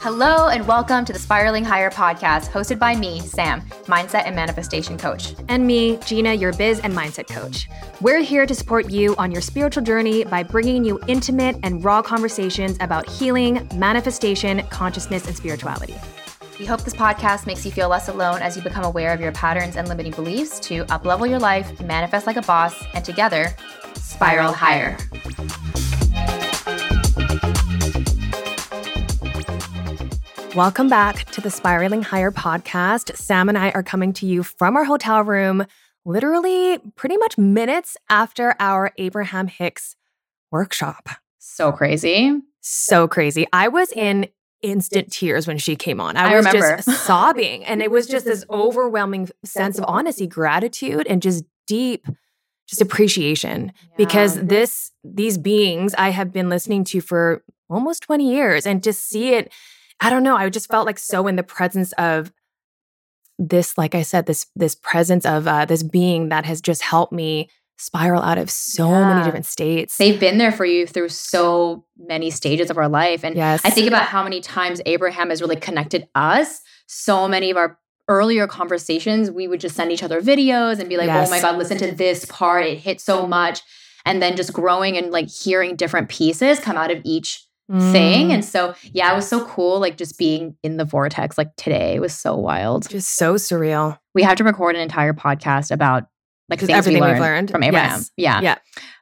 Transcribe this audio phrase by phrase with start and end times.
[0.00, 4.98] Hello, and welcome to the Spiraling Higher podcast, hosted by me, Sam, mindset and manifestation
[4.98, 5.36] coach.
[5.48, 7.68] And me, Gina, your biz and mindset coach.
[8.00, 12.02] We're here to support you on your spiritual journey by bringing you intimate and raw
[12.02, 15.94] conversations about healing, manifestation, consciousness, and spirituality.
[16.58, 19.32] We hope this podcast makes you feel less alone as you become aware of your
[19.32, 23.54] patterns and limiting beliefs to uplevel your life, manifest like a boss, and together,
[24.12, 24.96] spiral higher.
[30.54, 33.16] Welcome back to the Spiraling Higher podcast.
[33.16, 35.64] Sam and I are coming to you from our hotel room,
[36.04, 39.96] literally pretty much minutes after our Abraham Hicks
[40.50, 41.08] workshop.
[41.38, 42.38] So crazy.
[42.60, 43.46] So crazy.
[43.50, 44.28] I was in
[44.60, 46.18] instant tears when she came on.
[46.18, 46.76] I, I was remember.
[46.76, 47.64] just sobbing.
[47.64, 52.06] And it was just this overwhelming sense of honesty, gratitude, and just deep
[52.72, 53.94] just appreciation yeah.
[53.96, 58.92] because this these beings I have been listening to for almost 20 years and to
[58.92, 59.52] see it
[60.00, 60.36] I don't know.
[60.36, 62.32] I just felt like so in the presence of
[63.38, 67.12] this, like I said, this this presence of uh, this being that has just helped
[67.12, 69.08] me spiral out of so yeah.
[69.08, 69.96] many different states.
[69.96, 73.24] They've been there for you through so many stages of our life.
[73.24, 73.60] And yes.
[73.64, 76.60] I think about how many times Abraham has really connected us.
[76.86, 80.96] So many of our earlier conversations, we would just send each other videos and be
[80.96, 81.28] like, yes.
[81.28, 82.66] oh my God, listen to this part.
[82.66, 83.60] It hit so much.
[84.04, 88.28] And then just growing and like hearing different pieces come out of each thing.
[88.28, 88.34] Mm.
[88.34, 89.78] And so, yeah, it was so cool.
[89.78, 92.88] Like just being in the vortex, like today was so wild.
[92.88, 93.98] Just so surreal.
[94.14, 96.04] We have to record an entire podcast about
[96.48, 97.98] like things everything we learned, we've learned from Abraham.
[97.98, 98.10] Yes.
[98.16, 98.40] Yeah.
[98.40, 98.58] Yeah.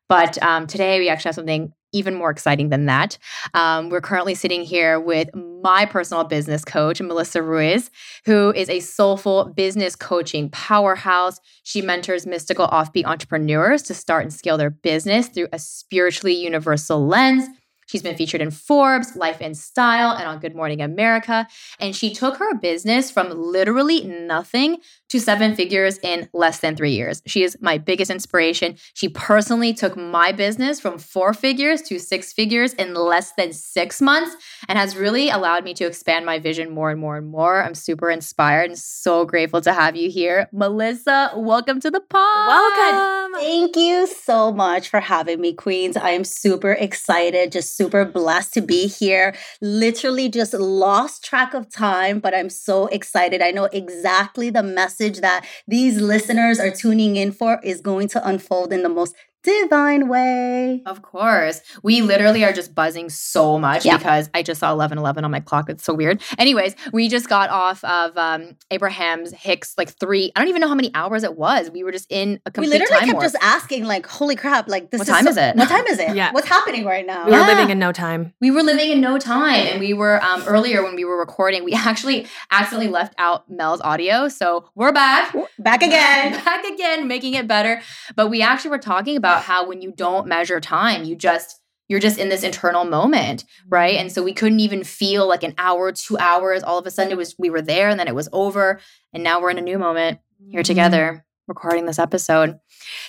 [0.08, 3.19] But um, today we actually have something even more exciting than that.
[3.55, 7.91] Um, we're currently sitting here with my personal business coach, Melissa Ruiz,
[8.27, 11.41] who is a soulful business coaching powerhouse.
[11.62, 17.06] She mentors mystical offbeat entrepreneurs to start and scale their business through a spiritually universal
[17.06, 17.48] lens
[17.91, 21.48] She's been featured in Forbes, Life and Style, and on Good Morning America.
[21.80, 24.78] And she took her business from literally nothing
[25.10, 27.21] to seven figures in less than three years.
[27.26, 28.76] She is my biggest inspiration.
[28.94, 34.00] She personally took my business from four figures to six figures in less than six
[34.00, 34.34] months
[34.69, 37.62] and has really allowed me to expand my vision more and more and more.
[37.62, 40.49] I'm super inspired and so grateful to have you here.
[40.53, 42.49] Melissa, welcome to the pod.
[42.49, 43.41] Welcome.
[43.41, 45.97] Thank you so much for having me, Queens.
[45.97, 49.34] I am super excited, just super blessed to be here.
[49.60, 53.43] Literally just lost track of time, but I'm so excited.
[53.43, 58.09] I know exactly the message message that these listeners are tuning in for is going
[58.09, 60.82] to unfold in the most divine way.
[60.86, 61.62] Of course.
[61.82, 63.96] We literally are just buzzing so much yeah.
[63.96, 65.70] because I just saw 1111 on my clock.
[65.70, 66.22] It's so weird.
[66.38, 70.68] Anyways, we just got off of um, Abraham's Hicks like three, I don't even know
[70.68, 71.70] how many hours it was.
[71.70, 73.24] We were just in a complete We literally kept warp.
[73.24, 75.56] just asking like, holy crap, like this what is time so- is it?
[75.56, 76.14] What time is it?
[76.14, 76.32] yeah.
[76.32, 77.26] What's happening right now?
[77.26, 78.34] We were living in no time.
[78.40, 79.66] We were living in no time.
[79.66, 83.80] And we were um, earlier when we were recording, we actually accidentally left out Mel's
[83.80, 84.28] audio.
[84.28, 85.34] So we're back.
[85.58, 86.32] Back again.
[86.44, 87.80] back again, making it better.
[88.16, 91.60] But we actually were talking about about how when you don't measure time, you just
[91.88, 93.68] you're just in this internal moment, mm-hmm.
[93.68, 93.96] right?
[93.96, 96.62] And so we couldn't even feel like an hour, two hours.
[96.62, 98.80] All of a sudden, it was we were there, and then it was over,
[99.12, 100.66] and now we're in a new moment here mm-hmm.
[100.66, 102.60] together recording this episode.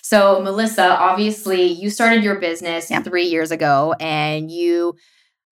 [0.01, 3.01] So, Melissa, obviously, you started your business yeah.
[3.03, 4.95] three years ago, and you.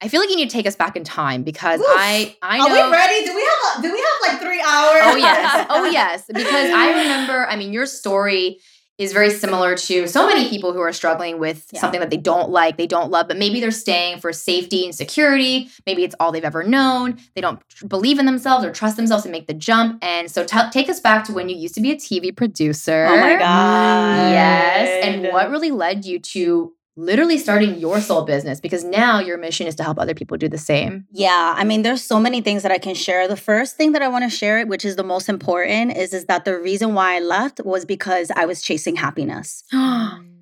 [0.02, 1.88] I feel like you need to take us back in time because Oof.
[1.90, 2.68] I I know.
[2.68, 3.25] Are we ready?
[3.25, 5.13] Do we have do we have like three oh, hours?
[5.13, 6.24] Oh yes, oh yes.
[6.34, 7.46] Because I remember.
[7.46, 8.59] I mean, your story
[9.00, 11.80] is very similar to so many people who are struggling with yeah.
[11.80, 14.94] something that they don't like, they don't love, but maybe they're staying for safety and
[14.94, 15.70] security.
[15.88, 17.18] Maybe it's all they've ever known.
[17.34, 20.04] They don't believe in themselves or trust themselves to make the jump.
[20.04, 23.08] And so, t- take us back to when you used to be a TV producer.
[23.09, 24.32] Oh my God.
[24.32, 25.06] Yes.
[25.06, 29.68] And what really led you to literally starting your soul business because now your mission
[29.68, 31.06] is to help other people do the same.
[31.12, 33.28] Yeah, I mean there's so many things that I can share.
[33.28, 36.26] The first thing that I want to share, which is the most important, is is
[36.26, 39.64] that the reason why I left was because I was chasing happiness.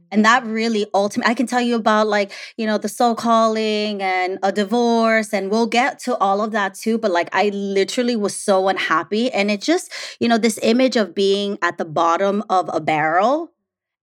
[0.09, 4.01] and that really ultimately i can tell you about like you know the soul calling
[4.01, 8.15] and a divorce and we'll get to all of that too but like i literally
[8.15, 9.91] was so unhappy and it just
[10.21, 13.51] you know this image of being at the bottom of a barrel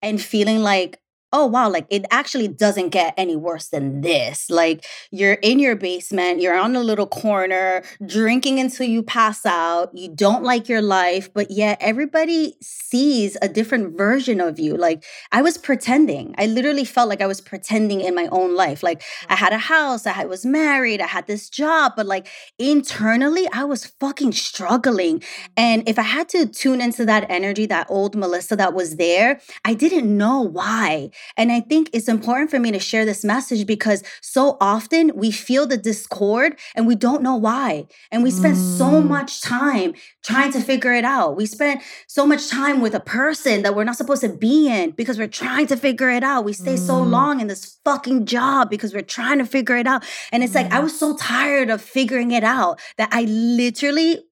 [0.03, 1.01] and feeling like
[1.35, 4.49] oh wow like it actually doesn't get any worse than this.
[4.49, 9.91] Like you're in your basement you're on a little corner drinking until you pass out
[9.95, 14.77] you don't like your life but yet everybody sees a different version of you.
[14.77, 16.35] Like i was pretending.
[16.39, 18.85] I literally felt like i was pretending in my own life.
[18.85, 22.29] Like i had a house i was married i had this job but like
[22.61, 25.21] internally i was fucking struggling.
[25.57, 29.41] And if i had to tune into that energy that old melissa that was there
[29.65, 33.67] i didn't know why And I think it's important for me to share this message
[33.67, 37.87] because so often we feel the discord and we don't know why.
[38.11, 38.79] And we spend mm.
[38.79, 39.95] so much time
[40.25, 41.37] trying to figure it out.
[41.37, 44.93] We spend so much time with a person that we're not supposed to be in
[44.93, 46.45] because we're trying to figure it out.
[46.45, 46.87] We stay mm.
[46.87, 50.05] so long in this fucking job because we're trying to figure it out.
[50.33, 50.85] And it's like, I mm.
[50.85, 54.25] was so tired of figuring it out that I literally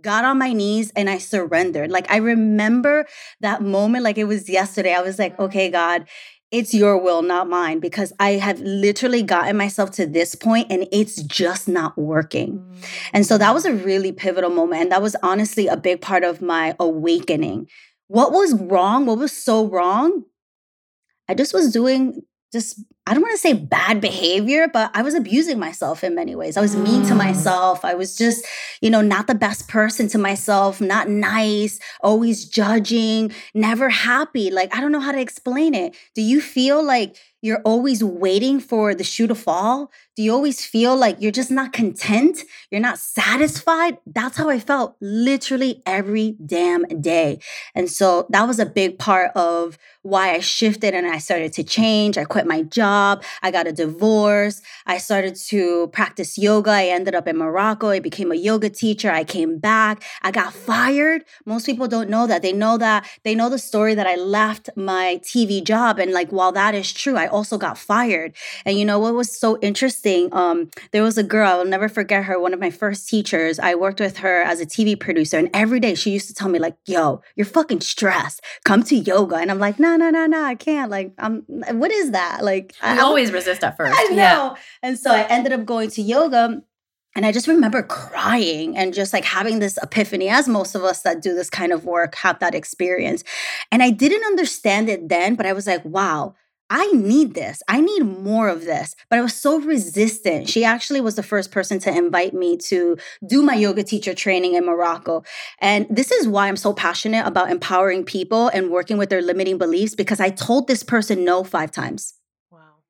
[0.00, 1.90] got on my knees and I surrendered.
[1.90, 3.06] Like I remember
[3.40, 4.94] that moment like it was yesterday.
[4.94, 6.06] I was like, okay, God,
[6.52, 10.86] it's your will, not mine, because I have literally gotten myself to this point and
[10.92, 12.62] it's just not working.
[13.14, 13.84] And so that was a mm.
[13.84, 14.82] really pivotal moment.
[14.82, 17.68] And that was honestly a big part of my awakening.
[18.08, 19.06] What was wrong?
[19.06, 20.24] What was so wrong?
[21.26, 22.20] I just was doing
[22.52, 26.36] just I don't want to say bad behavior, but I was abusing myself in many
[26.36, 26.56] ways.
[26.56, 27.18] I was mean to mm.
[27.18, 27.84] myself.
[27.84, 28.46] I was just,
[28.80, 34.52] you know, not the best person to myself, not nice, always judging, never happy.
[34.52, 35.96] Like, I don't know how to explain it.
[36.14, 39.90] Do you feel like you're always waiting for the shoe to fall?
[40.14, 42.40] Do you always feel like you're just not content?
[42.70, 43.96] You're not satisfied?
[44.04, 47.38] That's how I felt literally every damn day.
[47.74, 51.64] And so that was a big part of why I shifted and I started to
[51.64, 52.18] change.
[52.18, 53.22] I quit my job.
[53.42, 54.60] I got a divorce.
[54.84, 56.72] I started to practice yoga.
[56.72, 57.88] I ended up in Morocco.
[57.88, 59.10] I became a yoga teacher.
[59.10, 60.04] I came back.
[60.20, 61.24] I got fired.
[61.46, 62.42] Most people don't know that.
[62.42, 65.98] They know that they know the story that I left my TV job.
[65.98, 68.34] And like, while that is true, I also got fired.
[68.66, 70.01] And you know what was so interesting?
[70.32, 73.58] Um, there was a girl, I will never forget her, one of my first teachers.
[73.58, 76.48] I worked with her as a TV producer, and every day she used to tell
[76.48, 78.40] me, like, yo, you're fucking stressed.
[78.64, 79.36] Come to yoga.
[79.36, 80.90] And I'm like, no, no, no, no, I can't.
[80.90, 82.44] Like, I'm what is that?
[82.44, 83.94] Like I always resist at first.
[83.96, 84.14] I know.
[84.14, 84.54] Yeah.
[84.82, 86.62] And so I ended up going to yoga.
[87.14, 91.02] And I just remember crying and just like having this epiphany, as most of us
[91.02, 93.22] that do this kind of work have that experience.
[93.70, 96.34] And I didn't understand it then, but I was like, wow,
[96.74, 97.62] I need this.
[97.68, 98.96] I need more of this.
[99.10, 100.48] But I was so resistant.
[100.48, 102.96] She actually was the first person to invite me to
[103.28, 105.22] do my yoga teacher training in Morocco.
[105.60, 109.58] And this is why I'm so passionate about empowering people and working with their limiting
[109.58, 112.14] beliefs because I told this person no five times.
[112.50, 112.80] Wow.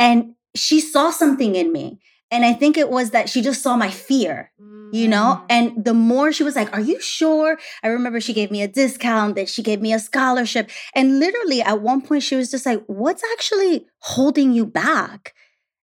[0.00, 2.00] And she saw something in me.
[2.32, 4.50] And I think it was that she just saw my fear,
[4.90, 5.42] you know?
[5.42, 5.44] Mm.
[5.50, 7.58] And the more she was like, Are you sure?
[7.82, 10.70] I remember she gave me a discount, that she gave me a scholarship.
[10.94, 15.34] And literally at one point, she was just like, What's actually holding you back?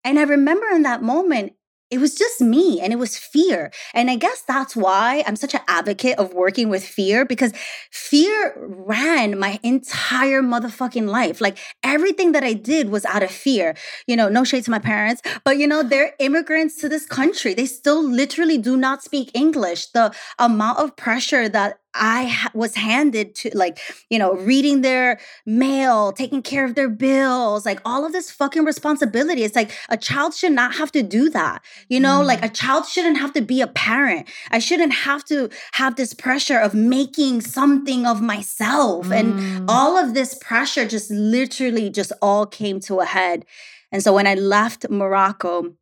[0.04, 1.54] And I remember in that moment,
[1.94, 3.70] it was just me and it was fear.
[3.94, 7.52] And I guess that's why I'm such an advocate of working with fear because
[7.92, 11.40] fear ran my entire motherfucking life.
[11.40, 13.76] Like everything that I did was out of fear.
[14.08, 17.54] You know, no shade to my parents, but you know, they're immigrants to this country.
[17.54, 19.86] They still literally do not speak English.
[19.92, 23.78] The amount of pressure that I ha- was handed to like,
[24.10, 28.64] you know, reading their mail, taking care of their bills, like all of this fucking
[28.64, 29.44] responsibility.
[29.44, 31.62] It's like a child should not have to do that.
[31.88, 32.26] You know, mm.
[32.26, 34.28] like a child shouldn't have to be a parent.
[34.50, 39.08] I shouldn't have to have this pressure of making something of myself.
[39.08, 39.18] Mm.
[39.18, 43.44] And all of this pressure just literally just all came to a head.
[43.92, 45.74] And so when I left Morocco,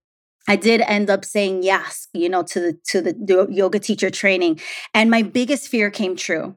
[0.49, 4.61] I did end up saying yes, you know, to the to the yoga teacher training,
[4.95, 6.57] and my biggest fear came true.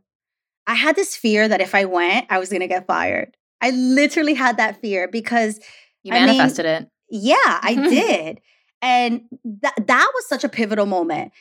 [0.68, 3.38] I had this fear that if I went, I was going to get fired.
[3.62, 5.60] I literally had that fear because
[6.04, 6.90] you manifested I mean, it.
[7.10, 8.42] Yeah, I did.
[8.82, 11.32] And that that was such a pivotal moment.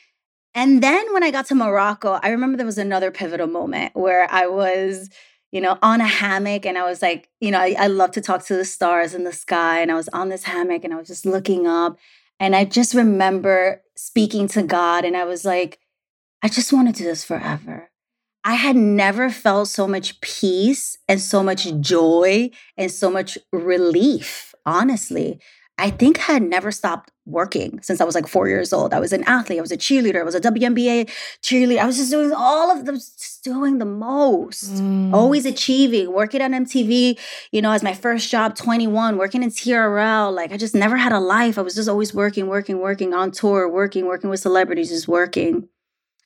[0.54, 4.30] And then when I got to Morocco, I remember there was another pivotal moment where
[4.30, 5.11] I was,
[5.50, 8.21] you know, on a hammock and I was like, you know, I, I love to
[8.21, 9.80] talk to the stars in the sky.
[9.80, 11.99] And I was on this hammock and I was just looking up
[12.41, 15.79] and I just remember speaking to God, and I was like,
[16.43, 17.91] I just want to do this forever.
[18.45, 24.55] I had never felt so much peace and so much joy and so much relief,
[24.67, 25.41] honestly.
[25.76, 28.95] I think I had never stopped working since I was like four years old.
[28.95, 31.11] I was an athlete, I was a cheerleader, I was a WNBA
[31.43, 31.78] cheerleader.
[31.78, 32.99] I was just doing all of them,
[33.43, 35.12] doing the most, mm.
[35.12, 37.19] always achieving, working on MTV,
[37.50, 40.33] you know, as my first job, 21, working in TRL.
[40.33, 41.59] Like I just never had a life.
[41.59, 45.69] I was just always working, working, working on tour, working, working with celebrities, just working.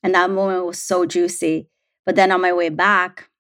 [0.02, 1.69] And that moment was so juicy.
[2.05, 3.31] But then on my way back,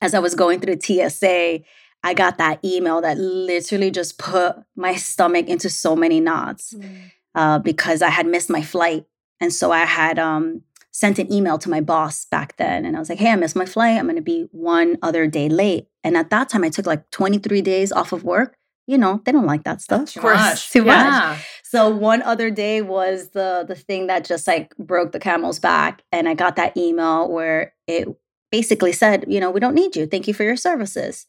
[0.00, 1.64] as I was going through the TSA,
[2.06, 7.10] I got that email that literally just put my stomach into so many knots mm.
[7.34, 9.06] uh, because I had missed my flight.
[9.40, 12.84] And so I had um, sent an email to my boss back then.
[12.84, 13.98] And I was like, hey, I missed my flight.
[13.98, 15.88] I'm going to be one other day late.
[16.04, 18.56] And at that time, I took like 23 days off of work.
[18.86, 20.12] You know, they don't like that stuff.
[20.12, 20.70] Too much.
[20.72, 21.30] Too yeah.
[21.32, 21.44] much.
[21.64, 26.04] So one other day was the the thing that just like broke the camel's back.
[26.12, 28.06] And I got that email where it
[28.56, 30.06] basically said, you know, we don't need you.
[30.06, 31.26] Thank you for your services.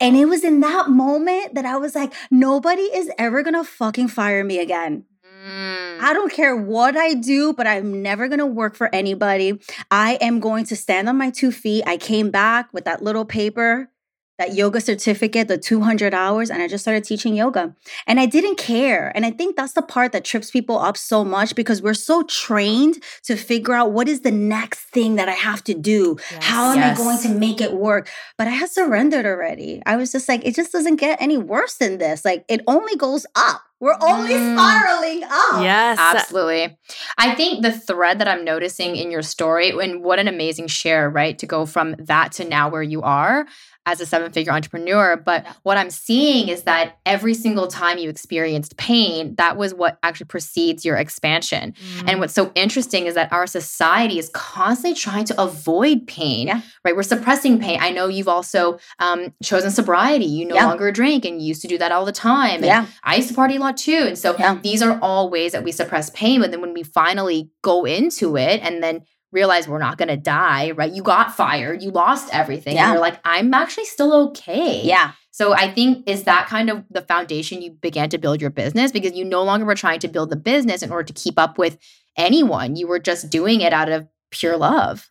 [0.00, 4.08] And it was in that moment that I was like, nobody is ever gonna fucking
[4.08, 5.04] fire me again.
[5.46, 6.00] Mm.
[6.00, 9.60] I don't care what I do, but I'm never going to work for anybody.
[9.90, 11.84] I am going to stand on my two feet.
[11.86, 13.90] I came back with that little paper
[14.38, 17.74] that yoga certificate, the 200 hours, and I just started teaching yoga.
[18.06, 19.12] And I didn't care.
[19.14, 22.24] And I think that's the part that trips people up so much because we're so
[22.24, 26.16] trained to figure out what is the next thing that I have to do?
[26.30, 26.98] Yes, How am yes.
[26.98, 28.08] I going to make it work?
[28.36, 29.80] But I had surrendered already.
[29.86, 32.24] I was just like, it just doesn't get any worse than this.
[32.24, 33.62] Like, it only goes up.
[33.80, 34.54] We're only mm.
[34.54, 35.62] spiraling up.
[35.62, 35.98] Yes.
[36.00, 36.78] Absolutely.
[37.18, 41.10] I think the thread that I'm noticing in your story, and what an amazing share,
[41.10, 41.38] right?
[41.38, 43.46] To go from that to now where you are
[43.86, 45.16] as a seven figure entrepreneur.
[45.16, 49.98] But what I'm seeing is that every single time you experienced pain, that was what
[50.02, 51.74] actually precedes your expansion.
[51.98, 52.10] Mm.
[52.10, 56.62] And what's so interesting is that our society is constantly trying to avoid pain, yeah.
[56.84, 56.96] right?
[56.96, 57.78] We're suppressing pain.
[57.80, 60.24] I know you've also um, chosen sobriety.
[60.24, 60.66] You no yeah.
[60.66, 62.56] longer drink and you used to do that all the time.
[62.56, 62.86] And yeah.
[63.02, 64.04] I used to party a lot too.
[64.06, 64.58] And so yeah.
[64.62, 66.40] these are all ways that we suppress pain.
[66.40, 69.02] But then when we finally go into it and then
[69.34, 70.92] realize we're not going to die, right?
[70.92, 72.76] You got fired, you lost everything.
[72.76, 72.84] Yeah.
[72.84, 74.80] And you're like, I'm actually still okay.
[74.82, 75.12] Yeah.
[75.32, 78.92] So I think is that kind of the foundation you began to build your business
[78.92, 81.58] because you no longer were trying to build the business in order to keep up
[81.58, 81.76] with
[82.16, 82.76] anyone.
[82.76, 85.10] You were just doing it out of pure love.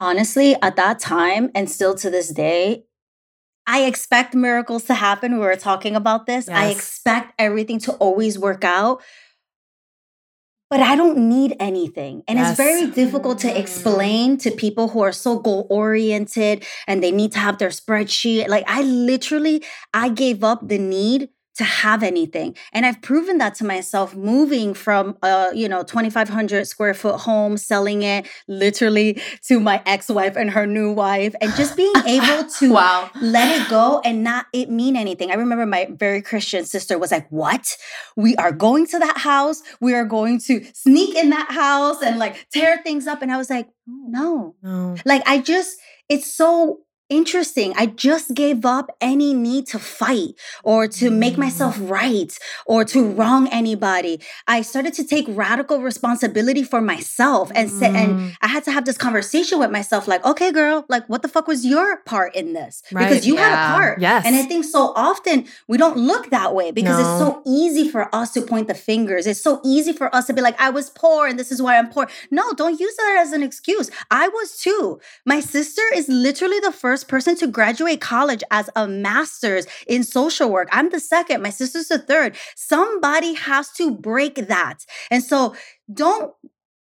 [0.00, 2.84] Honestly, at that time and still to this day,
[3.64, 5.34] I expect miracles to happen.
[5.34, 6.48] We were talking about this.
[6.48, 6.56] Yes.
[6.56, 9.00] I expect everything to always work out
[10.72, 12.22] but I don't need anything.
[12.26, 12.52] And yes.
[12.52, 17.32] it's very difficult to explain to people who are so goal oriented and they need
[17.32, 18.48] to have their spreadsheet.
[18.48, 19.62] Like I literally
[19.92, 22.56] I gave up the need to have anything.
[22.72, 27.56] And I've proven that to myself moving from a, you know, 2500 square foot home,
[27.56, 32.72] selling it literally to my ex-wife and her new wife and just being able to
[32.72, 33.10] wow.
[33.20, 35.30] let it go and not it mean anything.
[35.30, 37.76] I remember my very Christian sister was like, "What?
[38.16, 39.62] We are going to that house.
[39.80, 43.36] We are going to sneak in that house and like tear things up." And I
[43.36, 44.96] was like, "No." no.
[45.04, 45.78] Like I just
[46.08, 46.80] it's so
[47.12, 47.74] interesting.
[47.76, 51.90] I just gave up any need to fight or to make myself mm.
[51.90, 54.20] right or to wrong anybody.
[54.48, 58.36] I started to take radical responsibility for myself and say, and mm.
[58.40, 61.46] I had to have this conversation with myself like, okay, girl, like what the fuck
[61.46, 62.82] was your part in this?
[62.90, 63.08] Right.
[63.08, 63.42] Because you yeah.
[63.42, 64.00] had a part.
[64.00, 64.24] Yes.
[64.24, 67.02] And I think so often we don't look that way because no.
[67.02, 69.26] it's so easy for us to point the fingers.
[69.26, 71.76] It's so easy for us to be like, I was poor and this is why
[71.76, 72.08] I'm poor.
[72.30, 73.90] No, don't use that as an excuse.
[74.10, 74.98] I was too.
[75.26, 80.04] My sister is literally the first first person to graduate college as a master's in
[80.04, 80.68] social work.
[80.72, 82.36] I'm the second, my sister's the third.
[82.56, 84.86] Somebody has to break that.
[85.10, 85.54] And so
[85.92, 86.32] don't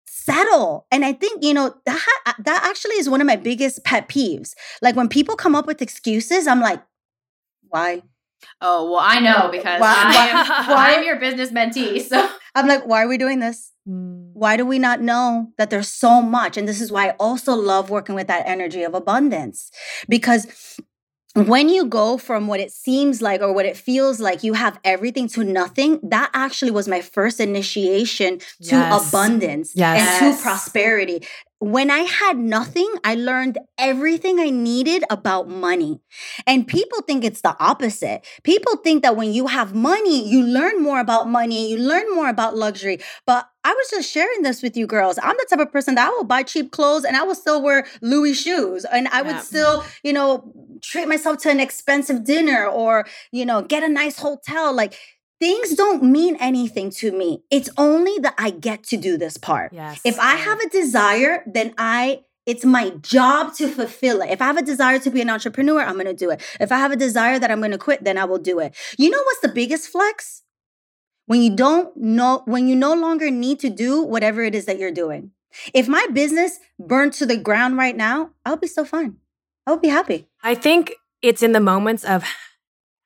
[0.06, 0.86] settle.
[0.92, 4.08] And I think, you know, that uh, that actually is one of my biggest pet
[4.10, 4.54] peeves.
[4.82, 6.82] Like when people come up with excuses, I'm like,
[7.70, 8.04] why?
[8.60, 12.02] Oh, well, I know because why, I am, why, I'm your business mentee.
[12.02, 13.71] So I'm like, why are we doing this?
[13.88, 14.32] Mm.
[14.34, 16.58] Why do we not know that there's so much?
[16.58, 19.72] And this is why I also love working with that energy of abundance
[20.08, 20.78] because
[21.34, 24.78] when you go from what it seems like or what it feels like you have
[24.84, 29.10] everything to nothing, that actually was my first initiation to yes.
[29.10, 30.22] abundance yes.
[30.22, 31.26] and to prosperity
[31.62, 36.02] when I had nothing, I learned everything I needed about money.
[36.48, 38.26] And people think it's the opposite.
[38.44, 42.30] People think that when you have money, you learn more about money, you learn more
[42.30, 42.98] about luxury.
[43.28, 45.20] But I was just sharing this with you girls.
[45.22, 47.62] I'm the type of person that I will buy cheap clothes and I will still
[47.62, 50.52] wear Louis shoes and I would still, you know,
[50.82, 54.74] treat myself to an expensive dinner or, you know, get a nice hotel.
[54.74, 54.98] Like
[55.42, 57.44] things don't mean anything to me.
[57.50, 59.74] It's only that I get to do this part.
[59.74, 60.00] Yes.
[60.06, 64.30] If I have a desire, then I it's my job to fulfill it.
[64.30, 66.42] If I have a desire to be an entrepreneur, I'm going to do it.
[66.60, 68.76] If I have a desire that I'm going to quit, then I will do it.
[68.98, 70.42] You know what's the biggest flex?
[71.28, 74.80] When you don't know when you no longer need to do whatever it is that
[74.80, 75.32] you're doing.
[75.74, 79.18] If my business burned to the ground right now, I'll be so fine.
[79.68, 80.28] I'll be happy.
[80.44, 82.24] I think it's in the moments of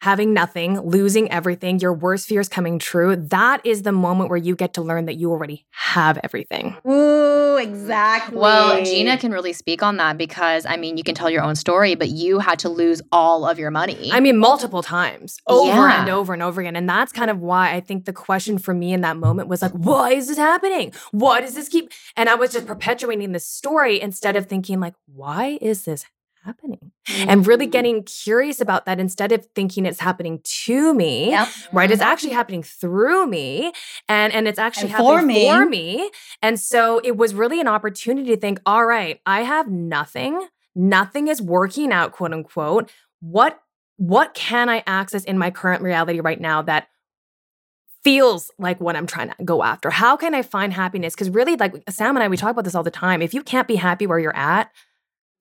[0.06, 4.56] having nothing, losing everything, your worst fears coming true, that is the moment where you
[4.56, 6.78] get to learn that you already have everything.
[6.88, 8.38] Ooh, exactly.
[8.38, 11.56] Well, Gina can really speak on that because I mean, you can tell your own
[11.56, 14.12] story, but you had to lose all of your money.
[14.12, 16.02] I mean, multiple times, over yeah.
[16.02, 16.76] and over and over again.
[16.76, 19.64] And that's kind of why I think the question for me in that moment was
[19.64, 20.94] like, why is this happening?
[21.14, 21.92] Why does this keep?
[22.16, 26.06] And I was just perpetuating this story instead of thinking, like, why is this
[26.46, 26.92] happening?
[27.08, 27.30] Mm-hmm.
[27.30, 27.72] And really mm.
[27.72, 31.48] getting curious about that instead of thinking it's happening to me, yep.
[31.74, 31.92] right?
[31.92, 33.74] It's actually happening through me
[34.08, 35.50] and, and it's actually and happening for me.
[35.50, 36.12] for me.
[36.42, 41.30] And so it was really an opportunity to think, all right, I have nothing nothing
[41.30, 42.92] is working out, quote unquote.
[43.22, 43.60] What
[43.98, 46.90] what can I access in my current reality right now that
[48.04, 49.90] feels like what I'm trying to go after?
[49.90, 51.16] How can I find happiness?
[51.16, 53.22] Because really, like Sam and I, we talk about this all the time.
[53.22, 54.70] If you can't be happy where you're at,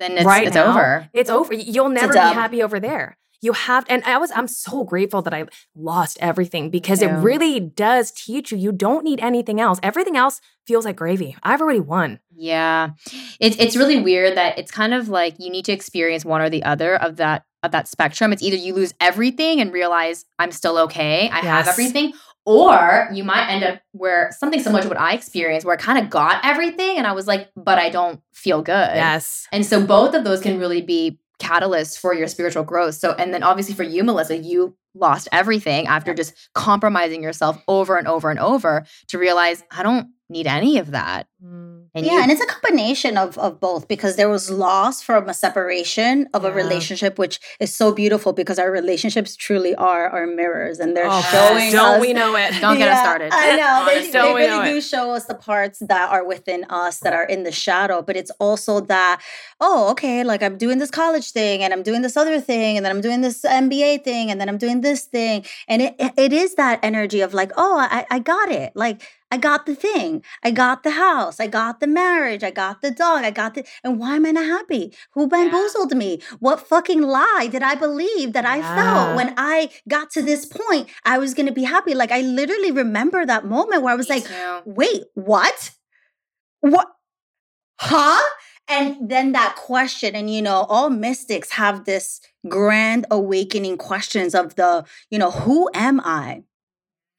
[0.05, 1.09] then it's, right it's now, over.
[1.13, 1.55] It's over.
[1.55, 5.35] You'll never be happy over there you have and i was i'm so grateful that
[5.35, 5.45] i
[5.77, 7.19] lost everything because yeah.
[7.19, 11.37] it really does teach you you don't need anything else everything else feels like gravy
[11.43, 12.91] i've already won yeah
[13.39, 16.49] it's it's really weird that it's kind of like you need to experience one or
[16.49, 20.51] the other of that of that spectrum it's either you lose everything and realize i'm
[20.51, 21.45] still okay i yes.
[21.45, 22.13] have everything
[22.47, 25.99] or you might end up where something similar to what I experienced, where I kind
[25.99, 28.91] of got everything and I was like, but I don't feel good.
[28.95, 29.47] Yes.
[29.53, 32.95] And so both of those can really be catalysts for your spiritual growth.
[32.95, 37.97] So, and then obviously for you, Melissa, you lost everything after just compromising yourself over
[37.97, 41.27] and over and over to realize I don't need any of that.
[41.45, 41.89] Mm.
[41.95, 45.29] And yeah, you, and it's a combination of of both because there was loss from
[45.29, 46.49] a separation of yeah.
[46.49, 51.07] a relationship, which is so beautiful because our relationships truly are our mirrors, and they're
[51.09, 51.73] oh, showing.
[51.73, 52.53] Don't us, we know it?
[52.61, 53.31] Don't get yeah, us started.
[53.33, 57.13] I know they, they really do show us the parts that are within us that
[57.13, 59.21] are in the shadow, but it's also that
[59.61, 62.85] oh, okay, like I'm doing this college thing, and I'm doing this other thing, and
[62.85, 66.33] then I'm doing this MBA thing, and then I'm doing this thing, and it it
[66.33, 69.03] is that energy of like oh, I I got it, like
[69.35, 70.23] I got the thing.
[70.45, 71.41] I got the house.
[71.41, 72.45] I got the marriage.
[72.45, 73.25] I got the dog.
[73.25, 73.65] I got the.
[73.83, 74.95] And why am I not happy?
[75.15, 75.99] Who bamboozled yeah.
[75.99, 76.23] me?
[76.39, 78.77] What fucking lie did I believe that I yeah.
[78.77, 80.89] felt when I got to this point?
[81.05, 81.95] I was going to be happy.
[81.97, 84.61] Like, I literally remember that moment where I was me like, too.
[84.67, 85.73] wait, what?
[86.61, 86.87] What?
[87.81, 88.23] Huh?
[88.69, 94.55] And then that question, and you know, all mystics have this grand awakening questions of
[94.55, 96.45] the, you know, who am I?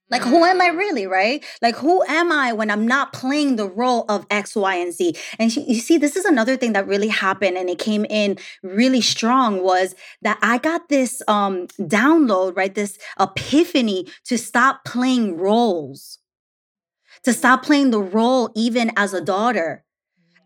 [0.09, 1.43] Like, who am I really, right?
[1.63, 5.15] Like, who am I when I'm not playing the role of X, Y, and Z?
[5.39, 9.01] And you see, this is another thing that really happened and it came in really
[9.01, 12.73] strong was that I got this um, download, right?
[12.73, 16.19] This epiphany to stop playing roles,
[17.23, 19.84] to stop playing the role even as a daughter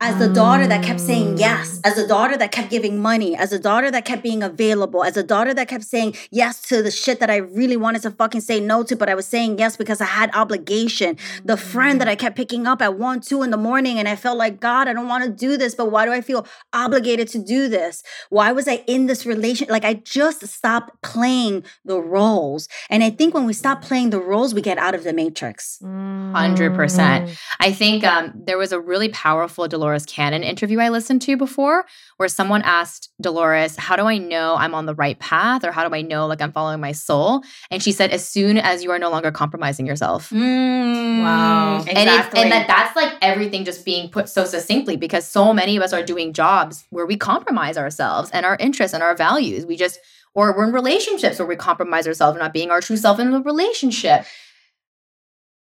[0.02, 3.52] as the daughter that kept saying yes, as a daughter that kept giving money, as
[3.52, 6.90] a daughter that kept being available, as a daughter that kept saying yes to the
[6.90, 9.76] shit that I really wanted to fucking say no to, but I was saying yes
[9.76, 11.18] because I had obligation.
[11.44, 14.16] The friend that I kept picking up at one, two in the morning, and I
[14.16, 17.28] felt like, God, I don't want to do this, but why do I feel obligated
[17.30, 18.02] to do this?
[18.30, 19.68] Why was I in this relation?
[19.70, 22.70] Like I just stopped playing the roles.
[22.90, 25.78] And I think when we stop playing the roles, we get out of the matrix.
[25.84, 27.38] 100%.
[27.60, 31.36] I think um, there was a really powerful Dolores Dolores Cannon interview I listened to
[31.36, 31.84] before,
[32.18, 35.64] where someone asked Dolores, How do I know I'm on the right path?
[35.64, 37.42] Or how do I know like I'm following my soul?
[37.72, 40.30] And she said, As soon as you are no longer compromising yourself.
[40.30, 41.80] Mm, wow.
[41.80, 42.02] Exactly.
[42.02, 45.76] And, it, and that that's like everything just being put so succinctly because so many
[45.76, 49.66] of us are doing jobs where we compromise ourselves and our interests and our values.
[49.66, 50.00] We just,
[50.36, 53.32] or we're in relationships where we compromise ourselves, and not being our true self in
[53.32, 54.26] the relationship.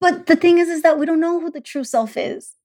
[0.02, 2.56] But the thing is, is that we don't know who the true self is.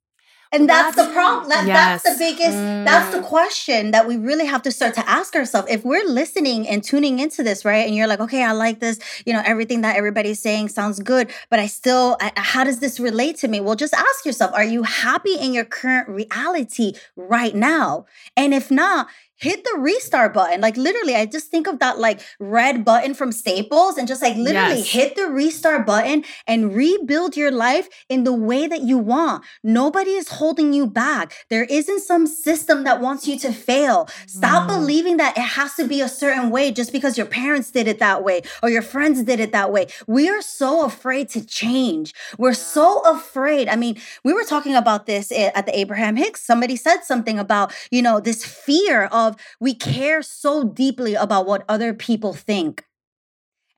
[0.53, 1.49] And that's, that's the problem.
[1.49, 2.03] That, yes.
[2.03, 2.85] That's the biggest, mm.
[2.85, 5.69] that's the question that we really have to start to ask ourselves.
[5.71, 7.87] If we're listening and tuning into this, right?
[7.87, 11.31] And you're like, okay, I like this, you know, everything that everybody's saying sounds good,
[11.51, 13.61] but I still, I, how does this relate to me?
[13.61, 18.07] Well, just ask yourself, are you happy in your current reality right now?
[18.37, 19.07] And if not,
[19.41, 20.61] hit the restart button.
[20.61, 24.37] Like literally, I just think of that like red button from Staples and just like
[24.37, 24.91] literally yes.
[24.91, 29.45] hit the restart button and rebuild your life in the way that you want.
[29.65, 31.33] Nobody is holding you back.
[31.49, 34.09] There isn't some system that wants you to fail.
[34.27, 34.77] Stop mm.
[34.77, 37.99] believing that it has to be a certain way just because your parents did it
[37.99, 39.87] that way or your friends did it that way.
[40.07, 42.13] We are so afraid to change.
[42.39, 43.69] We're so afraid.
[43.69, 46.43] I mean, we were talking about this at the Abraham Hicks.
[46.43, 51.47] Somebody said something about, you know, this fear of of we care so deeply about
[51.47, 52.85] what other people think.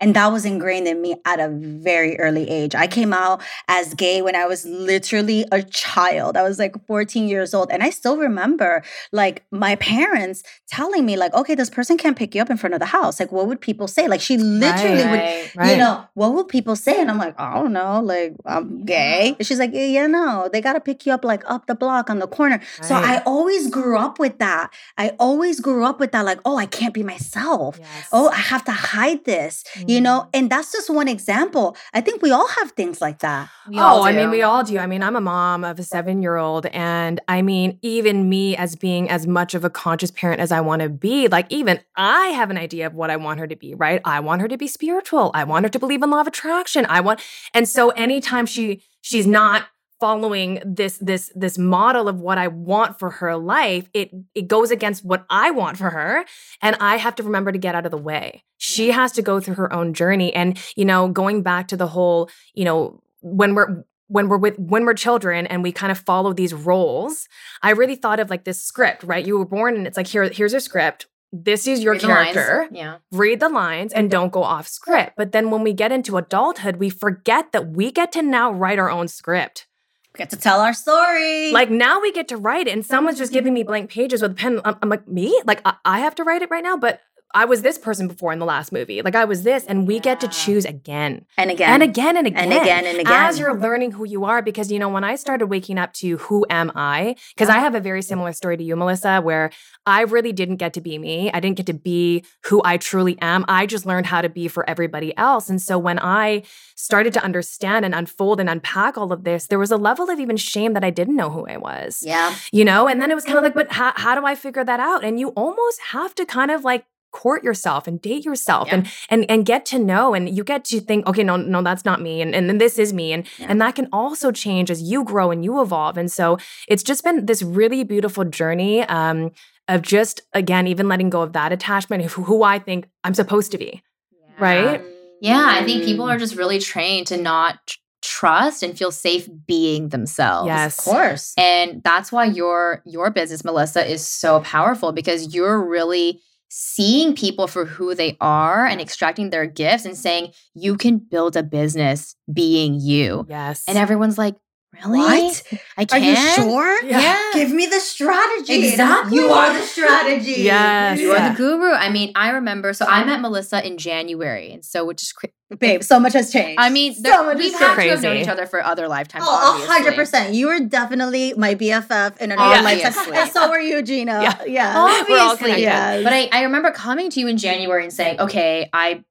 [0.03, 2.75] And that was ingrained in me at a very early age.
[2.75, 6.37] I came out as gay when I was literally a child.
[6.37, 7.71] I was like 14 years old.
[7.71, 12.35] And I still remember like my parents telling me, like, okay, this person can't pick
[12.35, 13.21] you up in front of the house.
[13.21, 14.09] Like, what would people say?
[14.09, 15.71] Like, she literally right, would, right.
[15.71, 17.01] you know, what would people say?
[17.01, 18.01] And I'm like, I don't know.
[18.01, 19.37] Like, I'm gay.
[19.39, 22.11] And she's like, yeah, no, they got to pick you up like up the block
[22.11, 22.61] on the corner.
[22.81, 22.89] Right.
[22.89, 24.73] So I always grew up with that.
[24.99, 27.79] I always grew up with that, like, oh, I can't be myself.
[27.79, 28.09] Yes.
[28.11, 29.63] Oh, I have to hide this.
[29.75, 31.77] Mm-hmm you know, and that's just one example.
[31.93, 33.51] I think we all have things like that.
[33.69, 34.79] We oh, I mean, we all do.
[34.79, 36.67] I mean, I'm a mom of a seven year old.
[36.67, 40.61] And I mean, even me as being as much of a conscious parent as I
[40.61, 43.57] want to be, like, even I have an idea of what I want her to
[43.57, 44.01] be, right?
[44.05, 45.31] I want her to be spiritual.
[45.35, 46.87] I want her to believe in law of attraction.
[46.89, 47.21] I want,
[47.53, 49.67] and so anytime she, she's not
[50.03, 54.73] following this this this model of what I want for her life, it it goes
[54.73, 56.25] against what I want for her
[56.61, 58.43] and I have to remember to get out of the way.
[58.59, 61.87] She has to go through her own journey and you know, going back to the
[61.87, 65.99] whole, you know, when we're when we're with when we're children and we kind of
[65.99, 67.29] follow these roles
[67.63, 70.29] i really thought of like this script right you were born and it's like here
[70.29, 72.69] here's a script this is your read character.
[72.71, 72.99] Yeah.
[73.11, 75.15] Read the lines and don't go off script.
[75.17, 78.79] But then when we get into adulthood, we forget that we get to now write
[78.79, 79.67] our own script.
[80.15, 81.53] We get to tell our story.
[81.53, 84.33] Like now we get to write it, and someone's just giving me blank pages with
[84.33, 84.61] a pen.
[84.65, 85.41] I'm, I'm like, me?
[85.47, 87.01] Like I, I have to write it right now, but
[87.35, 89.03] I was this person before in the last movie.
[89.03, 90.01] Like I was this, and we yeah.
[90.01, 93.39] get to choose again and again and again and again and again and again as
[93.39, 94.43] you're learning who you are.
[94.43, 97.75] Because you know, when I started waking up to who am I, because I have
[97.75, 99.51] a very similar story to you, Melissa, where
[99.87, 101.31] I really didn't get to be me.
[101.33, 103.45] I didn't get to be who I truly am.
[103.49, 105.49] I just learned how to be for everybody else.
[105.49, 106.43] And so when I
[106.77, 110.21] started to understand and unfold and unpack all of this, there was a level of
[110.21, 112.03] even shame that I didn't know who I was.
[112.05, 112.35] Yeah.
[112.53, 114.65] You know, and then it was kind of like, but how, how do I figure
[114.65, 115.05] that out?
[115.05, 118.77] And you almost have to kind of like court yourself and date yourself yeah.
[118.77, 121.85] and and and get to know and you get to think okay no no that's
[121.85, 123.47] not me and and then this is me and yeah.
[123.49, 127.05] and that can also change as you grow and you evolve and so it's just
[127.05, 129.31] been this really beautiful journey um
[129.69, 133.53] of just again even letting go of that attachment of who I think I'm supposed
[133.53, 134.45] to be yeah.
[134.45, 134.83] right
[135.21, 139.89] yeah I think people are just really trained to not trust and feel safe being
[139.89, 140.49] themselves.
[140.49, 140.79] Yes.
[140.79, 141.35] Of course.
[141.39, 146.21] And that's why your your business Melissa is so powerful because you're really
[146.55, 151.35] seeing people for who they are and extracting their gifts and saying, you can build
[151.35, 153.25] a business being you.
[153.27, 153.65] Yes.
[153.67, 154.35] And everyone's like,
[154.73, 155.01] Really?
[155.01, 155.43] What?
[155.77, 156.03] I can.
[156.03, 156.85] Are you sure?
[156.85, 157.01] Yeah.
[157.01, 157.31] yeah.
[157.35, 158.71] Give me the strategy.
[158.71, 159.19] Exactly.
[159.19, 160.43] You are the strategy.
[160.43, 160.99] yes.
[160.99, 161.73] You are the guru.
[161.73, 162.73] I mean, I remember.
[162.73, 165.35] So I met Melissa in January, and so which is crazy.
[165.59, 166.59] Babe, so much has changed.
[166.59, 169.25] I mean, so there, we've had to have known each other for other lifetimes.
[169.27, 170.33] Oh, hundred percent.
[170.35, 174.23] You were definitely my BFF in another lifetime, and so were you, Gina.
[174.23, 174.73] Yeah, yeah.
[174.75, 175.61] obviously.
[175.61, 176.03] Yes.
[176.03, 179.05] But I, I remember coming to you in January and saying, "Okay, I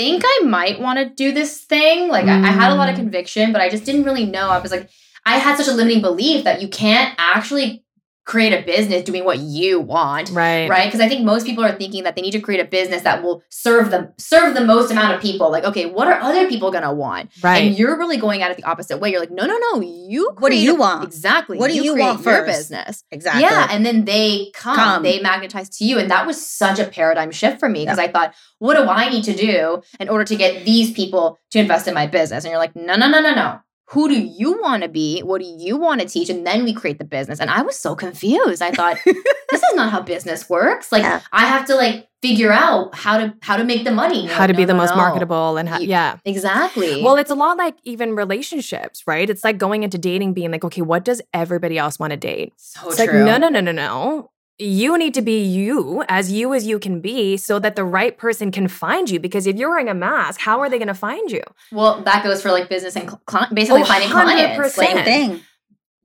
[0.00, 2.08] think I might want to do this thing.
[2.08, 2.30] Like mm.
[2.30, 3.00] I, I, had a lot of mm.
[3.00, 4.48] conviction, but I just didn't really know.
[4.48, 4.88] I was like,
[5.26, 7.84] I had such a limiting belief that you can't actually
[8.26, 10.30] create a business doing what you want.
[10.30, 10.68] Right.
[10.68, 10.86] Right.
[10.86, 13.22] Because I think most people are thinking that they need to create a business that
[13.22, 15.50] will serve them serve the most amount of people.
[15.50, 17.30] Like, okay, what are other people gonna want?
[17.42, 17.64] Right.
[17.64, 19.10] And you're really going at it the opposite way.
[19.10, 19.80] You're like, no, no, no.
[19.80, 21.04] You what do you want?
[21.04, 21.58] Exactly.
[21.58, 23.04] What do you, you want for your business?
[23.10, 23.42] Exactly.
[23.42, 23.68] Yeah.
[23.70, 25.98] And then they come, come, they magnetize to you.
[25.98, 28.10] And that was such a paradigm shift for me because yep.
[28.10, 31.58] I thought, what do I need to do in order to get these people to
[31.58, 32.44] invest in my business?
[32.44, 35.20] And you're like, no, no, no, no, no who do you want to be?
[35.20, 36.30] What do you want to teach?
[36.30, 37.40] And then we create the business.
[37.40, 38.62] And I was so confused.
[38.62, 40.92] I thought, this is not how business works.
[40.92, 41.22] Like yeah.
[41.32, 44.26] I have to like figure out how to how to make the money.
[44.26, 44.96] How to no, be the no, most no.
[44.96, 46.18] marketable and how, yeah.
[46.24, 47.02] Exactly.
[47.02, 49.28] Well, it's a lot like even relationships, right?
[49.28, 52.52] It's like going into dating being like, okay, what does everybody else want to date?
[52.58, 53.06] So it's true.
[53.06, 56.78] like, no, no, no, no, no you need to be you as you as you
[56.78, 59.94] can be so that the right person can find you because if you're wearing a
[59.94, 61.42] mask how are they going to find you
[61.72, 64.14] well that goes for like business and cl- basically oh, finding 100%.
[64.14, 65.40] clients same thing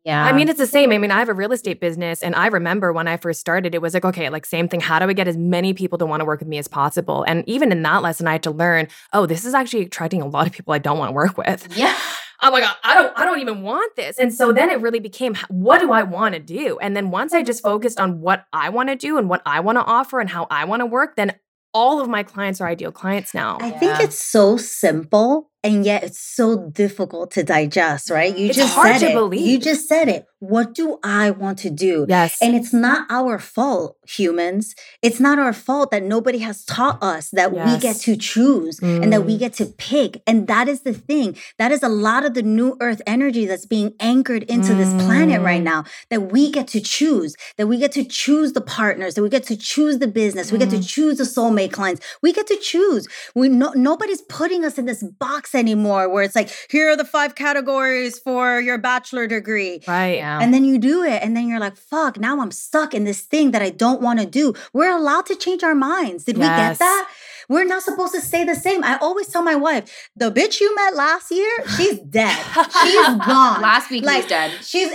[0.05, 0.23] yeah.
[0.23, 0.91] I mean, it's the same.
[0.91, 3.73] I mean, I have a real estate business, and I remember when I first started,
[3.73, 4.79] it was like, okay, like same thing.
[4.79, 7.25] How do I get as many people to want to work with me as possible?
[7.27, 10.27] And even in that lesson, I had to learn, oh, this is actually attracting a
[10.27, 11.75] lot of people I don't want to work with.
[11.75, 11.97] Yeah.
[12.39, 14.17] I'm like, I don't, I don't even want this.
[14.17, 16.77] And so then it really became, what do I want to do?
[16.79, 19.59] And then once I just focused on what I want to do and what I
[19.59, 21.35] want to offer and how I want to work, then
[21.73, 23.57] all of my clients are ideal clients now.
[23.59, 23.79] I yeah.
[23.79, 28.37] think it's so simple and yet it's so difficult to digest, right?
[28.37, 29.13] You it's just hard said to it.
[29.13, 29.47] believe.
[29.47, 30.27] You just said it.
[30.39, 32.05] What do I want to do?
[32.07, 32.37] Yes.
[32.39, 34.75] And it's not our fault, humans.
[35.01, 37.73] It's not our fault that nobody has taught us that yes.
[37.73, 39.01] we get to choose mm.
[39.01, 39.39] and that we mm.
[39.39, 40.21] get to pick.
[40.27, 41.35] And that is the thing.
[41.57, 44.77] That is a lot of the new earth energy that's being anchored into mm.
[44.77, 45.65] this planet right mm.
[45.65, 45.85] now.
[46.11, 49.45] That we get to choose, that we get to choose the partners, that we get
[49.45, 50.53] to choose the business, mm.
[50.53, 50.87] we get to mm.
[50.87, 52.05] choose the soulmate clients.
[52.21, 53.07] We get to choose.
[53.33, 57.05] We no, nobody's putting us in this box anymore where it's like, here are the
[57.05, 59.81] five categories for your bachelor degree.
[59.87, 60.17] Right.
[60.17, 60.39] Yeah.
[60.41, 61.23] And then you do it.
[61.23, 64.19] And then you're like, fuck, now I'm stuck in this thing that I don't want
[64.19, 64.53] to do.
[64.73, 66.25] We're allowed to change our minds.
[66.25, 66.43] Did yes.
[66.43, 67.09] we get that?
[67.47, 68.83] We're not supposed to stay the same.
[68.83, 72.35] I always tell my wife, the bitch you met last year, she's dead.
[72.83, 73.61] she's gone.
[73.61, 74.51] Last week like, he's dead.
[74.63, 74.91] She's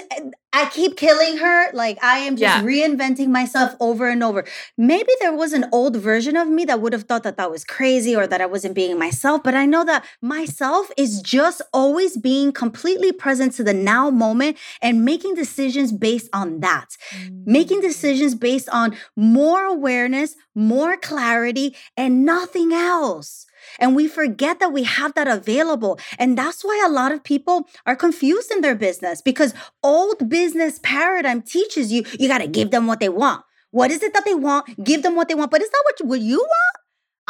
[0.53, 1.73] I keep killing her.
[1.73, 2.63] Like I am just yeah.
[2.63, 4.45] reinventing myself over and over.
[4.77, 7.65] Maybe there was an old version of me that would have thought that that was
[7.65, 9.43] crazy or that I wasn't being myself.
[9.43, 14.57] But I know that myself is just always being completely present to the now moment
[14.83, 16.97] and making decisions based on that.
[17.15, 17.47] Mm.
[17.47, 23.47] Making decisions based on more awareness, more clarity, and nothing else.
[23.79, 25.99] And we forget that we have that available.
[26.19, 30.81] And that's why a lot of people are confused in their business because old business
[30.83, 33.45] paradigm teaches you, you got to give them what they want.
[33.71, 34.83] What is it that they want?
[34.83, 35.51] Give them what they want.
[35.51, 36.80] But is that what, what you want?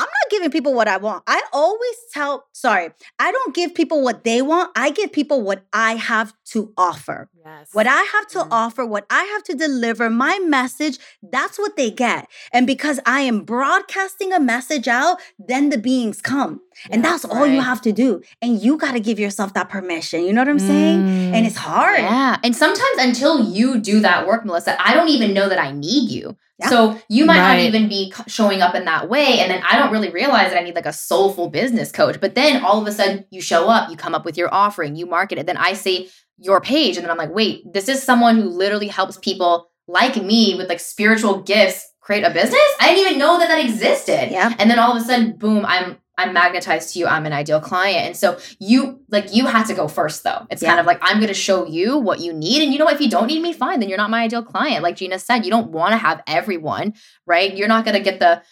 [0.00, 1.24] I'm not giving people what I want.
[1.26, 4.70] I always tell, sorry, I don't give people what they want.
[4.74, 7.28] I give people what I have to offer.
[7.44, 7.68] Yes.
[7.74, 8.52] What I have to mm-hmm.
[8.52, 12.28] offer, what I have to deliver, my message, that's what they get.
[12.50, 16.62] And because I am broadcasting a message out, then the beings come.
[16.90, 18.22] And that's all you have to do.
[18.40, 20.24] And you got to give yourself that permission.
[20.24, 21.00] You know what I'm saying?
[21.00, 21.34] Mm.
[21.34, 22.00] And it's hard.
[22.00, 22.38] Yeah.
[22.42, 26.10] And sometimes until you do that work, Melissa, I don't even know that I need
[26.10, 26.36] you.
[26.68, 27.56] So you might right.
[27.56, 29.38] not even be showing up in that way.
[29.40, 32.20] And then I don't really realize that I need like a soulful business coach.
[32.20, 34.96] But then all of a sudden you show up, you come up with your offering,
[34.96, 35.46] you market it.
[35.46, 38.88] Then I see your page and then I'm like, wait, this is someone who literally
[38.88, 42.60] helps people like me with like spiritual gifts create a business?
[42.80, 44.30] I didn't even know that that existed.
[44.30, 44.54] Yeah.
[44.58, 47.06] And then all of a sudden, boom, I'm I'm magnetized to you.
[47.06, 48.06] I'm an ideal client.
[48.06, 50.46] And so you like you had to go first though.
[50.50, 50.68] It's yeah.
[50.68, 52.94] kind of like I'm going to show you what you need and you know what
[52.94, 54.82] if you don't need me fine then you're not my ideal client.
[54.82, 56.94] Like Gina said, you don't want to have everyone,
[57.26, 57.56] right?
[57.56, 58.42] You're not going to get the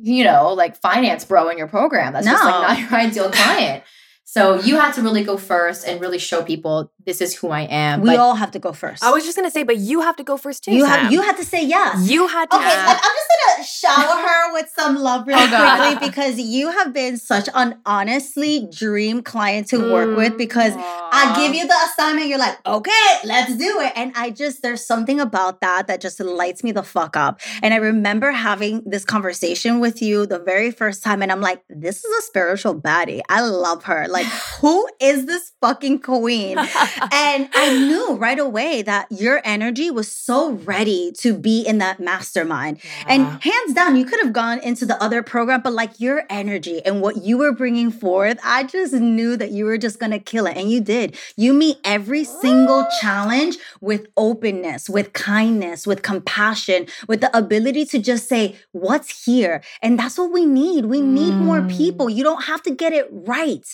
[0.00, 2.12] you know, like finance bro in your program.
[2.12, 2.32] That's no.
[2.32, 3.84] just like not your ideal client.
[4.24, 7.62] So you had to really go first and really show people this is who I
[7.62, 8.02] am.
[8.02, 9.02] We but all have to go first.
[9.02, 10.72] I was just gonna say, but you have to go first too.
[10.72, 10.90] You Sam.
[10.90, 12.06] have you had to say yes.
[12.06, 12.56] You had to.
[12.56, 16.92] Okay, I'm just gonna shower her with some love really oh quickly because you have
[16.92, 19.90] been such an honestly dream client to mm.
[19.90, 20.34] work with.
[20.34, 21.08] Mm, because Aww.
[21.10, 24.84] I give you the assignment, you're like, okay, let's do it, and I just there's
[24.84, 27.40] something about that that just lights me the fuck up.
[27.62, 31.62] And I remember having this conversation with you the very first time, and I'm like,
[31.70, 33.22] this is a spiritual baddie.
[33.30, 34.06] I love her.
[34.08, 34.26] Like,
[34.60, 36.58] who is this fucking queen?
[37.12, 42.00] and I knew right away that your energy was so ready to be in that
[42.00, 42.78] mastermind.
[42.82, 43.04] Yeah.
[43.08, 46.80] And hands down, you could have gone into the other program, but like your energy
[46.84, 50.18] and what you were bringing forth, I just knew that you were just going to
[50.18, 50.56] kill it.
[50.56, 51.16] And you did.
[51.36, 57.98] You meet every single challenge with openness, with kindness, with compassion, with the ability to
[57.98, 59.62] just say, what's here?
[59.82, 60.86] And that's what we need.
[60.86, 61.40] We need mm.
[61.40, 62.10] more people.
[62.10, 63.66] You don't have to get it right.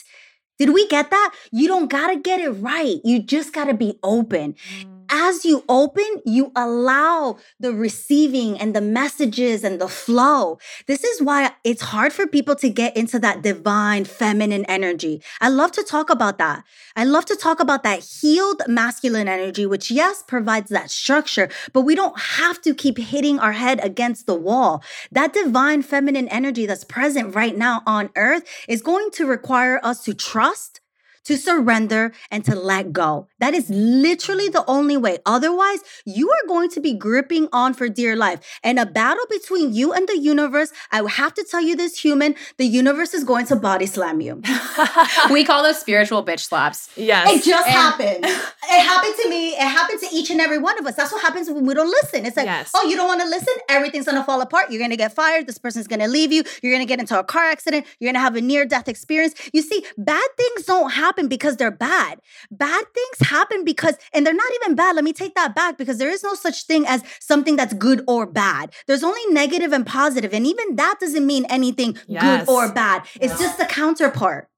[0.59, 1.35] Did we get that?
[1.51, 2.97] You don't got to get it right.
[3.05, 4.55] You just got to be open.
[4.55, 4.94] Mm.
[5.17, 10.59] As you open, you allow the receiving and the messages and the flow.
[10.89, 15.23] This is why it's hard for people to get into that divine feminine energy.
[15.41, 16.65] I love to talk about that.
[16.97, 21.83] I love to talk about that healed masculine energy, which, yes, provides that structure, but
[21.83, 24.83] we don't have to keep hitting our head against the wall.
[25.13, 30.03] That divine feminine energy that's present right now on earth is going to require us
[30.07, 30.81] to trust
[31.25, 33.29] to surrender and to let go.
[33.41, 35.19] That is literally the only way.
[35.27, 38.41] Otherwise, you are going to be gripping on for dear life.
[38.63, 42.35] And a battle between you and the universe, I have to tell you this, human,
[42.59, 44.43] the universe is going to body slam you.
[45.31, 46.91] we call those spiritual bitch slaps.
[46.97, 47.31] Yes.
[47.31, 48.27] It just and- happened.
[48.67, 49.51] It happened to me.
[49.51, 50.95] It happened to each and every one of us.
[50.95, 52.25] That's what happens when we don't listen.
[52.25, 52.71] It's like, yes.
[52.75, 53.53] oh, you don't want to listen?
[53.69, 54.71] Everything's going to fall apart.
[54.71, 55.47] You're going to get fired.
[55.47, 56.43] This person's going to leave you.
[56.63, 57.87] You're going to get into a car accident.
[58.01, 59.35] You're going to have a near death experience.
[59.53, 62.19] You see, bad things don't happen happen because they're bad.
[62.51, 64.97] Bad things happen because, and they're not even bad.
[64.97, 68.03] Let me take that back because there is no such thing as something that's good
[68.09, 68.73] or bad.
[68.87, 72.47] There's only negative and positive, and even that doesn't mean anything yes.
[72.47, 73.07] good or bad.
[73.21, 74.49] It's just the counterpart.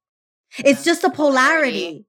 [0.65, 2.07] It's just a polarity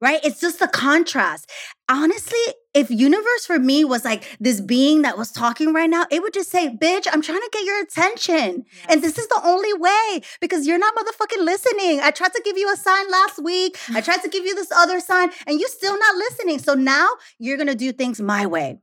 [0.00, 0.20] right?
[0.22, 1.50] It's just the contrast.
[1.88, 2.38] Honestly,
[2.74, 6.34] if universe for me was like this being that was talking right now, it would
[6.34, 8.64] just say, bitch, I'm trying to get your attention.
[8.66, 8.86] Yes.
[8.88, 12.00] And this is the only way because you're not motherfucking listening.
[12.00, 13.78] I tried to give you a sign last week.
[13.90, 16.58] I tried to give you this other sign and you're still not listening.
[16.58, 18.78] So now you're going to do things my way.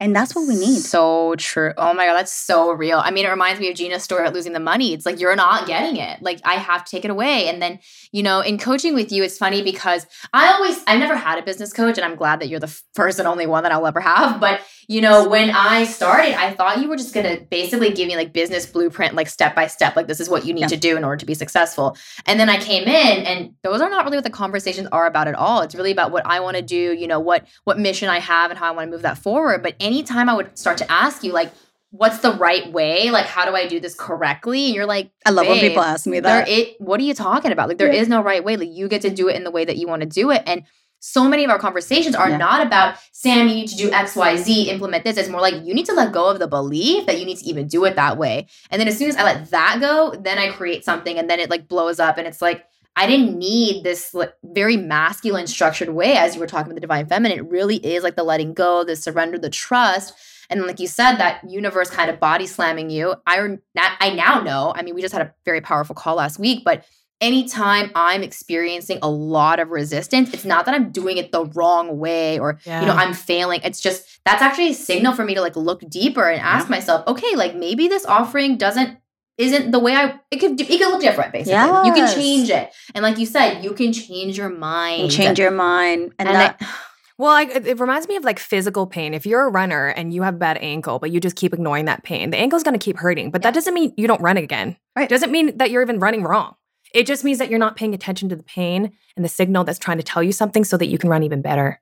[0.00, 0.78] And that's what we need.
[0.78, 1.72] So true.
[1.76, 2.98] Oh my God, that's so real.
[2.98, 4.92] I mean, it reminds me of Gina's story about losing the money.
[4.92, 6.22] It's like, you're not getting it.
[6.22, 7.48] Like, I have to take it away.
[7.48, 7.80] And then,
[8.12, 11.42] you know, in coaching with you, it's funny because I always, I've never had a
[11.42, 14.00] business coach, and I'm glad that you're the first and only one that I'll ever
[14.00, 14.40] have.
[14.40, 18.06] But, you know, when I started, I thought you were just going to basically give
[18.06, 20.68] me like business blueprint, like step by step, like this is what you need yeah.
[20.68, 21.96] to do in order to be successful.
[22.24, 25.26] And then I came in, and those are not really what the conversations are about
[25.26, 25.62] at all.
[25.62, 28.52] It's really about what I want to do, you know, what, what mission I have
[28.52, 29.62] and how I want to move that forward.
[29.64, 31.50] But anytime I would start to ask you, like,
[31.90, 33.10] what's the right way?
[33.10, 34.66] Like, how do I do this correctly?
[34.66, 36.48] And you're like, I love when people ask me that.
[36.48, 37.68] It, what are you talking about?
[37.68, 38.02] Like, there yeah.
[38.02, 38.56] is no right way.
[38.56, 40.42] Like, you get to do it in the way that you want to do it.
[40.46, 40.64] And
[41.00, 42.36] so many of our conversations are yeah.
[42.36, 45.16] not about Sam, you need to do X, Y, Z, implement this.
[45.16, 47.46] It's more like you need to let go of the belief that you need to
[47.46, 48.48] even do it that way.
[48.70, 51.40] And then as soon as I let that go, then I create something and then
[51.40, 52.64] it like blows up and it's like,
[52.98, 56.80] I didn't need this like, very masculine structured way as you were talking about the
[56.80, 57.38] divine feminine.
[57.38, 60.14] It really is like the letting go, the surrender, the trust.
[60.50, 63.14] And like you said, that universe kind of body slamming you.
[63.24, 64.72] I I now know.
[64.74, 66.86] I mean, we just had a very powerful call last week, but
[67.20, 71.98] anytime I'm experiencing a lot of resistance, it's not that I'm doing it the wrong
[71.98, 72.80] way or yeah.
[72.80, 73.60] you know I'm failing.
[73.62, 76.70] It's just that's actually a signal for me to like look deeper and ask yeah.
[76.70, 78.98] myself, okay, like maybe this offering doesn't
[79.38, 81.52] isn't the way I it could it could look different basically.
[81.52, 81.86] Yes.
[81.86, 82.72] You can change it.
[82.94, 85.04] And like you said, you can change your mind.
[85.04, 86.12] You change your mind.
[86.18, 86.60] And, and that
[87.18, 89.14] well, I, it reminds me of like physical pain.
[89.14, 91.84] If you're a runner and you have a bad ankle, but you just keep ignoring
[91.86, 93.30] that pain, the ankle's going to keep hurting.
[93.30, 93.48] But yeah.
[93.48, 94.76] that doesn't mean you don't run again.
[94.96, 95.04] Right.
[95.04, 96.54] It doesn't mean that you're even running wrong.
[96.92, 99.78] It just means that you're not paying attention to the pain and the signal that's
[99.78, 101.80] trying to tell you something so that you can run even better.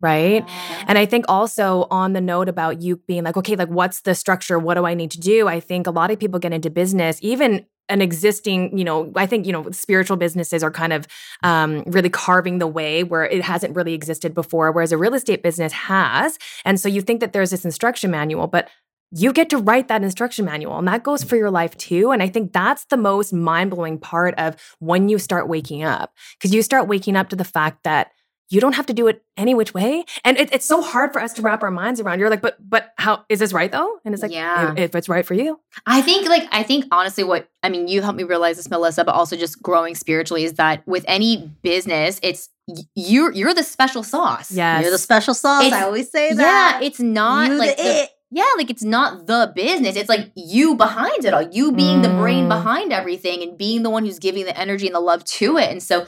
[0.00, 0.44] Right.
[0.86, 4.14] And I think also on the note about you being like, okay, like what's the
[4.14, 4.58] structure?
[4.58, 5.48] What do I need to do?
[5.48, 9.26] I think a lot of people get into business, even an existing, you know, I
[9.26, 11.06] think, you know, spiritual businesses are kind of
[11.42, 15.42] um, really carving the way where it hasn't really existed before, whereas a real estate
[15.42, 16.38] business has.
[16.64, 18.68] And so you think that there's this instruction manual, but
[19.10, 22.22] you get to write that instruction manual and that goes for your life too and
[22.22, 26.62] i think that's the most mind-blowing part of when you start waking up because you
[26.62, 28.10] start waking up to the fact that
[28.50, 31.20] you don't have to do it any which way and it, it's so hard for
[31.20, 33.98] us to wrap our minds around you're like but but how is this right though
[34.04, 36.84] and it's like yeah if, if it's right for you i think like i think
[36.90, 40.44] honestly what i mean you helped me realize this melissa but also just growing spiritually
[40.44, 42.48] is that with any business it's
[42.94, 44.52] you're you're the special sauce.
[44.52, 45.64] Yeah, you're the special sauce.
[45.64, 46.80] It's, I always say that.
[46.82, 49.96] Yeah, it's not you like the, the yeah, like it's not the business.
[49.96, 52.02] It's like you behind it all, you being mm.
[52.02, 52.48] the brain mm.
[52.48, 55.70] behind everything and being the one who's giving the energy and the love to it.
[55.70, 56.06] And so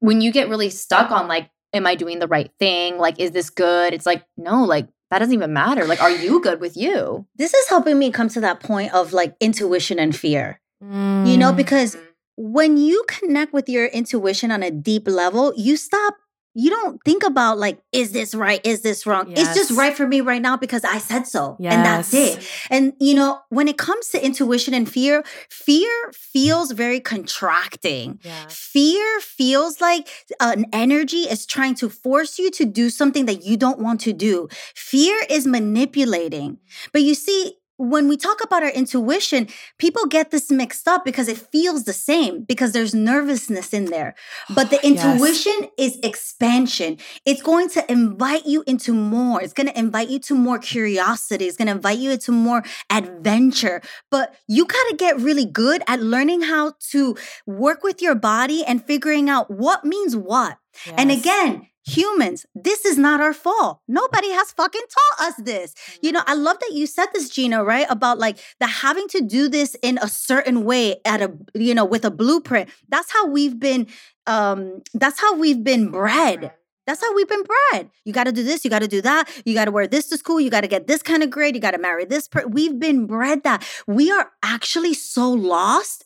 [0.00, 2.98] when you get really stuck on like, am I doing the right thing?
[2.98, 3.92] Like, is this good?
[3.92, 5.84] It's like, no, like that doesn't even matter.
[5.86, 7.26] Like, are you good with you?
[7.36, 10.60] This is helping me come to that point of like intuition and fear.
[10.82, 11.28] Mm.
[11.28, 12.02] You know, because mm.
[12.36, 16.16] when you connect with your intuition on a deep level, you stop
[16.56, 19.40] you don't think about like is this right is this wrong yes.
[19.40, 21.74] it's just right for me right now because i said so yes.
[21.74, 26.72] and that's it and you know when it comes to intuition and fear fear feels
[26.72, 28.46] very contracting yeah.
[28.48, 30.08] fear feels like
[30.40, 34.14] an energy is trying to force you to do something that you don't want to
[34.14, 36.56] do fear is manipulating
[36.90, 41.28] but you see when we talk about our intuition, people get this mixed up because
[41.28, 44.14] it feels the same because there's nervousness in there.
[44.54, 45.96] But the intuition yes.
[45.96, 46.98] is expansion.
[47.24, 49.42] It's going to invite you into more.
[49.42, 51.46] It's going to invite you to more curiosity.
[51.46, 53.82] It's going to invite you into more adventure.
[54.10, 58.64] But you got to get really good at learning how to work with your body
[58.64, 60.58] and figuring out what means what.
[60.86, 60.94] Yes.
[60.98, 63.80] And again, humans, this is not our fault.
[63.86, 65.74] Nobody has fucking taught us this.
[66.02, 67.86] You know, I love that you said this, Gina, right?
[67.88, 71.84] About like the having to do this in a certain way at a, you know,
[71.84, 72.68] with a blueprint.
[72.88, 73.86] That's how we've been,
[74.26, 76.52] um, that's how we've been bred.
[76.86, 77.90] That's how we've been bred.
[78.04, 79.28] You got to do this, you got to do that.
[79.44, 81.54] You got to wear this to school, you got to get this kind of grade,
[81.54, 83.66] you got to marry this per- we've been bred that.
[83.86, 86.04] We are actually so lost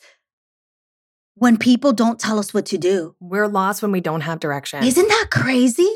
[1.41, 3.17] when people don't tell us what to do.
[3.19, 4.85] We're lost when we don't have direction.
[4.85, 5.91] Isn't that crazy?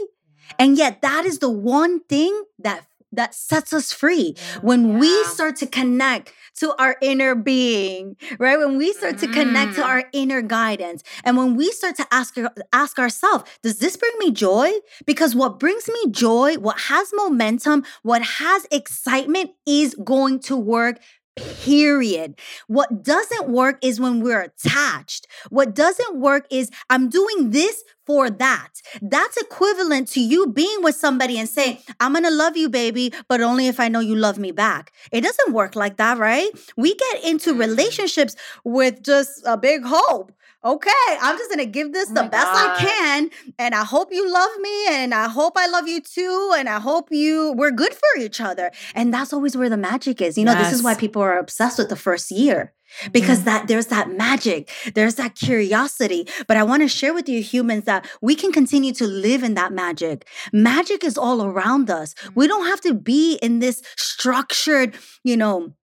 [0.58, 4.98] And yet that is the one thing that that sets us free when yeah.
[4.98, 8.58] we start to connect to our inner being, right?
[8.58, 9.86] When we start to connect to mm.
[9.86, 12.36] our inner guidance and when we start to ask
[12.72, 14.72] ask ourselves, does this bring me joy?
[15.04, 20.98] Because what brings me joy, what has momentum, what has excitement is going to work
[21.36, 22.38] period.
[22.66, 25.26] What doesn't work is when we're attached.
[25.50, 28.68] What doesn't work is I'm doing this for that.
[29.00, 33.40] That's equivalent to you being with somebody and saying, I'm gonna love you, baby, but
[33.40, 34.92] only if I know you love me back.
[35.10, 36.48] It doesn't work like that, right?
[36.76, 37.60] We get into mm.
[37.60, 40.32] relationships with just a big hope
[40.64, 42.70] okay, I'm just gonna give this oh the best God.
[42.70, 43.30] I can.
[43.58, 46.54] And I hope you love me and I hope I love you too.
[46.56, 48.70] And I hope you we're good for each other.
[48.94, 50.38] And that's always where the magic is.
[50.38, 50.70] You know, yes.
[50.70, 52.72] this is why people are obsessed with the first year.
[53.10, 53.46] Because mm-hmm.
[53.46, 56.28] that there's that magic, there's that curiosity.
[56.46, 59.54] But I want to share with you humans that we can continue to live in
[59.54, 60.28] that magic.
[60.52, 62.14] Magic is all around us.
[62.34, 62.50] We mm-hmm.
[62.50, 65.74] don't have to be in this structured, you know,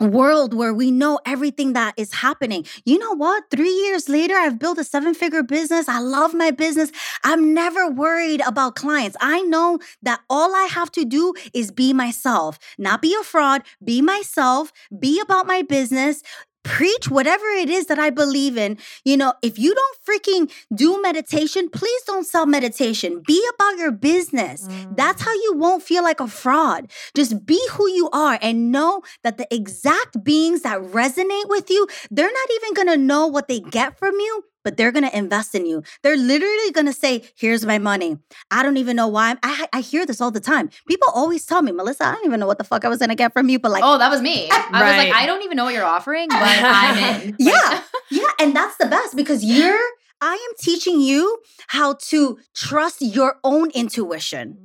[0.00, 2.66] world where we know everything that is happening.
[2.84, 3.44] You know what?
[3.50, 5.88] Three years later, I've built a seven figure business.
[5.88, 6.90] I love my business.
[7.22, 9.16] I'm never worried about clients.
[9.20, 13.62] I know that all I have to do is be myself, not be a fraud,
[13.82, 16.22] be myself, be about my business
[16.64, 18.78] preach whatever it is that I believe in.
[19.04, 23.22] You know, if you don't freaking do meditation, please don't sell meditation.
[23.24, 24.66] Be about your business.
[24.66, 24.96] Mm.
[24.96, 26.90] That's how you won't feel like a fraud.
[27.14, 31.86] Just be who you are and know that the exact beings that resonate with you,
[32.10, 35.16] they're not even going to know what they get from you but they're going to
[35.16, 35.82] invest in you.
[36.02, 38.18] They're literally going to say, Here's my money.
[38.50, 39.36] I don't even know why.
[39.42, 40.70] I, I hear this all the time.
[40.88, 43.10] People always tell me, Melissa, I don't even know what the fuck I was going
[43.10, 43.58] to get from you.
[43.58, 44.48] But like, oh, that was me.
[44.50, 44.96] I right.
[44.96, 47.36] was like, I don't even know what you're offering, but I'm in.
[47.38, 47.82] yeah.
[48.10, 48.22] yeah.
[48.40, 49.80] And that's the best because you're,
[50.20, 51.38] I am teaching you
[51.68, 54.58] how to trust your own intuition.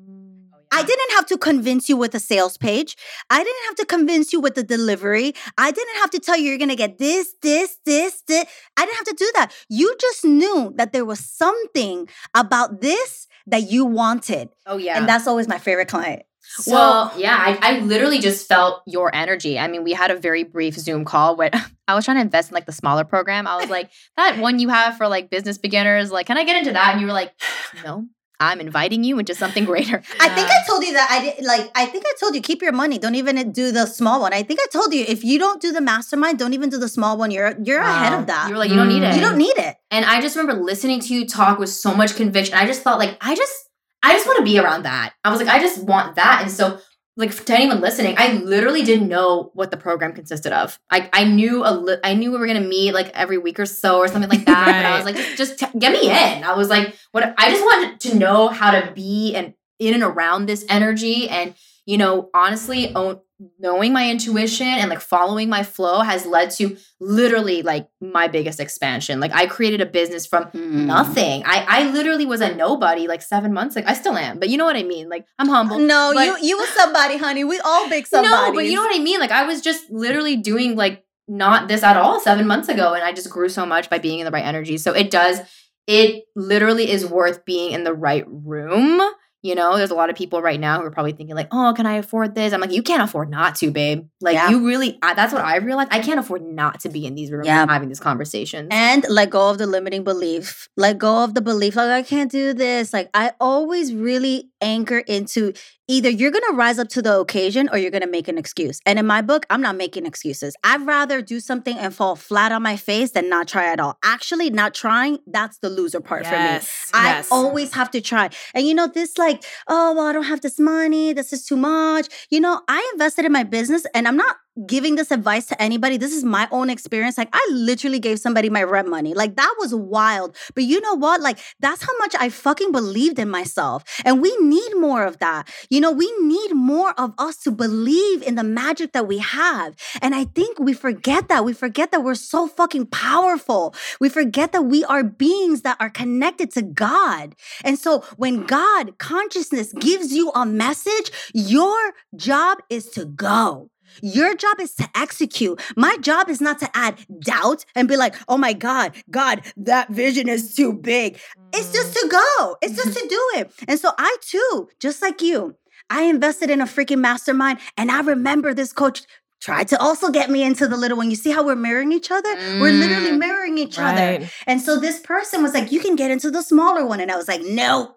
[0.71, 2.95] I didn't have to convince you with a sales page.
[3.29, 5.33] I didn't have to convince you with the delivery.
[5.57, 8.45] I didn't have to tell you you're going to get this, this, this, this.
[8.77, 9.51] I didn't have to do that.
[9.69, 14.49] You just knew that there was something about this that you wanted.
[14.65, 14.97] Oh, yeah.
[14.97, 16.23] And that's always my favorite client.
[16.51, 19.59] So, well, yeah, I, I literally just felt your energy.
[19.59, 21.51] I mean, we had a very brief Zoom call where
[21.87, 23.45] I was trying to invest in like the smaller program.
[23.45, 26.57] I was like, that one you have for like business beginners, like, can I get
[26.57, 26.93] into that?
[26.93, 27.33] And you were like,
[27.83, 28.07] no,
[28.39, 29.97] I'm inviting you into something greater.
[30.19, 32.61] I think I told you that I did like I think I told you keep
[32.61, 32.97] your money.
[32.97, 34.33] Don't even do the small one.
[34.33, 36.89] I think I told you if you don't do the mastermind, don't even do the
[36.89, 37.31] small one.
[37.31, 37.95] You're you're wow.
[37.95, 38.47] ahead of that.
[38.47, 39.11] You were like, you don't need mm.
[39.11, 39.15] it.
[39.15, 39.75] You don't need it.
[39.91, 42.55] And I just remember listening to you talk with so much conviction.
[42.55, 43.53] I just thought like I just
[44.01, 45.13] I just want to be around that.
[45.23, 46.39] I was like, I just want that.
[46.41, 46.79] And so
[47.19, 50.79] like to anyone listening, I literally didn't know what the program consisted of.
[50.89, 53.65] I I knew a li- I knew we were gonna meet like every week or
[53.65, 54.65] so or something like that.
[54.67, 54.81] right.
[54.81, 56.43] But I was like, just, just t- get me in.
[56.43, 57.35] I was like, what?
[57.37, 61.55] I just wanted to know how to be and in and around this energy, and
[61.85, 63.19] you know, honestly, own
[63.57, 68.59] knowing my intuition and like following my flow has led to literally like my biggest
[68.59, 69.19] expansion.
[69.19, 70.85] Like I created a business from mm.
[70.85, 71.43] nothing.
[71.45, 73.87] I I literally was a nobody like 7 months ago.
[73.87, 75.09] I still am, but you know what I mean?
[75.09, 75.79] Like I'm humble.
[75.79, 77.43] No, you you were somebody, honey.
[77.43, 78.29] We all big somebody.
[78.29, 79.19] No, but you know what I mean?
[79.19, 83.03] Like I was just literally doing like not this at all 7 months ago and
[83.03, 84.77] I just grew so much by being in the right energy.
[84.77, 85.39] So it does
[85.87, 89.01] it literally is worth being in the right room
[89.41, 91.73] you know, there's a lot of people right now who are probably thinking like, "Oh,
[91.75, 94.49] can I afford this?" I'm like, "You can't afford not to, babe." Like yeah.
[94.49, 95.89] you really I, that's what I realized.
[95.91, 97.65] I can't afford not to be in these rooms yeah.
[97.65, 98.67] having these conversations.
[98.71, 100.67] And let go of the limiting belief.
[100.75, 102.91] Let go of the belief like I can't do this.
[102.91, 105.53] Like I always really anchor into
[105.87, 108.37] either you're going to rise up to the occasion or you're going to make an
[108.37, 108.79] excuse.
[108.85, 110.55] And in my book, I'm not making excuses.
[110.63, 113.97] I'd rather do something and fall flat on my face than not try at all.
[114.03, 117.03] Actually, not trying, that's the loser part yes, for me.
[117.03, 117.27] Yes.
[117.31, 118.29] I always have to try.
[118.53, 121.13] And you know, this like, oh, well, I don't have this money.
[121.13, 122.07] This is too much.
[122.29, 125.97] You know, I invested in my business and I'm not giving this advice to anybody.
[125.97, 127.17] This is my own experience.
[127.17, 129.13] Like, I literally gave somebody my rent money.
[129.13, 130.35] Like, that was wild.
[130.53, 131.21] But you know what?
[131.21, 133.83] Like, that's how much I fucking believed in myself.
[134.05, 135.49] And we need more of that.
[135.69, 139.75] You know, we need more of us to believe in the magic that we have.
[140.01, 141.45] And I think we forget that.
[141.45, 143.73] We forget that we're so fucking powerful.
[143.99, 147.35] We forget that we are beings that are connected to God.
[147.63, 153.69] And so when God consciousness gives you a message, your job is to go.
[154.01, 155.61] Your job is to execute.
[155.75, 159.89] My job is not to add doubt and be like, oh my God, God, that
[159.89, 161.19] vision is too big.
[161.53, 163.51] It's just to go, it's just to do it.
[163.67, 165.55] And so I too, just like you,
[165.89, 167.59] I invested in a freaking mastermind.
[167.77, 169.03] And I remember this coach
[169.41, 171.09] tried to also get me into the little one.
[171.09, 172.35] You see how we're mirroring each other?
[172.35, 174.17] Mm, we're literally mm, mirroring each right.
[174.17, 174.29] other.
[174.45, 176.99] And so this person was like, You can get into the smaller one.
[176.99, 177.95] And I was like, No,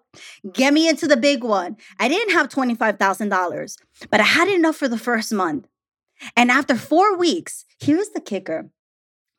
[0.53, 1.77] get me into the big one.
[1.99, 3.77] I didn't have $25,000,
[4.09, 5.67] but I had enough for the first month.
[6.35, 8.69] And after four weeks, here's the kicker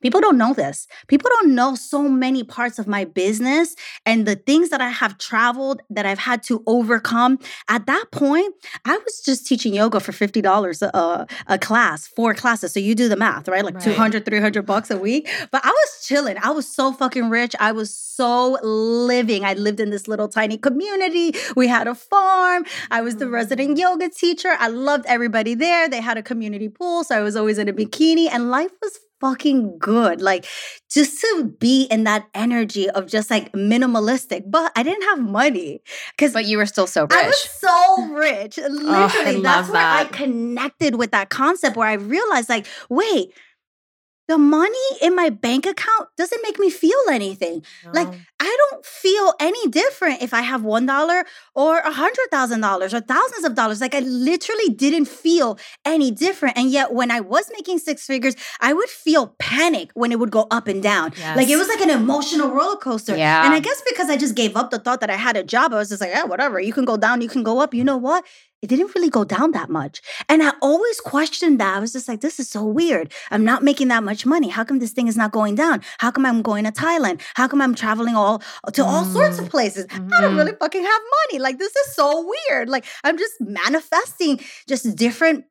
[0.05, 0.87] People don't know this.
[1.07, 3.75] People don't know so many parts of my business
[4.05, 7.39] and the things that I have traveled that I've had to overcome.
[7.69, 8.53] At that point,
[8.85, 12.71] I was just teaching yoga for $50 a, a class, four classes.
[12.71, 13.65] So you do the math, right?
[13.65, 13.83] Like right.
[13.83, 15.27] 200, 300 bucks a week.
[15.49, 16.37] But I was chilling.
[16.37, 17.55] I was so fucking rich.
[17.59, 19.43] I was so living.
[19.43, 21.33] I lived in this little tiny community.
[21.55, 22.65] We had a farm.
[22.91, 23.79] I was the resident mm.
[23.79, 24.55] yoga teacher.
[24.59, 25.89] I loved everybody there.
[25.89, 27.03] They had a community pool.
[27.03, 30.21] So I was always in a bikini and life was fucking good.
[30.21, 30.45] Like
[30.91, 34.43] just to be in that energy of just like minimalistic.
[34.47, 35.81] But I didn't have money.
[36.17, 37.13] Cause But you were still so rich.
[37.13, 38.59] I was so rich.
[38.65, 39.37] Oh, literally.
[39.37, 40.07] oh, that's where that.
[40.07, 43.33] I connected with that concept where I realized like, wait,
[44.27, 47.63] the money in my bank account doesn't make me feel anything.
[47.85, 47.91] No.
[47.91, 48.07] Like
[48.39, 52.93] I don't feel any different if I have one dollar or a hundred thousand dollars
[52.93, 53.81] or thousands of dollars.
[53.81, 56.57] Like I literally didn't feel any different.
[56.57, 60.31] And yet when I was making six figures, I would feel panic when it would
[60.31, 61.13] go up and down.
[61.17, 61.37] Yes.
[61.37, 63.15] Like it was like an emotional roller coaster.
[63.15, 63.45] Yeah.
[63.45, 65.73] And I guess because I just gave up the thought that I had a job,
[65.73, 66.59] I was just like, yeah, whatever.
[66.59, 67.73] You can go down, you can go up.
[67.73, 68.25] You know what?
[68.61, 70.01] It didn't really go down that much.
[70.27, 71.77] And I always questioned that.
[71.77, 73.13] I was just like, this is so weird.
[73.29, 74.49] I'm not making that much money.
[74.49, 75.81] How come this thing is not going down?
[75.99, 77.21] How come I'm going to Thailand?
[77.35, 78.41] How come I'm traveling all
[78.73, 79.13] to all mm.
[79.13, 79.85] sorts of mm, places?
[79.87, 80.13] Mm-hmm.
[80.13, 80.63] I don't really mm-hmm.
[80.63, 81.39] fucking have money.
[81.39, 82.69] Like, this is so weird.
[82.69, 85.45] Like, I'm just manifesting just different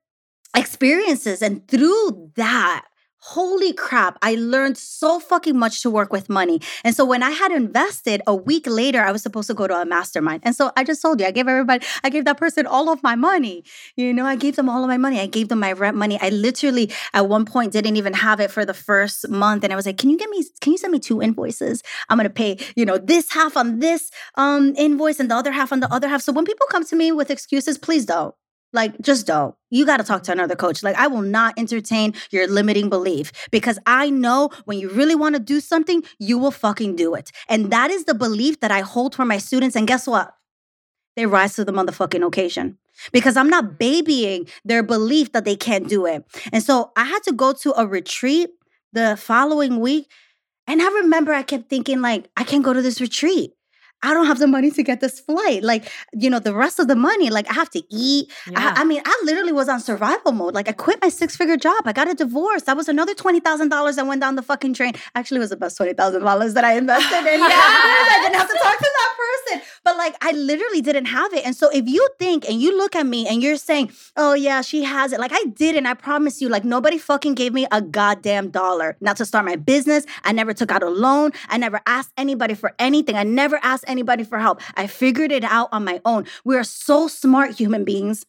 [0.56, 1.42] experiences.
[1.42, 2.84] And through that,
[3.24, 6.60] holy crap, I learned so fucking much to work with money.
[6.84, 9.74] And so when I had invested a week later, I was supposed to go to
[9.74, 10.42] a mastermind.
[10.44, 13.02] And so I just told you, I gave everybody, I gave that person all of
[13.02, 13.64] my money.
[13.96, 15.20] You know, I gave them all of my money.
[15.20, 16.18] I gave them my rent money.
[16.20, 19.64] I literally at one point didn't even have it for the first month.
[19.64, 21.82] And I was like, can you get me, can you send me two invoices?
[22.10, 25.50] I'm going to pay, you know, this half on this um, invoice and the other
[25.50, 26.20] half on the other half.
[26.20, 28.34] So when people come to me with excuses, please don't.
[28.74, 29.54] Like, just don't.
[29.70, 30.82] You got to talk to another coach.
[30.82, 35.36] Like, I will not entertain your limiting belief because I know when you really want
[35.36, 37.30] to do something, you will fucking do it.
[37.48, 39.76] And that is the belief that I hold for my students.
[39.76, 40.34] And guess what?
[41.14, 42.76] They rise to the motherfucking occasion
[43.12, 46.24] because I'm not babying their belief that they can't do it.
[46.52, 48.50] And so I had to go to a retreat
[48.92, 50.10] the following week.
[50.66, 53.52] And I remember I kept thinking, like, I can't go to this retreat
[54.04, 55.62] I don't have the money to get this flight.
[55.62, 58.30] Like, you know, the rest of the money, like I have to eat.
[58.46, 58.74] Yeah.
[58.76, 60.54] I, I, mean, I literally was on survival mode.
[60.54, 61.82] Like I quit my six figure job.
[61.86, 62.64] I got a divorce.
[62.64, 64.92] That was another $20,000 that went down the fucking drain.
[65.14, 67.24] Actually, it was about $20,000 that I invested in.
[67.40, 67.48] yeah.
[67.48, 69.62] I didn't have to talk to that person.
[69.84, 71.46] But like, I literally didn't have it.
[71.46, 74.60] And so if you think and you look at me and you're saying, oh yeah,
[74.60, 75.20] she has it.
[75.20, 75.86] Like I didn't.
[75.86, 78.98] I promise you, like nobody fucking gave me a goddamn dollar.
[79.00, 80.04] Not to start my business.
[80.24, 81.32] I never took out a loan.
[81.48, 83.16] I never asked anybody for anything.
[83.16, 84.60] I never asked anybody for help.
[84.76, 86.26] I figured it out on my own.
[86.44, 88.26] We are so smart human beings.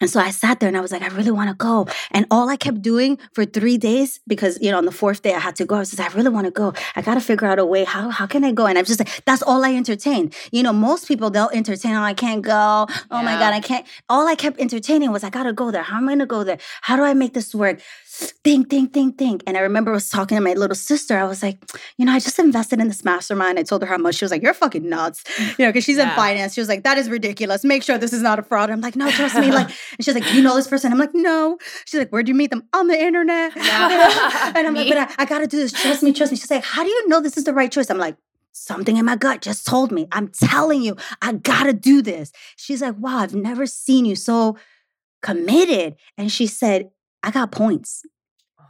[0.00, 1.86] And so I sat there and I was like, I really want to go.
[2.10, 5.34] And all I kept doing for three days, because you know, on the fourth day
[5.34, 6.72] I had to go, I was just, I really want to go.
[6.96, 7.84] I gotta figure out a way.
[7.84, 8.64] How how can I go?
[8.66, 10.34] And I'm just like, that's all I entertained.
[10.52, 12.86] You know, most people they'll entertain, oh, I can't go.
[13.10, 13.22] Oh yeah.
[13.22, 13.86] my God, I can't.
[14.08, 15.82] All I kept entertaining was I gotta go there.
[15.82, 16.58] How am I gonna go there?
[16.80, 17.80] How do I make this work?
[18.20, 19.42] Think, think, think, think.
[19.46, 21.18] And I remember I was talking to my little sister.
[21.18, 21.58] I was like,
[21.96, 23.58] you know, I just invested in this mastermind.
[23.58, 24.16] I told her how much.
[24.16, 25.24] She was like, you're fucking nuts.
[25.58, 26.10] You know, because she's yeah.
[26.10, 26.54] in finance.
[26.54, 27.64] She was like, that is ridiculous.
[27.64, 28.70] Make sure this is not a fraud.
[28.70, 29.50] I'm like, no, trust me.
[29.50, 29.66] Like,
[29.98, 30.92] and she's like, you know this person?
[30.92, 31.58] I'm like, no.
[31.86, 32.66] She's like, where'd you meet them?
[32.72, 33.52] On the internet.
[33.60, 34.52] Yeah.
[34.54, 35.72] and I'm like, but I, I gotta do this.
[35.72, 36.38] Trust me, trust me.
[36.38, 37.90] She's like, how do you know this is the right choice?
[37.90, 38.16] I'm like,
[38.52, 40.06] something in my gut just told me.
[40.12, 42.32] I'm telling you, I gotta do this.
[42.56, 44.56] She's like, wow, I've never seen you so
[45.22, 45.96] committed.
[46.16, 46.90] And she said,
[47.22, 48.04] I got points.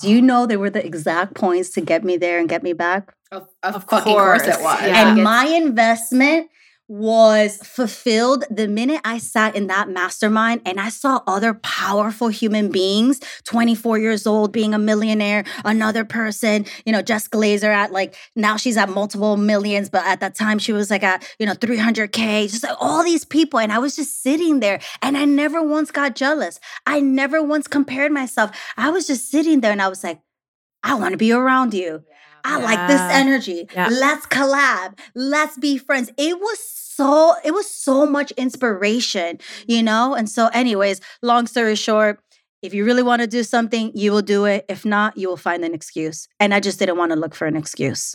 [0.00, 2.72] Do you know they were the exact points to get me there and get me
[2.72, 3.14] back?
[3.30, 4.42] Of, of, of fucking course.
[4.42, 4.80] course it was.
[4.82, 5.08] Yeah.
[5.08, 6.48] And my investment
[6.90, 12.68] was fulfilled the minute I sat in that mastermind and I saw other powerful human
[12.68, 18.16] beings, 24 years old, being a millionaire, another person, you know, Jess Glazer at like,
[18.34, 21.54] now she's at multiple millions, but at that time she was like at, you know,
[21.54, 23.60] 300K, just like all these people.
[23.60, 26.58] And I was just sitting there and I never once got jealous.
[26.86, 28.50] I never once compared myself.
[28.76, 30.20] I was just sitting there and I was like,
[30.82, 32.02] I want to be around you.
[32.44, 32.64] I yeah.
[32.64, 33.68] like this energy.
[33.74, 33.88] Yeah.
[33.88, 34.98] Let's collab.
[35.14, 36.10] Let's be friends.
[36.16, 39.86] It was so it was so much inspiration, you mm-hmm.
[39.86, 40.14] know?
[40.14, 42.20] And so anyways, long story short,
[42.62, 44.66] if you really want to do something, you will do it.
[44.68, 46.28] If not, you will find an excuse.
[46.38, 48.14] And I just didn't want to look for an excuse.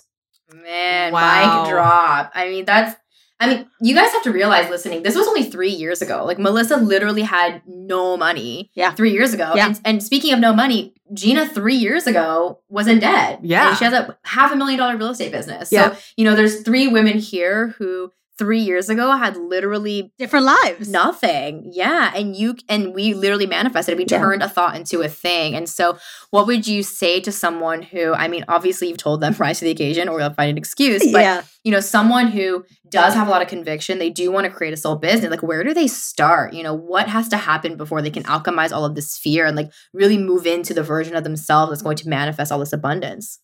[0.53, 1.63] Man, wow.
[1.63, 2.31] mic drop.
[2.35, 2.95] I mean, that's
[3.39, 6.23] I mean, you guys have to realize listening, this was only three years ago.
[6.23, 8.93] Like Melissa literally had no money yeah.
[8.93, 9.53] three years ago.
[9.55, 9.67] Yeah.
[9.67, 13.39] And, and speaking of no money, Gina three years ago was in debt.
[13.43, 13.69] Yeah.
[13.69, 15.71] And she has a half a million dollar real estate business.
[15.71, 15.93] Yeah.
[15.93, 20.45] So, you know, there's three women here who three years ago I had literally different
[20.45, 20.89] lives.
[20.89, 21.69] Nothing.
[21.71, 22.11] Yeah.
[22.15, 24.19] And you and we literally manifested we yeah.
[24.19, 25.55] turned a thought into a thing.
[25.55, 25.97] And so
[26.31, 29.65] what would you say to someone who i mean obviously you've told them rise to
[29.65, 31.41] the occasion or they'll find an excuse but yeah.
[31.63, 34.73] you know someone who does have a lot of conviction they do want to create
[34.73, 36.53] a soul business like where do they start?
[36.53, 39.55] You know what has to happen before they can alchemize all of this fear and
[39.55, 43.39] like really move into the version of themselves that's going to manifest all this abundance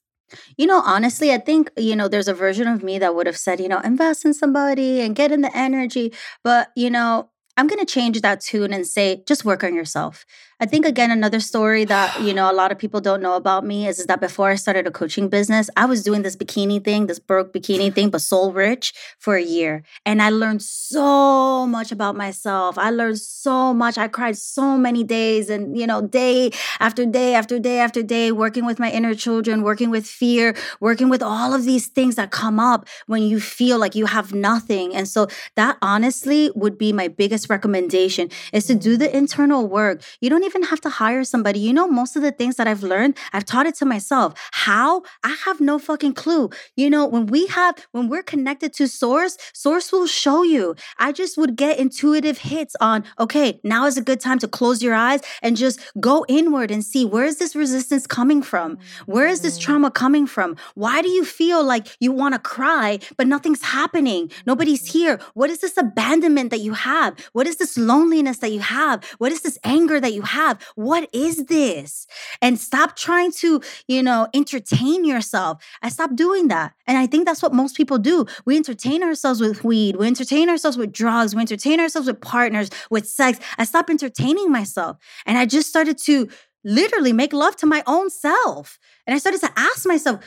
[0.58, 3.38] you know, honestly, I think, you know, there's a version of me that would have
[3.38, 6.14] said, you know, invest in somebody and get in the energy.
[6.44, 10.26] But, you know, I'm going to change that tune and say, just work on yourself.
[10.62, 13.66] I think again another story that you know a lot of people don't know about
[13.66, 16.84] me is, is that before I started a coaching business, I was doing this bikini
[16.84, 21.66] thing, this broke bikini thing, but soul rich for a year, and I learned so
[21.66, 22.78] much about myself.
[22.78, 23.97] I learned so much.
[23.97, 28.32] I cried so many days, and you know, day after day after day after day,
[28.32, 32.30] working with my inner children, working with fear, working with all of these things that
[32.30, 34.93] come up when you feel like you have nothing.
[34.93, 40.03] And so that honestly would be my biggest recommendation is to do the internal work.
[40.20, 41.60] You don't even even have to hire somebody.
[41.60, 44.34] You know, most of the things that I've learned, I've taught it to myself.
[44.52, 45.04] How?
[45.24, 46.49] I have no fucking clue.
[46.76, 50.76] You know, when we have, when we're connected to source, source will show you.
[50.99, 54.84] I just would get intuitive hits on, okay, now is a good time to close
[54.84, 58.78] your eyes and just go inward and see where is this resistance coming from?
[59.06, 59.62] Where is this mm.
[59.62, 60.58] trauma coming from?
[60.76, 64.32] Why do you feel like you want to cry, but nothing's happening?
[64.45, 65.20] Nobody's here.
[65.34, 67.12] What is this abandonment that you have?
[67.32, 68.97] What is this loneliness that you have?
[69.18, 70.41] What is this anger that you have?
[70.76, 72.08] What is this?
[72.42, 75.64] And stop trying to, you know, entertain yourself.
[75.82, 76.74] I stopped doing that.
[76.88, 78.26] And I think that's what most people do.
[78.46, 82.70] We entertain ourselves with weed, we entertain ourselves with drugs, we entertain ourselves with partners,
[82.89, 83.39] with sex.
[83.58, 84.98] I stopped entertaining myself.
[85.26, 86.30] And I just started to
[86.64, 88.80] literally make love to my own self.
[89.06, 90.24] And I started to ask myself,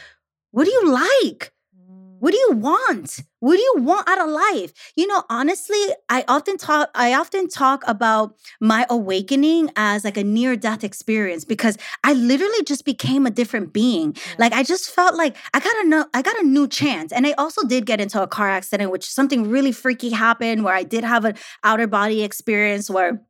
[0.50, 1.53] what do you like?
[2.24, 3.20] What do you want?
[3.40, 4.72] What do you want out of life?
[4.96, 5.76] You know, honestly,
[6.08, 11.44] I often talk I often talk about my awakening as like a near death experience
[11.44, 14.16] because I literally just became a different being.
[14.38, 17.12] Like I just felt like I got a no, I got a new chance.
[17.12, 20.72] And I also did get into a car accident which something really freaky happened where
[20.74, 23.20] I did have an outer body experience where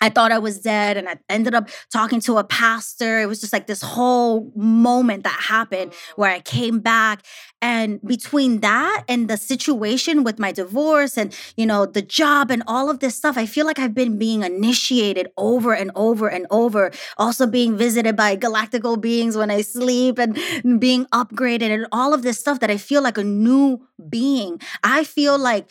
[0.00, 3.20] I thought I was dead and I ended up talking to a pastor.
[3.20, 6.12] It was just like this whole moment that happened oh.
[6.16, 7.24] where I came back.
[7.60, 12.62] And between that and the situation with my divorce and, you know, the job and
[12.68, 16.46] all of this stuff, I feel like I've been being initiated over and over and
[16.50, 16.92] over.
[17.16, 20.38] Also being visited by galactical beings when I sleep and
[20.80, 24.60] being upgraded and all of this stuff that I feel like a new being.
[24.84, 25.68] I feel like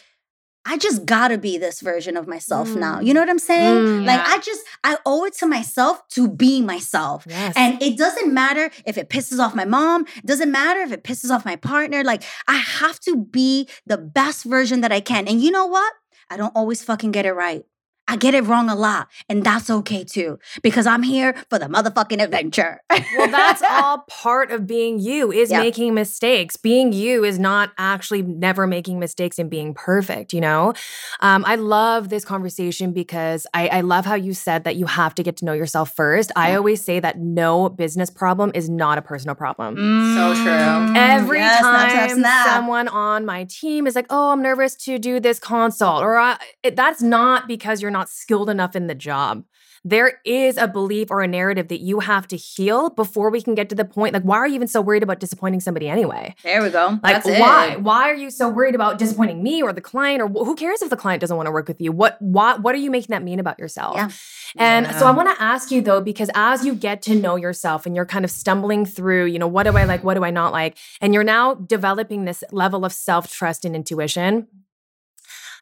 [0.69, 2.77] I just gotta be this version of myself mm.
[2.77, 2.99] now.
[2.99, 3.73] You know what I'm saying?
[3.73, 4.33] Mm, like yeah.
[4.33, 7.25] I just I owe it to myself to be myself.
[7.27, 7.53] Yes.
[7.55, 11.31] And it doesn't matter if it pisses off my mom, doesn't matter if it pisses
[11.31, 12.03] off my partner.
[12.03, 15.25] Like I have to be the best version that I can.
[15.25, 15.93] And you know what?
[16.29, 17.63] I don't always fucking get it right.
[18.07, 21.65] I get it wrong a lot, and that's okay too, because I'm here for the
[21.65, 22.81] motherfucking adventure.
[22.89, 25.61] well, that's all part of being you is yep.
[25.61, 26.55] making mistakes.
[26.55, 30.73] Being you is not actually never making mistakes and being perfect, you know?
[31.19, 35.15] Um, I love this conversation because I, I, love how you said that you have
[35.15, 36.31] to get to know yourself first.
[36.35, 39.75] I always say that no business problem is not a personal problem.
[39.75, 40.95] Mm, so true.
[40.95, 42.47] Every yes, time snap, snap, snap.
[42.47, 46.37] someone on my team is like, oh, I'm nervous to do this consult, or uh,
[46.63, 49.43] it, that's not because you're not not skilled enough in the job.
[49.83, 53.55] There is a belief or a narrative that you have to heal before we can
[53.55, 54.13] get to the point.
[54.13, 56.35] Like, why are you even so worried about disappointing somebody anyway?
[56.43, 56.99] There we go.
[57.01, 57.71] Like, That's why?
[57.71, 57.81] It.
[57.81, 60.21] Why are you so worried about disappointing me or the client?
[60.21, 61.91] Or who cares if the client doesn't want to work with you?
[61.91, 62.21] What?
[62.21, 62.61] What?
[62.61, 63.95] What are you making that mean about yourself?
[63.95, 64.09] Yeah.
[64.57, 64.99] And yeah.
[64.99, 67.95] so I want to ask you though, because as you get to know yourself and
[67.95, 70.03] you're kind of stumbling through, you know, what do I like?
[70.03, 70.77] What do I not like?
[71.01, 74.47] And you're now developing this level of self trust and intuition.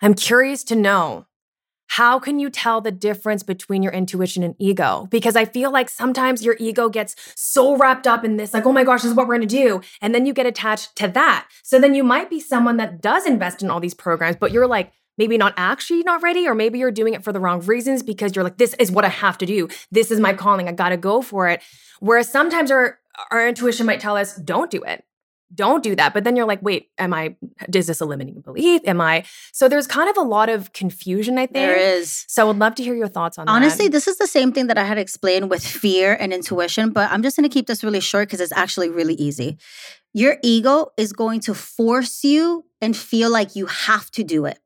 [0.01, 1.25] I'm curious to know
[1.95, 5.07] how can you tell the difference between your intuition and ego?
[5.09, 8.73] Because I feel like sometimes your ego gets so wrapped up in this, like, oh
[8.73, 9.79] my gosh, this is what we're gonna do.
[10.01, 11.47] And then you get attached to that.
[11.63, 14.67] So then you might be someone that does invest in all these programs, but you're
[14.67, 18.03] like, maybe not actually not ready, or maybe you're doing it for the wrong reasons
[18.03, 19.69] because you're like, this is what I have to do.
[19.89, 20.67] This is my calling.
[20.67, 21.61] I gotta go for it.
[22.01, 22.99] Whereas sometimes our
[23.31, 25.05] our intuition might tell us, don't do it
[25.53, 26.13] don't do that.
[26.13, 27.35] But then you're like, wait, am I,
[27.73, 28.81] is this a limiting belief?
[28.85, 29.25] Am I?
[29.53, 31.53] So there's kind of a lot of confusion, I think.
[31.53, 32.25] There is.
[32.27, 33.51] So I would love to hear your thoughts on that.
[33.51, 33.91] Honestly, that.
[33.91, 37.21] this is the same thing that I had explained with fear and intuition, but I'm
[37.21, 39.57] just going to keep this really short because it's actually really easy.
[40.13, 44.59] Your ego is going to force you and feel like you have to do it.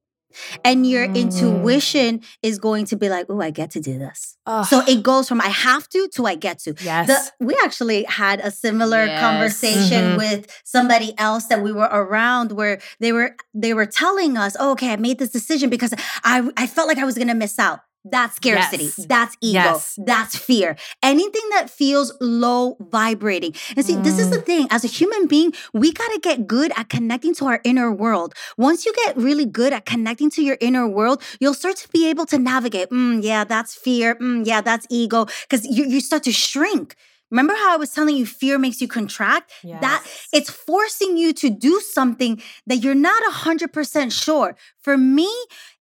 [0.64, 1.16] And your mm.
[1.16, 4.38] intuition is going to be like, oh, I get to do this.
[4.46, 4.66] Ugh.
[4.66, 6.76] So it goes from I have to to I get to.
[6.82, 7.08] Yes.
[7.08, 9.20] The, we actually had a similar yes.
[9.20, 10.18] conversation mm-hmm.
[10.18, 14.72] with somebody else that we were around where they were they were telling us, oh,
[14.72, 17.80] okay, I made this decision because I I felt like I was gonna miss out.
[18.06, 18.86] That's scarcity.
[18.86, 19.06] Yes.
[19.08, 19.60] That's ego.
[19.60, 20.00] Yes.
[20.04, 20.78] That's fear.
[21.04, 23.54] Anything that feels low vibrating.
[23.76, 24.04] And see, mm.
[24.04, 24.46] this is the mm.
[24.46, 24.68] thing.
[24.72, 28.34] As a human being, we got to get good at connecting to our inner world.
[28.58, 32.10] Once you get really good at connecting to your inner world, you'll start to be
[32.10, 32.90] able to navigate.
[32.90, 34.16] Mm, yeah, that's fear.
[34.16, 35.26] Mm, yeah, that's ego.
[35.50, 36.96] Because you, you start to shrink.
[37.32, 39.52] Remember how I was telling you fear makes you contract?
[39.64, 39.82] Yes.
[39.82, 44.56] That it's forcing you to do something that you're not 100% sure.
[44.82, 45.30] For me,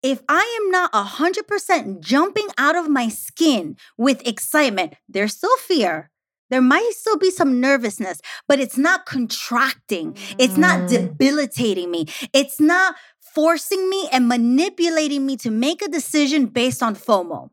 [0.02, 6.12] if I am not 100% jumping out of my skin with excitement, there's still fear.
[6.50, 10.14] There might still be some nervousness, but it's not contracting.
[10.14, 10.36] Mm.
[10.38, 10.90] It's not mm.
[10.90, 12.06] debilitating me.
[12.34, 17.50] It's not forcing me and manipulating me to make a decision based on FOMO.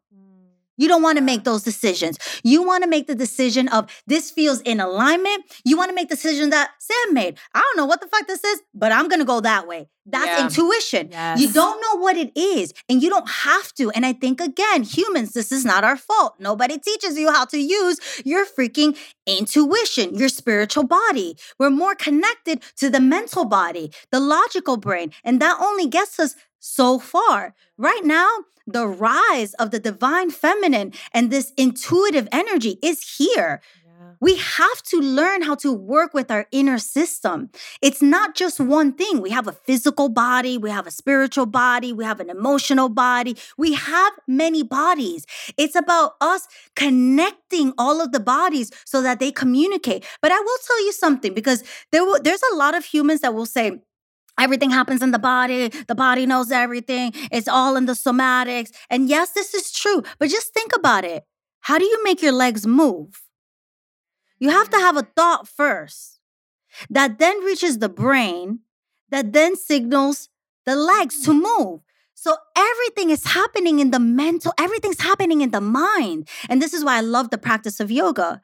[0.77, 2.19] You don't want to make those decisions.
[2.43, 5.45] You want to make the decision of this feels in alignment.
[5.65, 7.39] You want to make the decision that Sam made.
[7.55, 9.89] I don't know what the fuck this is, but I'm going to go that way.
[10.05, 10.45] That's yeah.
[10.45, 11.09] intuition.
[11.13, 11.41] Yes.
[11.41, 13.91] You don't know what it is and you don't have to.
[13.91, 16.35] And I think again, humans, this is not our fault.
[16.41, 21.37] Nobody teaches you how to use your freaking intuition, your spiritual body.
[21.59, 26.35] We're more connected to the mental body, the logical brain, and that only gets us
[26.63, 27.55] so far.
[27.77, 28.29] Right now,
[28.67, 33.61] the rise of the divine feminine and this intuitive energy is here.
[34.21, 37.51] We have to learn how to work with our inner system.
[37.81, 39.21] It's not just one thing.
[39.21, 43.37] We have a physical body, we have a spiritual body, we have an emotional body,
[43.59, 45.27] we have many bodies.
[45.57, 46.47] It's about us
[46.77, 50.07] connecting all of the bodies so that they communicate.
[50.21, 53.35] But I will tell you something because there will, there's a lot of humans that
[53.35, 53.81] will say,
[54.39, 55.69] Everything happens in the body.
[55.69, 57.13] The body knows everything.
[57.31, 58.71] It's all in the somatics.
[58.91, 61.25] And yes, this is true, but just think about it.
[61.61, 63.23] How do you make your legs move?
[64.39, 64.85] You have to mm-hmm.
[64.85, 66.19] have a thought first
[66.91, 68.61] that then reaches the brain,
[69.11, 70.29] that then signals
[70.67, 71.43] the legs to mm-hmm.
[71.43, 71.81] move.
[72.15, 76.29] So everything is happening in the mental, everything's happening in the mind.
[76.49, 78.41] And this is why I love the practice of yoga.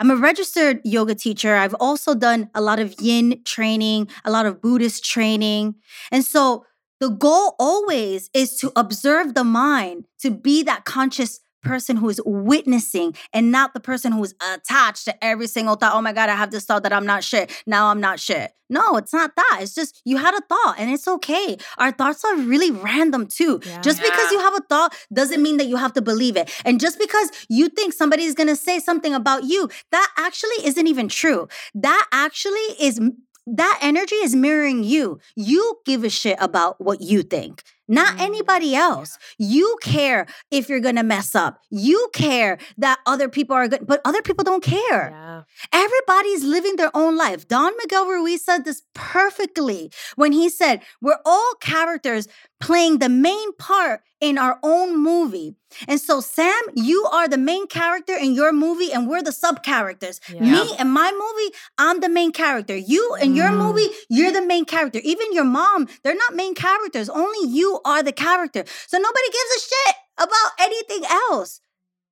[0.00, 1.56] I'm a registered yoga teacher.
[1.56, 5.74] I've also done a lot of yin training, a lot of Buddhist training.
[6.12, 6.64] And so
[7.00, 12.20] the goal always is to observe the mind, to be that conscious person who is
[12.24, 15.94] witnessing and not the person who is attached to every single thought.
[15.94, 17.50] Oh my God, I have this thought that I'm not shit.
[17.66, 18.52] Now I'm not shit.
[18.70, 19.58] No, it's not that.
[19.62, 21.56] It's just you had a thought and it's okay.
[21.78, 23.60] Our thoughts are really random too.
[23.64, 23.80] Yeah.
[23.80, 26.50] Just because you have a thought doesn't mean that you have to believe it.
[26.64, 30.66] And just because you think somebody is going to say something about you, that actually
[30.66, 31.48] isn't even true.
[31.74, 33.00] That actually is
[33.46, 35.18] that energy is mirroring you.
[35.34, 39.18] You give a shit about what you think not anybody else.
[39.38, 41.60] You care if you're gonna mess up.
[41.70, 45.10] You care that other people are good, but other people don't care.
[45.10, 45.42] Yeah.
[45.72, 47.48] Everybody's living their own life.
[47.48, 52.28] Don Miguel Ruiz said this perfectly when he said, We're all characters
[52.60, 55.54] playing the main part in our own movie.
[55.86, 59.62] And so, Sam, you are the main character in your movie, and we're the sub
[59.62, 60.18] characters.
[60.32, 60.40] Yeah.
[60.40, 62.74] Me and my movie, I'm the main character.
[62.74, 63.58] You and your mm.
[63.58, 65.00] movie, you're the main character.
[65.04, 67.08] Even your mom, they're not main characters.
[67.08, 68.64] Only you are the character.
[68.86, 71.60] So, nobody gives a shit about anything else.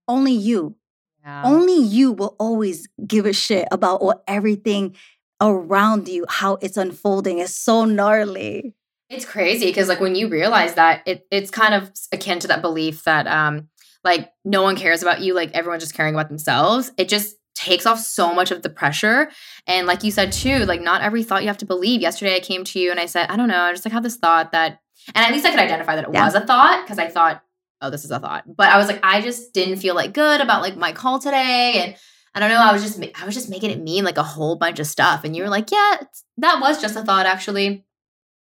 [0.09, 0.77] Only you.
[1.23, 1.43] Yeah.
[1.45, 4.95] Only you will always give a shit about what everything
[5.41, 7.39] around you, how it's unfolding.
[7.39, 8.75] is so gnarly.
[9.09, 12.61] It's crazy because like when you realize that it it's kind of akin to that
[12.61, 13.69] belief that um
[14.03, 16.91] like no one cares about you, like everyone's just caring about themselves.
[16.97, 19.31] It just takes off so much of the pressure.
[19.67, 22.01] And like you said too, like not every thought you have to believe.
[22.01, 24.03] Yesterday I came to you and I said, I don't know, I just like have
[24.03, 24.81] this thought that
[25.15, 26.25] and at least I could identify that it yeah.
[26.25, 27.43] was a thought because I thought,
[27.81, 28.45] oh, this is a thought.
[28.47, 31.83] But I was like, I just didn't feel like good about like my call today
[31.85, 31.97] and
[32.35, 32.61] I don't know.
[32.61, 35.25] I was just I was just making it mean like a whole bunch of stuff,
[35.25, 35.97] and you were like, "Yeah,
[36.37, 37.25] that was just a thought.
[37.25, 37.87] Actually,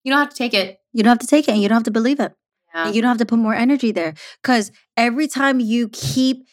[0.06, 0.78] you don't have to take it.
[0.92, 2.32] You don't have to take it and you don't have to believe it.
[2.72, 2.90] Yeah.
[2.90, 4.14] you don't have to put more energy there.
[4.40, 6.46] Because every time you keep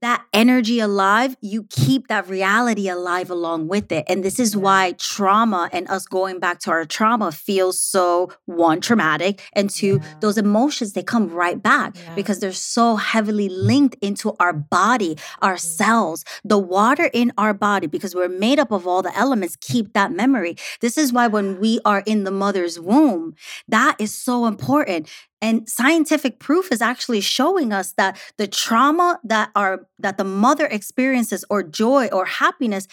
[0.00, 4.04] that energy alive, you keep that reality alive along with it.
[4.08, 8.80] And this is why trauma and us going back to our trauma feels so one
[8.80, 10.14] traumatic and two yeah.
[10.20, 12.14] those emotions they come right back yeah.
[12.14, 15.60] because they're so heavily linked into our body, our mm.
[15.60, 19.92] cells, the water in our body because we're made up of all the elements keep
[19.92, 20.56] that memory.
[20.80, 23.34] This is why when we are in the mother's womb,
[23.68, 25.08] that is so important.
[25.42, 30.66] And scientific proof is actually showing us that the trauma that our that the mother
[30.66, 32.86] experiences or joy or happiness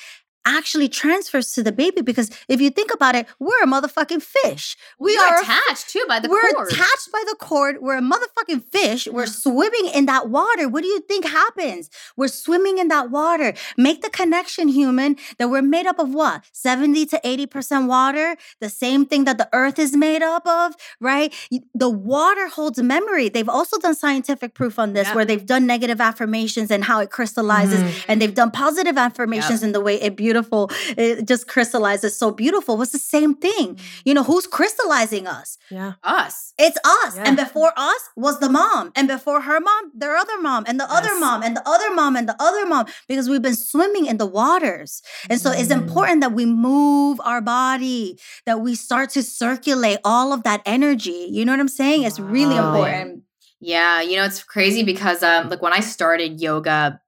[0.47, 4.77] actually transfers to the baby because if you think about it, we're a motherfucking fish.
[4.97, 6.71] We You're are attached too by the we're cord.
[6.71, 7.81] attached by the cord.
[7.81, 9.07] We're a motherfucking fish.
[9.07, 10.69] We're swimming in that water.
[10.69, 11.89] What do you think happens?
[12.15, 13.53] We're swimming in that water.
[13.77, 16.45] Make the connection, human, that we're made up of what?
[16.53, 21.33] 70 to 80% water, the same thing that the earth is made up of, right?
[21.75, 23.27] The water holds memory.
[23.27, 27.09] They've also done scientific proof on this where they've done negative affirmations and how it
[27.09, 28.05] crystallizes, mm.
[28.07, 30.69] and they've done positive affirmations in the way it beautifies beautiful.
[30.97, 32.77] It just crystallizes so beautiful.
[32.77, 33.75] What's the same thing?
[33.75, 34.01] Mm.
[34.05, 35.57] You know, who's crystallizing us?
[35.69, 35.93] Yeah.
[36.03, 36.53] Us.
[36.57, 37.15] It's us.
[37.15, 37.23] Yeah.
[37.25, 38.91] And before us was the mom.
[38.95, 40.97] And before her mom, their other mom, and the yes.
[40.97, 44.17] other mom, and the other mom, and the other mom, because we've been swimming in
[44.17, 45.01] the waters.
[45.29, 45.59] And so mm.
[45.59, 50.61] it's important that we move our body, that we start to circulate all of that
[50.65, 51.27] energy.
[51.31, 52.03] You know what I'm saying?
[52.03, 53.23] It's really important.
[53.59, 57.01] Yeah, you know, it's crazy because um like when I started yoga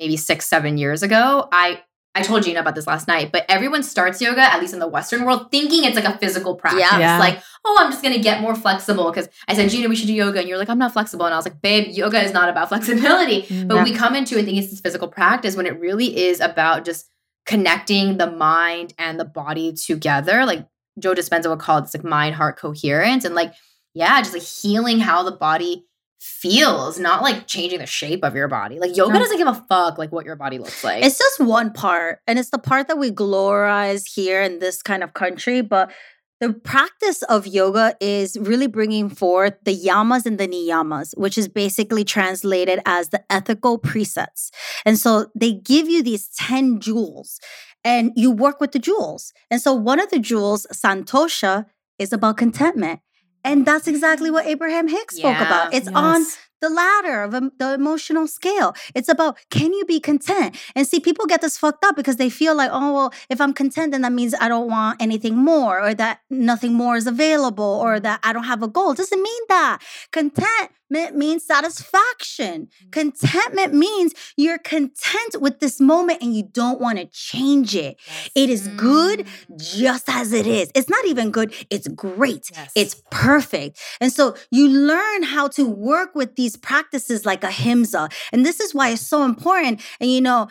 [0.00, 1.82] maybe 6 7 years ago, I
[2.16, 4.88] I told Gina about this last night, but everyone starts yoga, at least in the
[4.88, 6.80] Western world, thinking it's like a physical practice.
[6.80, 6.98] Yeah.
[6.98, 7.18] yeah.
[7.18, 9.10] Like, oh, I'm just gonna get more flexible.
[9.10, 10.40] Because I said, Gina, we should do yoga.
[10.40, 11.26] And you're like, I'm not flexible.
[11.26, 13.46] And I was like, babe, yoga is not about flexibility.
[13.66, 16.86] But we come into it thinking it's this physical practice when it really is about
[16.86, 17.06] just
[17.44, 20.46] connecting the mind and the body together.
[20.46, 20.66] Like
[20.98, 23.26] Joe Dispenza would call it this like mind heart coherence.
[23.26, 23.52] And like,
[23.92, 25.84] yeah, just like healing how the body
[26.26, 28.78] feels, not like changing the shape of your body.
[28.78, 29.18] Like yoga no.
[29.20, 31.04] doesn't give a fuck like what your body looks like.
[31.04, 35.02] It's just one part, and it's the part that we glorize here in this kind
[35.02, 35.92] of country, but
[36.38, 41.48] the practice of yoga is really bringing forth the yamas and the niyamas, which is
[41.48, 44.50] basically translated as the ethical precepts.
[44.84, 47.40] And so they give you these 10 jewels
[47.84, 49.32] and you work with the jewels.
[49.50, 51.64] And so one of the jewels, Santosha,
[51.98, 53.00] is about contentment.
[53.46, 55.74] And that's exactly what Abraham Hicks yeah, spoke about.
[55.74, 55.94] It's yes.
[55.94, 56.24] on
[56.60, 58.74] the ladder of the emotional scale.
[58.94, 60.56] It's about can you be content?
[60.74, 63.52] And see, people get this fucked up because they feel like, oh, well, if I'm
[63.52, 67.64] content, then that means I don't want anything more, or that nothing more is available,
[67.64, 68.02] or mm.
[68.02, 68.92] that I don't have a goal.
[68.92, 69.78] It doesn't mean that.
[70.12, 72.68] Content means satisfaction.
[72.84, 72.92] Mm.
[72.92, 77.96] Contentment means you're content with this moment and you don't want to change it.
[78.06, 78.30] Yes.
[78.34, 79.58] It is good mm.
[79.58, 80.70] just as it is.
[80.74, 82.50] It's not even good, it's great.
[82.52, 82.72] Yes.
[82.74, 83.80] It's perfect.
[84.00, 88.08] And so you learn how to work with these practices like a ahimsa.
[88.32, 89.80] And this is why it's so important.
[90.00, 90.48] And you know,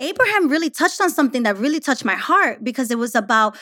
[0.00, 3.56] Abraham really touched on something that really touched my heart because it was about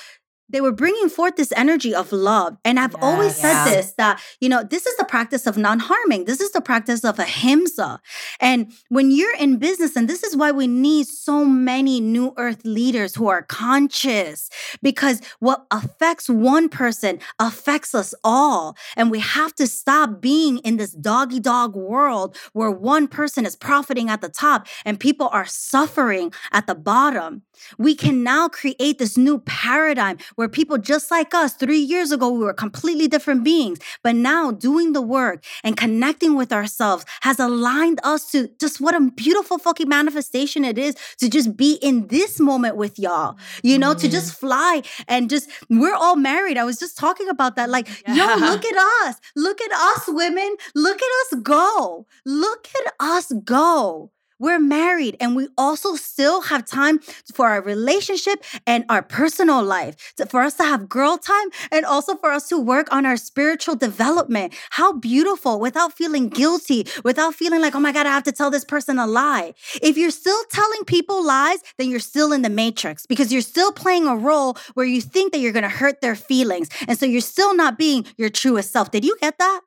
[0.48, 2.56] they were bringing forth this energy of love.
[2.64, 6.24] And I've always said this that, you know, this is the practice of non harming.
[6.24, 8.00] This is the practice of ahimsa.
[8.40, 12.64] And when you're in business, and this is why we need so many new earth
[12.64, 14.48] leaders who are conscious,
[14.82, 18.76] because what affects one person affects us all.
[18.96, 23.56] And we have to stop being in this doggy dog world where one person is
[23.56, 27.42] profiting at the top and people are suffering at the bottom.
[27.76, 32.30] We can now create this new paradigm where people just like us, three years ago,
[32.30, 33.80] we were completely different beings.
[34.04, 38.94] But now doing the work and connecting with ourselves has aligned us to just what
[38.94, 43.76] a beautiful fucking manifestation it is to just be in this moment with y'all, you
[43.80, 44.00] know, mm.
[44.00, 46.56] to just fly and just, we're all married.
[46.56, 47.68] I was just talking about that.
[47.68, 48.36] Like, yeah.
[48.36, 48.76] yo, look at
[49.08, 49.16] us.
[49.34, 50.56] Look at us, women.
[50.76, 52.06] Look at us go.
[52.24, 54.12] Look at us go.
[54.38, 57.00] We're married and we also still have time
[57.34, 62.16] for our relationship and our personal life, for us to have girl time and also
[62.16, 64.54] for us to work on our spiritual development.
[64.70, 68.50] How beautiful without feeling guilty, without feeling like, oh my God, I have to tell
[68.50, 69.54] this person a lie.
[69.82, 73.72] If you're still telling people lies, then you're still in the matrix because you're still
[73.72, 76.68] playing a role where you think that you're going to hurt their feelings.
[76.86, 78.90] And so you're still not being your truest self.
[78.90, 79.60] Did you get that?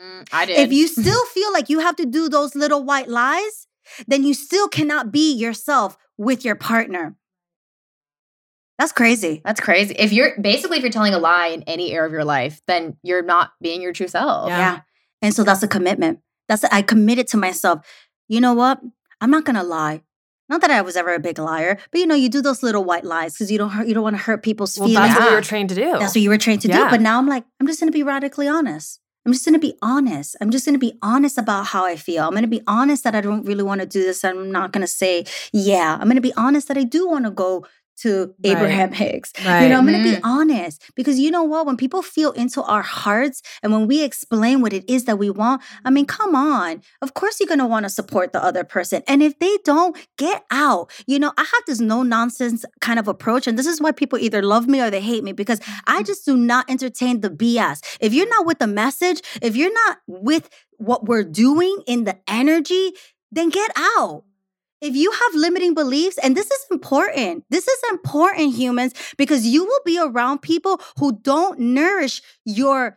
[0.00, 0.58] Mm, I did.
[0.58, 3.66] If you still feel like you have to do those little white lies,
[4.06, 7.16] then you still cannot be yourself with your partner.
[8.78, 9.42] That's crazy.
[9.44, 9.94] That's crazy.
[9.98, 12.96] If you're basically if you're telling a lie in any area of your life, then
[13.02, 14.48] you're not being your true self.
[14.48, 14.58] Yeah.
[14.58, 14.80] yeah.
[15.20, 16.20] And so that's a commitment.
[16.48, 17.86] That's a, I committed to myself.
[18.28, 18.80] You know what?
[19.20, 20.02] I'm not gonna lie.
[20.48, 22.84] Not that I was ever a big liar, but you know, you do those little
[22.84, 25.08] white lies because you don't hurt, you don't want to hurt people's well, feelings.
[25.10, 25.92] That's what you were trained to do.
[25.98, 26.84] That's what you were trained to yeah.
[26.84, 26.90] do.
[26.90, 29.00] But now I'm like, I'm just gonna be radically honest.
[29.24, 30.36] I'm just going to be honest.
[30.40, 32.24] I'm just going to be honest about how I feel.
[32.24, 34.24] I'm going to be honest that I don't really want to do this.
[34.24, 35.94] I'm not going to say, yeah.
[35.94, 37.64] I'm going to be honest that I do want to go
[37.98, 38.92] to Abraham.
[38.92, 39.32] Hicks.
[39.44, 39.62] Right.
[39.62, 40.16] You know, I'm going to mm.
[40.16, 41.66] be honest because you know what?
[41.66, 45.30] When people feel into our hearts and when we explain what it is that we
[45.30, 46.82] want, I mean, come on.
[47.00, 49.02] Of course, you're going to want to support the other person.
[49.06, 50.90] And if they don't, get out.
[51.06, 53.46] You know, I have this no nonsense kind of approach.
[53.46, 56.04] And this is why people either love me or they hate me because I mm-hmm.
[56.04, 57.80] just do not entertain the BS.
[58.00, 62.18] If you're not with the message, if you're not with what we're doing in the
[62.26, 62.92] energy,
[63.30, 64.24] then get out
[64.82, 69.64] if you have limiting beliefs, and this is important, this is important, humans, because you
[69.64, 72.96] will be around people who don't nourish your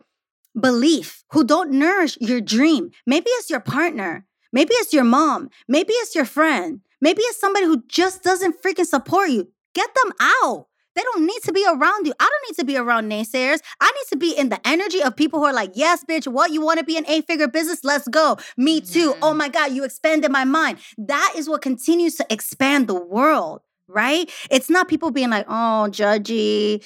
[0.60, 2.90] belief, who don't nourish your dream.
[3.06, 7.66] Maybe it's your partner, maybe it's your mom, maybe it's your friend, maybe it's somebody
[7.66, 9.48] who just doesn't freaking support you.
[9.72, 10.12] Get them
[10.42, 10.66] out.
[10.96, 12.14] They don't need to be around you.
[12.18, 13.60] I don't need to be around naysayers.
[13.80, 16.50] I need to be in the energy of people who are like, yes, bitch, what?
[16.50, 17.84] You want to be an eight figure business?
[17.84, 18.38] Let's go.
[18.56, 19.12] Me too.
[19.12, 19.24] Mm-hmm.
[19.24, 20.78] Oh my God, you expanded my mind.
[20.96, 24.30] That is what continues to expand the world, right?
[24.50, 26.82] It's not people being like, oh, judgy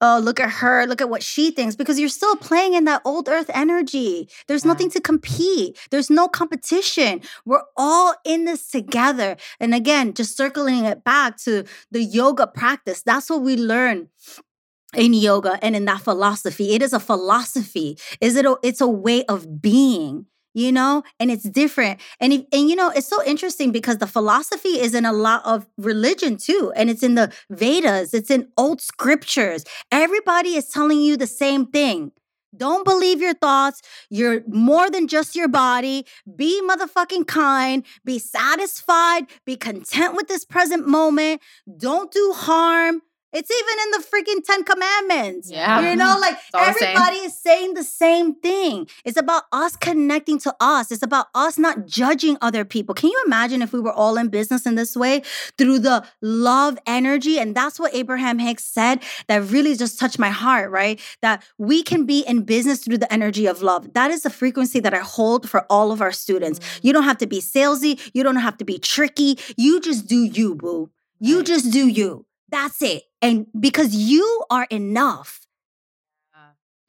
[0.00, 3.02] oh, look at her, look at what she thinks, because you're still playing in that
[3.04, 4.28] old earth energy.
[4.48, 4.72] There's yeah.
[4.72, 7.20] nothing to compete, there's no competition.
[7.44, 9.36] We're all in this together.
[9.60, 14.08] And again, just circling it back to the yoga practice, that's what we learn
[14.96, 16.74] in yoga and in that philosophy.
[16.74, 17.98] It is a philosophy.
[18.20, 22.42] Is it a, it's a way of being you know and it's different and if,
[22.52, 26.36] and you know it's so interesting because the philosophy is in a lot of religion
[26.36, 31.26] too and it's in the vedas it's in old scriptures everybody is telling you the
[31.26, 32.12] same thing
[32.56, 33.82] don't believe your thoughts.
[34.10, 36.06] You're more than just your body.
[36.36, 37.84] Be motherfucking kind.
[38.04, 39.26] Be satisfied.
[39.44, 41.40] Be content with this present moment.
[41.76, 43.02] Don't do harm.
[43.34, 45.50] It's even in the freaking Ten Commandments.
[45.50, 45.90] Yeah.
[45.90, 48.88] You know, like everybody is saying the same thing.
[49.04, 50.92] It's about us connecting to us.
[50.92, 52.94] It's about us not judging other people.
[52.94, 55.22] Can you imagine if we were all in business in this way
[55.58, 57.38] through the love energy?
[57.38, 61.00] And that's what Abraham Hicks said that really just touched my heart, right?
[61.20, 63.92] That we can be in business through the energy of love.
[63.94, 66.60] That is the frequency that I hold for all of our students.
[66.60, 66.86] Mm-hmm.
[66.86, 67.98] You don't have to be salesy.
[68.14, 69.38] You don't have to be tricky.
[69.56, 70.90] You just do you, boo.
[71.18, 72.26] You just do you.
[72.54, 73.02] That's it.
[73.20, 75.40] And because you are enough.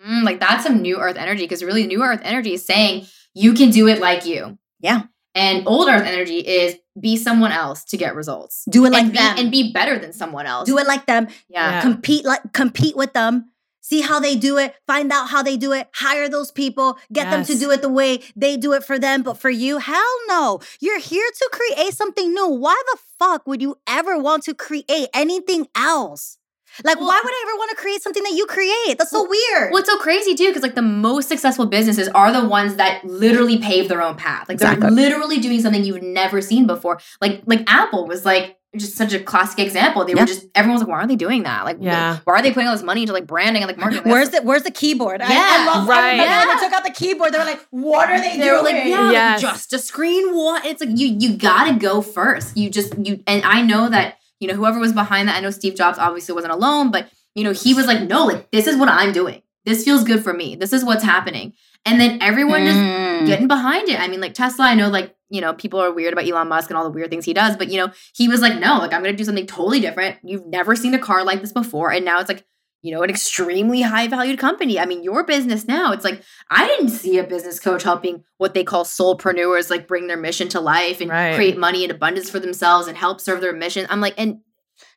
[0.05, 3.53] Mm, like that's some new earth energy because really new earth energy is saying you
[3.53, 4.59] can do it like you.
[4.79, 5.03] Yeah.
[5.33, 8.63] And old earth energy is be someone else to get results.
[8.69, 10.67] Do it like and be, them and be better than someone else.
[10.67, 11.27] Do it like them.
[11.49, 11.71] Yeah.
[11.71, 11.81] yeah.
[11.81, 13.49] Compete like compete with them
[13.85, 17.27] see how they do it, find out how they do it, hire those people, get
[17.27, 17.47] yes.
[17.47, 19.21] them to do it the way they do it for them.
[19.21, 20.59] But for you, hell no.
[20.79, 22.49] You're here to create something new.
[22.49, 26.39] Why the fuck would you ever want to create anything else?
[26.83, 28.97] Like, well, why would I ever want to create something that you create?
[28.97, 29.71] That's so well, weird.
[29.71, 33.05] Well, it's so crazy too, because like the most successful businesses are the ones that
[33.05, 34.49] literally pave their own path.
[34.49, 34.81] Like exactly.
[34.81, 36.99] they're literally doing something you've never seen before.
[37.21, 40.05] Like like Apple was like just such a classic example.
[40.05, 40.21] They yeah.
[40.21, 41.65] were just everyone was like, why are they doing that?
[41.65, 42.19] Like, yeah.
[42.23, 44.11] why are they putting all this money into like branding and like marketing?
[44.11, 45.21] Where's the Where's the keyboard?
[45.21, 46.15] Yeah, I, I love right.
[46.15, 46.45] Yeah.
[46.45, 48.39] When they took out the keyboard, they were like, what are they, doing?
[48.39, 48.63] they doing?
[48.63, 49.43] like, yeah, yes.
[49.43, 50.35] like, just a screen.
[50.35, 50.65] What?
[50.65, 52.55] It's like you you gotta go first.
[52.57, 55.37] You just you and I know that you know whoever was behind that.
[55.37, 58.51] I know Steve Jobs obviously wasn't alone, but you know he was like, no, like
[58.51, 59.41] this is what I'm doing.
[59.65, 60.55] This feels good for me.
[60.55, 61.53] This is what's happening.
[61.85, 63.19] And then everyone mm.
[63.19, 63.99] just getting behind it.
[63.99, 66.69] I mean, like Tesla, I know like you know, people are weird about Elon Musk
[66.69, 68.93] and all the weird things he does, but you know, he was like, no, like
[68.93, 70.17] I'm gonna do something totally different.
[70.23, 71.91] You've never seen a car like this before.
[71.91, 72.45] And now it's like,
[72.81, 74.79] you know, an extremely high valued company.
[74.79, 76.21] I mean, your business now, it's like,
[76.51, 80.49] I didn't see a business coach helping what they call soulpreneurs like bring their mission
[80.49, 81.33] to life and right.
[81.33, 83.87] create money and abundance for themselves and help serve their mission.
[83.89, 84.41] I'm like, and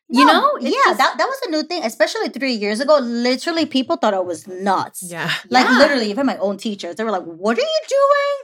[0.09, 2.97] you no, know yeah just, that, that was a new thing especially three years ago
[2.99, 5.03] literally people thought i was nuts.
[5.03, 5.31] Yeah.
[5.49, 5.77] Like yeah.
[5.77, 8.35] literally even my own teachers they were like what are you doing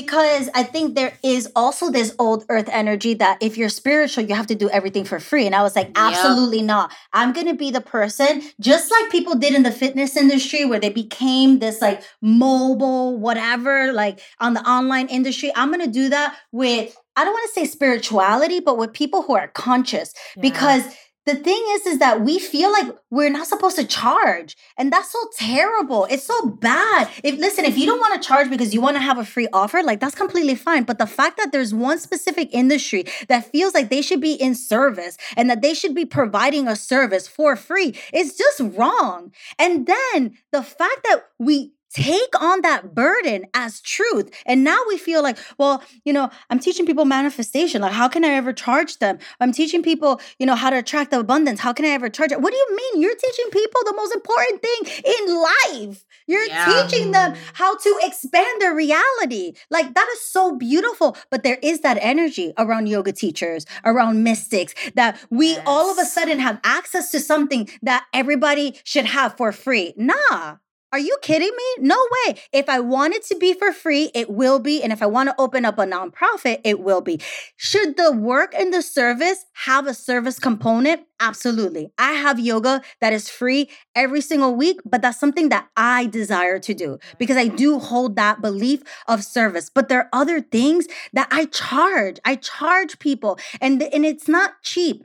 [0.00, 4.34] because I think there is also this old earth energy that if you're spiritual, you
[4.34, 5.46] have to do everything for free.
[5.46, 6.66] And I was like, absolutely yep.
[6.66, 6.92] not.
[7.14, 10.78] I'm going to be the person, just like people did in the fitness industry, where
[10.78, 15.50] they became this like mobile, whatever, like on the online industry.
[15.56, 19.22] I'm going to do that with, I don't want to say spirituality, but with people
[19.22, 20.42] who are conscious yeah.
[20.42, 20.84] because
[21.26, 25.10] the thing is is that we feel like we're not supposed to charge and that's
[25.12, 26.06] so terrible.
[26.10, 27.08] It's so bad.
[27.22, 29.48] If listen if you don't want to charge because you want to have a free
[29.52, 33.74] offer like that's completely fine but the fact that there's one specific industry that feels
[33.74, 37.56] like they should be in service and that they should be providing a service for
[37.56, 39.32] free is just wrong.
[39.58, 44.30] And then the fact that we take on that burden as truth.
[44.44, 47.82] And now we feel like, well, you know, I'm teaching people manifestation.
[47.82, 49.18] Like, how can I ever charge them?
[49.40, 51.60] I'm teaching people, you know, how to attract the abundance.
[51.60, 52.40] How can I ever charge it?
[52.40, 53.02] What do you mean?
[53.02, 56.04] You're teaching people the most important thing in life.
[56.26, 56.82] You're yeah.
[56.88, 59.54] teaching them how to expand their reality.
[59.70, 61.16] Like, that is so beautiful.
[61.30, 65.62] But there is that energy around yoga teachers, around mystics, that we yes.
[65.66, 69.94] all of a sudden have access to something that everybody should have for free.
[69.96, 70.56] Nah,
[70.92, 71.86] are you kidding me?
[71.86, 72.36] No way.
[72.52, 74.82] If I want it to be for free, it will be.
[74.82, 77.20] And if I want to open up a nonprofit, it will be.
[77.56, 81.02] Should the work and the service have a service component?
[81.18, 81.90] Absolutely.
[81.98, 86.58] I have yoga that is free every single week, but that's something that I desire
[86.60, 89.68] to do because I do hold that belief of service.
[89.68, 92.18] But there are other things that I charge.
[92.24, 95.04] I charge people and, and it's not cheap.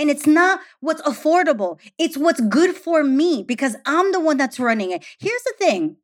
[0.00, 4.58] And it's not what's affordable, it's what's good for me because I'm the one that's
[4.58, 5.04] running it.
[5.18, 5.96] Here's the thing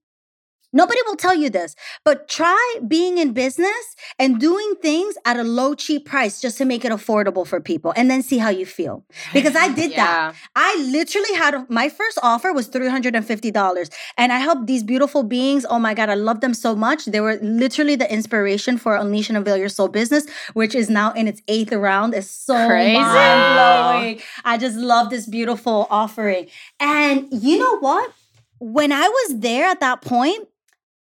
[0.77, 1.75] Nobody will tell you this,
[2.05, 6.67] but try being in business and doing things at a low, cheap price just to
[6.67, 9.03] make it affordable for people and then see how you feel.
[9.33, 10.05] Because I did yeah.
[10.05, 10.35] that.
[10.55, 15.65] I literally had my first offer was $350 and I helped these beautiful beings.
[15.71, 17.07] Oh my God, I love them so much.
[17.07, 21.13] They were literally the inspiration for Unleash and Unveil Your Soul business, which is now
[21.13, 22.13] in its eighth round.
[22.13, 23.03] It's so crazy.
[23.03, 24.21] blowing.
[24.45, 26.49] I just love this beautiful offering.
[26.79, 28.13] And you know what?
[28.59, 30.49] When I was there at that point,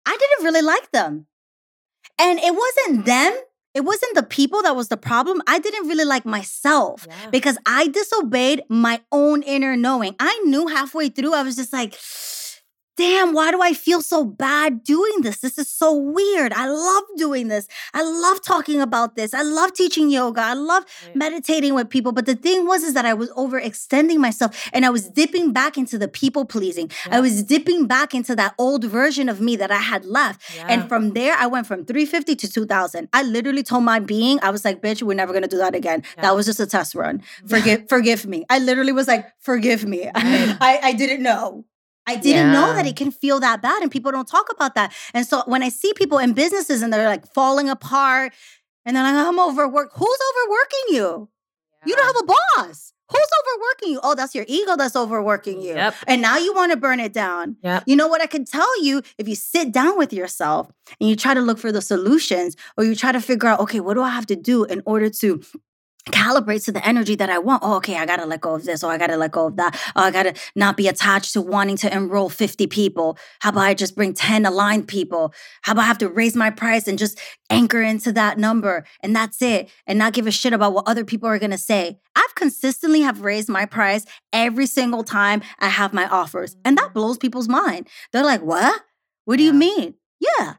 [0.07, 1.26] I didn't really like them.
[2.18, 3.05] And it wasn't mm.
[3.07, 3.40] them.
[3.74, 5.42] It wasn't the people that was the problem.
[5.48, 7.30] I didn't really like myself yeah.
[7.30, 10.14] because I disobeyed my own inner knowing.
[10.20, 11.98] I knew halfway through, I was just like,
[12.97, 15.38] damn, why do I feel so bad doing this?
[15.38, 16.53] This is so weird.
[16.53, 17.66] I love doing this.
[17.92, 19.34] I love talking about this.
[19.34, 20.40] I love teaching yoga.
[20.40, 21.16] I love right.
[21.16, 22.12] meditating with people.
[22.12, 25.76] But the thing was, is that I was overextending myself and I was dipping back
[25.76, 26.90] into the people pleasing.
[27.07, 27.18] Yeah.
[27.18, 30.55] I was dipping back into that old version of me that I had left.
[30.55, 30.66] Yeah.
[30.68, 33.09] And from there, I went from 350 to 2000.
[33.12, 35.74] I literally told my being, I was like, bitch, we're never going to do that
[35.74, 36.03] again.
[36.16, 36.22] Yeah.
[36.22, 37.22] That was just a test run.
[37.47, 38.45] Forgive, forgive me.
[38.51, 40.11] I literally was like, forgive me.
[40.24, 40.57] Right.
[40.61, 41.64] I, I didn't know.
[42.07, 42.52] I didn't yeah.
[42.52, 44.92] know that it can feel that bad and people don't talk about that.
[45.14, 48.32] And so when I see people in businesses and they're like falling apart
[48.84, 49.96] and they're like, I'm overworked.
[49.96, 51.28] Who's overworking you?
[51.80, 51.90] Yeah.
[51.90, 52.92] You don't have a boss.
[53.11, 54.00] Who's overworking you?
[54.02, 55.74] Oh, that's your ego that's overworking you.
[55.74, 55.94] Yep.
[56.07, 57.57] And now you want to burn it down.
[57.62, 57.84] Yep.
[57.86, 59.02] You know what I can tell you?
[59.18, 62.84] If you sit down with yourself and you try to look for the solutions or
[62.84, 65.42] you try to figure out, okay, what do I have to do in order to
[66.11, 67.62] calibrates to the energy that I want.
[67.64, 68.84] Oh, okay, I gotta let go of this.
[68.84, 69.74] Oh, I gotta let go of that.
[69.96, 73.18] Oh, I gotta not be attached to wanting to enroll 50 people.
[73.40, 75.32] How about I just bring 10 aligned people?
[75.62, 77.18] How about I have to raise my price and just
[77.50, 81.05] anchor into that number and that's it and not give a shit about what other
[81.05, 81.98] people are gonna say?
[82.14, 86.57] I've consistently have raised my price every single time I have my offers.
[86.64, 87.88] And that blows people's mind.
[88.12, 88.82] They're like, what?
[89.24, 89.52] What do yeah.
[89.52, 89.94] you mean?
[90.20, 90.55] Yeah.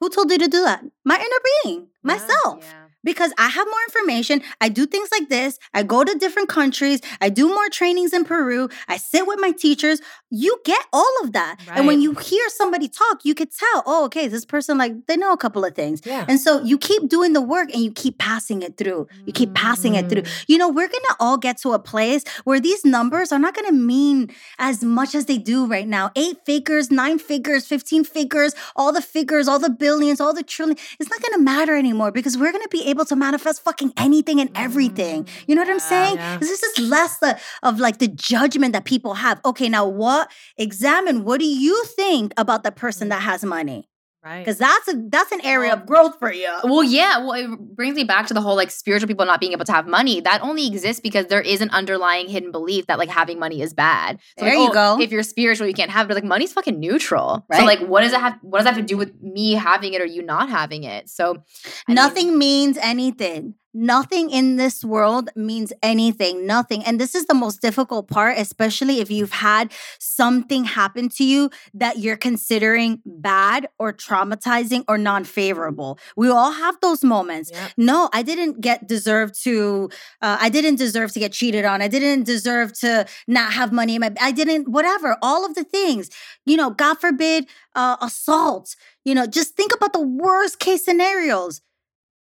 [0.00, 0.84] Who told you to do that?
[1.04, 2.64] My inner being, myself.
[2.64, 4.42] Yeah because I have more information.
[4.60, 5.58] I do things like this.
[5.74, 7.00] I go to different countries.
[7.20, 8.68] I do more trainings in Peru.
[8.88, 10.00] I sit with my teachers.
[10.30, 11.56] You get all of that.
[11.66, 11.78] Right.
[11.78, 15.16] And when you hear somebody talk, you could tell, oh, okay, this person, like, they
[15.16, 16.02] know a couple of things.
[16.04, 16.26] Yeah.
[16.28, 19.06] And so you keep doing the work and you keep passing it through.
[19.24, 20.02] You keep passing mm.
[20.02, 20.22] it through.
[20.22, 20.44] Mm.
[20.48, 23.54] You know, we're going to all get to a place where these numbers are not
[23.54, 26.10] going to mean as much as they do right now.
[26.16, 30.76] Eight figures, nine figures, 15 figures, all the figures, all the billions, all the trillion.
[30.98, 33.92] It's not going to matter anymore because we're going to be able to manifest fucking
[33.96, 35.24] anything and everything.
[35.24, 36.16] Mm, you know what yeah, I'm saying?
[36.16, 36.38] Yeah.
[36.38, 39.40] This is less the, of like the judgment that people have.
[39.44, 40.30] Okay, now what?
[40.56, 43.88] Examine what do you think about the person that has money?
[44.28, 44.44] Right.
[44.44, 46.52] Because that's a that's an area of growth for you.
[46.62, 47.18] Well, yeah.
[47.18, 49.72] Well, it brings me back to the whole like spiritual people not being able to
[49.72, 50.20] have money.
[50.20, 53.72] That only exists because there is an underlying hidden belief that like having money is
[53.72, 54.18] bad.
[54.38, 55.00] So, there like, you oh, go.
[55.00, 56.08] If you're spiritual, you can't have it.
[56.08, 57.46] But like money's fucking neutral.
[57.48, 57.60] Right.
[57.60, 59.94] So like what does it have what does that have to do with me having
[59.94, 61.08] it or you not having it?
[61.08, 61.42] So
[61.88, 63.54] I nothing mean, means anything.
[63.74, 66.82] Nothing in this world means anything, nothing.
[66.84, 71.50] And this is the most difficult part, especially if you've had something happen to you
[71.74, 75.98] that you're considering bad or traumatizing or non favorable.
[76.16, 77.50] We all have those moments.
[77.52, 77.68] Yeah.
[77.76, 79.90] No, I didn't get deserve to,
[80.22, 81.82] uh, I didn't deserve to get cheated on.
[81.82, 85.64] I didn't deserve to not have money in my, I didn't, whatever, all of the
[85.64, 86.08] things,
[86.46, 91.60] you know, God forbid, uh, assault, you know, just think about the worst case scenarios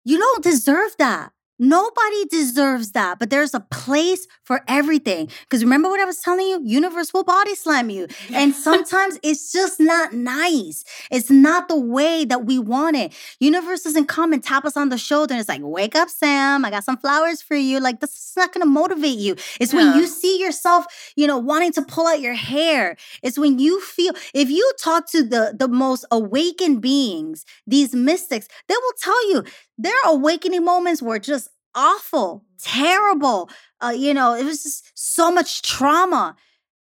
[0.05, 1.33] you don't deserve that.
[1.65, 5.31] Nobody deserves that, but there's a place for everything.
[5.45, 6.61] Because remember what I was telling you?
[6.63, 8.07] Universe will body slam you.
[8.35, 10.85] And sometimes it's just not nice.
[11.11, 13.15] It's not the way that we want it.
[13.41, 16.67] Universe doesn't come and tap us on the shoulder and it's like, wake up, Sam.
[16.67, 17.81] I got some flowers for you.
[17.81, 19.35] Like, this is not going to motivate you.
[19.59, 19.85] It's yeah.
[19.85, 20.85] when you see yourself,
[21.17, 22.97] you know, wanting to pull out your hair.
[23.23, 28.49] It's when you feel, if you talk to the, the most awakened beings, these mystics,
[28.69, 29.45] they will tell you
[29.79, 33.51] their awakening moments were just awful, terrible.
[33.83, 36.37] Uh, you know, it was just so much trauma.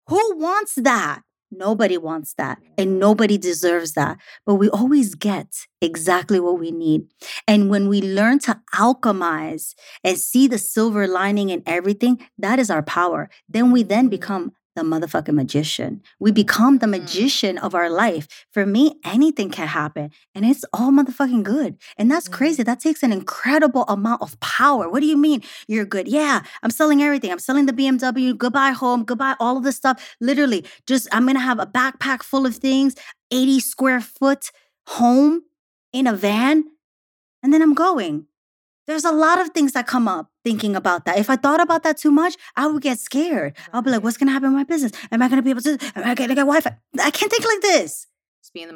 [0.07, 1.21] Who wants that?
[1.51, 4.19] Nobody wants that, and nobody deserves that.
[4.45, 7.07] But we always get exactly what we need.
[7.47, 9.73] And when we learn to alchemize
[10.03, 13.32] and see the silver lining in everything, that is our power.
[13.47, 16.01] Then we then become the motherfucking magician.
[16.19, 17.01] We become the mm.
[17.01, 18.27] magician of our life.
[18.51, 21.77] For me, anything can happen and it's all motherfucking good.
[21.97, 22.63] And that's crazy.
[22.63, 24.89] That takes an incredible amount of power.
[24.89, 26.07] What do you mean you're good?
[26.07, 27.32] Yeah, I'm selling everything.
[27.32, 28.38] I'm selling the BMW.
[28.38, 29.03] Goodbye home.
[29.03, 30.15] Goodbye all of this stuff.
[30.21, 32.95] Literally, just I'm going to have a backpack full of things,
[33.32, 34.51] 80 square foot
[34.88, 35.43] home
[35.91, 36.63] in a van.
[37.43, 38.25] And then I'm going.
[38.90, 41.20] There's a lot of things that come up thinking about that.
[41.20, 43.56] If I thought about that too much, I would get scared.
[43.72, 44.92] I'll be like, what's gonna happen in my business?
[45.12, 46.76] Am I gonna be able to am I gonna get Wi-Fi?
[47.00, 48.08] I can't think like this.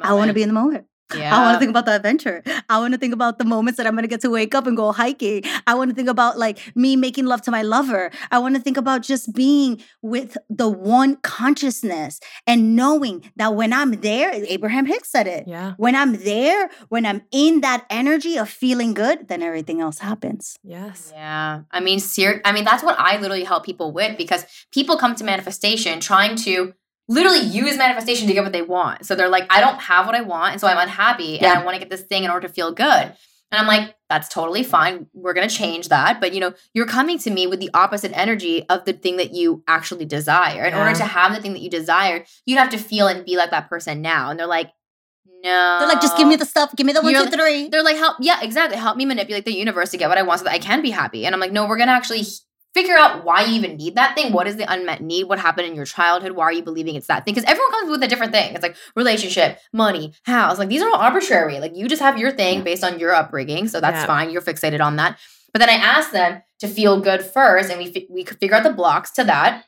[0.04, 0.86] I want to be in the moment.
[1.14, 1.36] Yeah.
[1.36, 2.42] I want to think about the adventure.
[2.68, 4.66] I want to think about the moments that I'm going to get to wake up
[4.66, 5.42] and go hiking.
[5.66, 8.10] I want to think about like me making love to my lover.
[8.30, 13.72] I want to think about just being with the one consciousness and knowing that when
[13.72, 15.44] I'm there, Abraham Hicks said it.
[15.46, 15.74] Yeah.
[15.76, 20.56] When I'm there, when I'm in that energy of feeling good, then everything else happens.
[20.62, 21.12] Yes.
[21.14, 21.62] Yeah.
[21.70, 25.14] I mean, ser- I mean, that's what I literally help people with because people come
[25.16, 26.72] to manifestation trying to
[27.08, 29.06] literally use manifestation to get what they want.
[29.06, 31.52] So they're like, I don't have what I want, and so I'm unhappy, yeah.
[31.52, 33.14] and I want to get this thing in order to feel good.
[33.52, 35.06] And I'm like, that's totally fine.
[35.12, 36.20] We're going to change that.
[36.20, 39.32] But, you know, you're coming to me with the opposite energy of the thing that
[39.32, 40.64] you actually desire.
[40.64, 40.80] In yeah.
[40.80, 43.50] order to have the thing that you desire, you'd have to feel and be like
[43.50, 44.30] that person now.
[44.30, 44.72] And they're like,
[45.44, 45.76] no.
[45.78, 46.74] They're like, just give me the stuff.
[46.74, 47.68] Give me the one, You're, two, three.
[47.68, 48.16] They're like, help.
[48.18, 48.76] Yeah, exactly.
[48.76, 50.90] Help me manipulate the universe to get what I want so that I can be
[50.90, 51.24] happy.
[51.24, 52.24] And I'm like, no, we're going to actually
[52.74, 54.32] figure out why you even need that thing.
[54.32, 55.24] What is the unmet need?
[55.24, 56.32] What happened in your childhood?
[56.32, 57.34] Why are you believing it's that thing?
[57.34, 58.54] Because everyone comes with a different thing.
[58.54, 60.58] It's like relationship, money, house.
[60.58, 61.60] Like these are all arbitrary.
[61.60, 63.68] Like you just have your thing based on your upbringing.
[63.68, 64.06] So that's yeah.
[64.06, 64.30] fine.
[64.30, 65.18] You're fixated on that.
[65.52, 68.64] But then I ask them to feel good first, and we, we could figure out
[68.64, 69.64] the blocks to that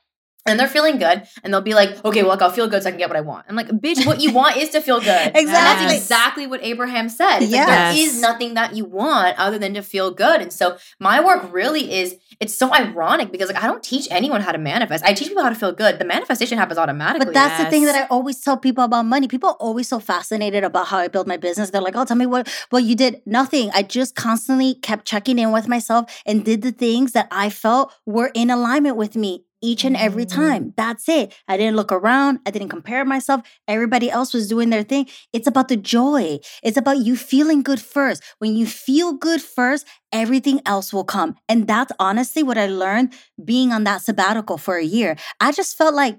[0.47, 2.93] and they're feeling good and they'll be like okay well i'll feel good so i
[2.93, 3.47] can get what i want.
[3.49, 5.33] I'm like bitch what you want is to feel good.
[5.35, 6.47] Exactly that's exactly.
[6.47, 7.41] what abraham said.
[7.41, 7.69] It's yes.
[7.69, 10.41] like there is nothing that you want other than to feel good.
[10.41, 14.41] And so my work really is it's so ironic because like i don't teach anyone
[14.41, 15.05] how to manifest.
[15.05, 15.99] I teach people how to feel good.
[15.99, 17.27] The manifestation happens automatically.
[17.27, 17.65] But that's yes.
[17.65, 19.29] the thing that i always tell people about money.
[19.29, 21.71] People are always so fascinated about how i build my business.
[21.71, 23.23] They're like oh tell me what what you did.
[23.27, 23.71] Nothing.
[23.75, 27.93] I just constantly kept checking in with myself and did the things that i felt
[28.05, 30.35] were in alignment with me each and every mm.
[30.35, 30.75] time.
[30.77, 31.35] That's it.
[31.49, 32.41] I didn't look around.
[32.47, 33.43] I didn't compare myself.
[33.67, 35.09] Everybody else was doing their thing.
[35.33, 36.39] It's about the joy.
[36.63, 38.23] It's about you feeling good first.
[38.39, 41.37] When you feel good first, everything else will come.
[41.49, 45.17] And that's honestly what I learned being on that sabbatical for a year.
[45.41, 46.19] I just felt like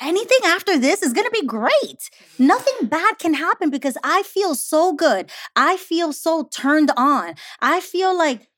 [0.00, 2.10] anything after this is going to be great.
[2.38, 5.30] Nothing bad can happen because I feel so good.
[5.56, 7.34] I feel so turned on.
[7.60, 8.48] I feel like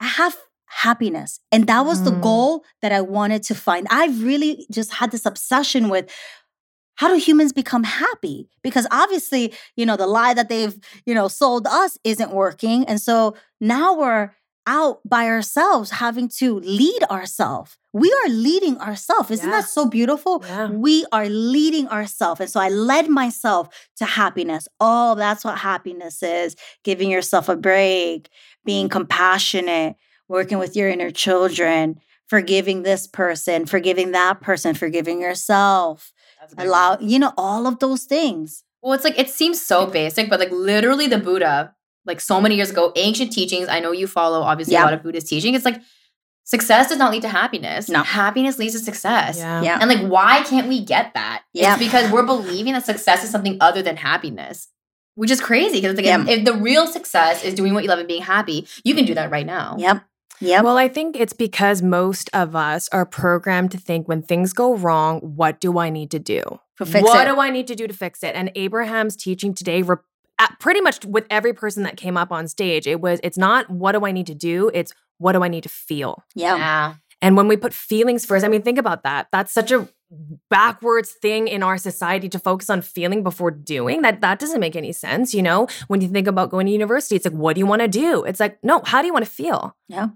[0.00, 0.36] I have
[0.66, 1.40] happiness.
[1.52, 2.04] And that was mm.
[2.06, 3.86] the goal that I wanted to find.
[3.90, 6.10] I've really just had this obsession with
[6.96, 8.48] how do humans become happy?
[8.62, 12.84] Because obviously, you know, the lie that they've, you know, sold us isn't working.
[12.86, 14.32] And so now we're
[14.66, 17.76] out by ourselves having to lead ourselves.
[17.92, 19.30] We are leading ourselves.
[19.30, 19.60] Isn't yeah.
[19.60, 20.42] that so beautiful?
[20.44, 20.70] Yeah.
[20.70, 22.40] We are leading ourselves.
[22.40, 24.66] And so I led myself to happiness.
[24.80, 28.28] Oh, that's what happiness is giving yourself a break,
[28.64, 29.96] being compassionate,
[30.28, 36.12] working with your inner children, forgiving this person, forgiving that person, forgiving yourself.
[36.58, 37.08] Allow, one.
[37.08, 38.64] you know, all of those things.
[38.82, 41.74] Well, it's like it seems so basic, but like literally the Buddha,
[42.04, 43.68] like so many years ago, ancient teachings.
[43.68, 44.84] I know you follow obviously yeah.
[44.84, 45.54] a lot of Buddhist teaching.
[45.54, 45.80] It's like
[46.44, 47.88] success does not lead to happiness.
[47.88, 48.04] No.
[48.04, 49.38] Happiness leads to success.
[49.38, 49.62] Yeah.
[49.62, 49.78] yeah.
[49.80, 51.42] And like, why can't we get that?
[51.52, 51.74] Yeah.
[51.74, 54.68] It's because we're believing that success is something other than happiness
[55.16, 56.22] which is crazy because like yeah.
[56.22, 59.04] if, if, the real success is doing what you love and being happy, you can
[59.04, 59.74] do that right now.
[59.78, 60.02] Yep.
[60.40, 60.62] Yeah.
[60.62, 64.74] Well, I think it's because most of us are programmed to think when things go
[64.76, 66.42] wrong, what do I need to do?
[66.78, 67.30] what it.
[67.30, 68.34] do I need to do to fix it?
[68.34, 69.96] And Abraham's teaching today re-
[70.60, 73.92] pretty much with every person that came up on stage, it was it's not what
[73.92, 76.22] do I need to do, it's what do I need to feel?
[76.34, 76.56] Yeah.
[76.56, 76.94] yeah.
[77.22, 79.28] And when we put feelings first, I mean, think about that.
[79.32, 79.88] That's such a
[80.50, 84.02] backwards thing in our society to focus on feeling before doing.
[84.02, 85.66] That that doesn't make any sense, you know?
[85.88, 88.22] When you think about going to university, it's like, what do you want to do?
[88.24, 89.74] It's like, no, how do you want to feel?
[89.88, 90.08] Yeah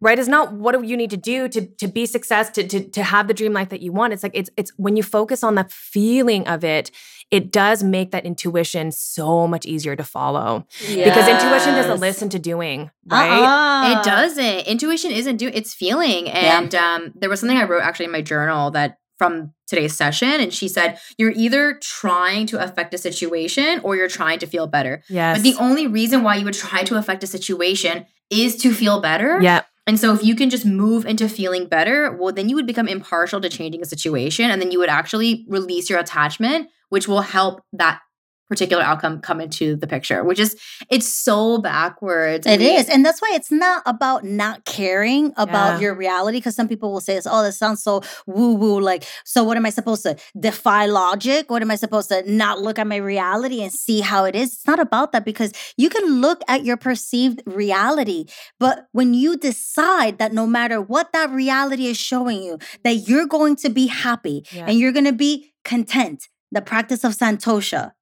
[0.00, 0.18] right?
[0.18, 3.02] Is not what do you need to do to to be success to, to to
[3.02, 4.12] have the dream life that you want.
[4.12, 6.90] It's like it's it's when you focus on the feeling of it
[7.32, 10.64] it does make that intuition so much easier to follow.
[10.88, 11.08] Yes.
[11.08, 13.42] because intuition doesn't listen to doing right?
[13.42, 14.00] Uh-uh.
[14.00, 14.66] it doesn't.
[14.66, 16.28] Intuition isn't doing it's feeling.
[16.28, 16.94] And yeah.
[16.94, 20.52] um there was something i wrote actually in my journal that from today's session and
[20.52, 25.02] she said you're either trying to affect a situation or you're trying to feel better.
[25.08, 28.74] Yes but the only reason why you would try to affect a situation is to
[28.74, 29.40] feel better?
[29.40, 32.66] Yeah and so if you can just move into feeling better, well, then you would
[32.66, 37.06] become impartial to changing a situation and then you would actually release your attachment, which
[37.06, 38.00] will help that
[38.48, 40.56] particular outcome come into the picture, which is
[40.90, 42.46] it's so backwards.
[42.46, 45.80] It is, And that's why it's not about not caring about yeah.
[45.80, 46.40] your reality.
[46.40, 48.80] Cause some people will say, this, Oh, this sounds so woo-woo.
[48.80, 51.50] Like, so what am I supposed to defy logic?
[51.50, 54.54] What am I supposed to not look at my reality and see how it is?
[54.54, 58.26] It's not about that because you can look at your perceived reality.
[58.58, 63.26] But when you decide that no matter what that reality is showing you, that you're
[63.26, 64.66] going to be happy yeah.
[64.68, 67.92] and you're going to be content, the practice of Santosha,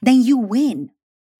[0.00, 0.90] then you win.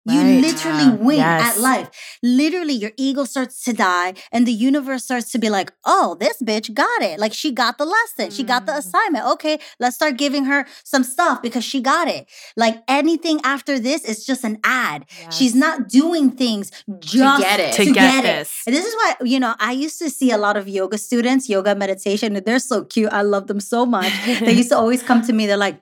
[0.05, 0.17] Right.
[0.17, 1.57] You literally win yes.
[1.57, 2.19] at life.
[2.25, 6.43] Literally, your ego starts to die, and the universe starts to be like, oh, this
[6.43, 7.21] bitch got it.
[7.21, 8.37] Like, she got the lesson, mm.
[8.37, 8.79] she got the mm.
[8.79, 9.27] assignment.
[9.27, 12.29] Okay, let's start giving her some stuff because she got it.
[12.57, 15.07] Like, anything after this is just an ad.
[15.21, 15.37] Yes.
[15.37, 17.73] She's not doing things just to get it.
[17.75, 18.63] To, to get, get this.
[18.67, 18.71] it.
[18.71, 21.49] And this is why, you know, I used to see a lot of yoga students,
[21.49, 23.13] yoga meditation, and they're so cute.
[23.13, 24.13] I love them so much.
[24.41, 25.81] they used to always come to me, they're like,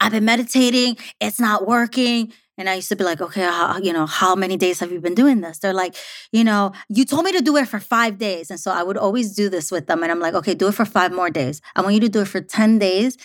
[0.00, 2.32] I've been meditating, it's not working.
[2.56, 5.00] And I used to be like, okay, how, you know, how many days have you
[5.00, 5.58] been doing this?
[5.58, 5.96] They're like,
[6.30, 8.48] you know, you told me to do it for five days.
[8.48, 10.02] And so I would always do this with them.
[10.02, 11.60] And I'm like, okay, do it for five more days.
[11.74, 13.16] I want you to do it for 10 days,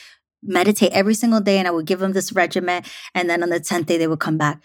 [0.41, 1.59] meditate every single day.
[1.59, 2.83] And I would give them this regimen.
[3.13, 4.63] And then on the 10th day, they would come back.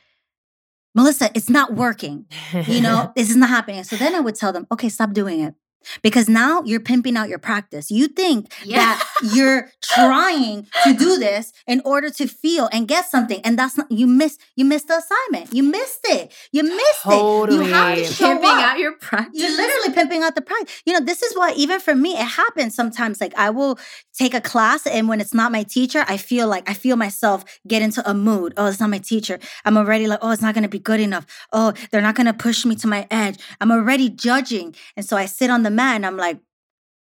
[0.95, 2.25] Melissa, it's not working.
[2.67, 3.85] You know, this is not happening.
[3.85, 5.55] So then I would tell them, okay, stop doing it
[6.03, 7.91] because now you're pimping out your practice.
[7.91, 8.77] You think yeah.
[8.77, 13.77] that you're trying to do this in order to feel and get something, and that's
[13.77, 14.41] not you missed.
[14.57, 15.53] You missed the assignment.
[15.53, 16.33] You missed it.
[16.53, 17.65] You missed totally.
[17.65, 17.69] it.
[17.69, 18.65] You have to show pimping up.
[18.65, 19.41] out your practice.
[19.41, 20.83] You're literally pimping out the practice.
[20.87, 23.21] You know, this is why even for me, it happens sometimes.
[23.21, 23.79] Like I will
[24.13, 27.45] take a class, and when it's not my teacher, I feel like I feel myself
[27.67, 28.55] get into a mood.
[28.57, 29.39] Oh, it's not my teacher.
[29.65, 31.27] I'm already like, oh, it's not going to be good enough.
[31.53, 33.39] Oh, they're not going to push me to my edge.
[33.61, 36.39] I'm already judging, and so I sit on the mat and I'm like,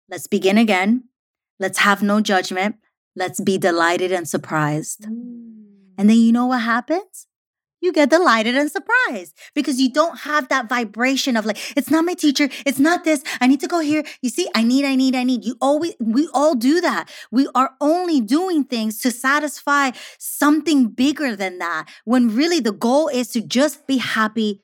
[0.09, 1.05] let's begin again.
[1.59, 2.77] Let's have no judgment.
[3.15, 5.03] Let's be delighted and surprised.
[5.03, 5.57] Mm.
[5.99, 7.27] And then you know what happens?
[7.81, 12.05] You get delighted and surprised because you don't have that vibration of like, it's not
[12.05, 12.49] my teacher.
[12.65, 13.23] It's not this.
[13.41, 14.03] I need to go here.
[14.23, 15.45] You see, I need, I need, I need.
[15.45, 17.11] You always, we all do that.
[17.31, 23.09] We are only doing things to satisfy something bigger than that when really the goal
[23.09, 24.63] is to just be happy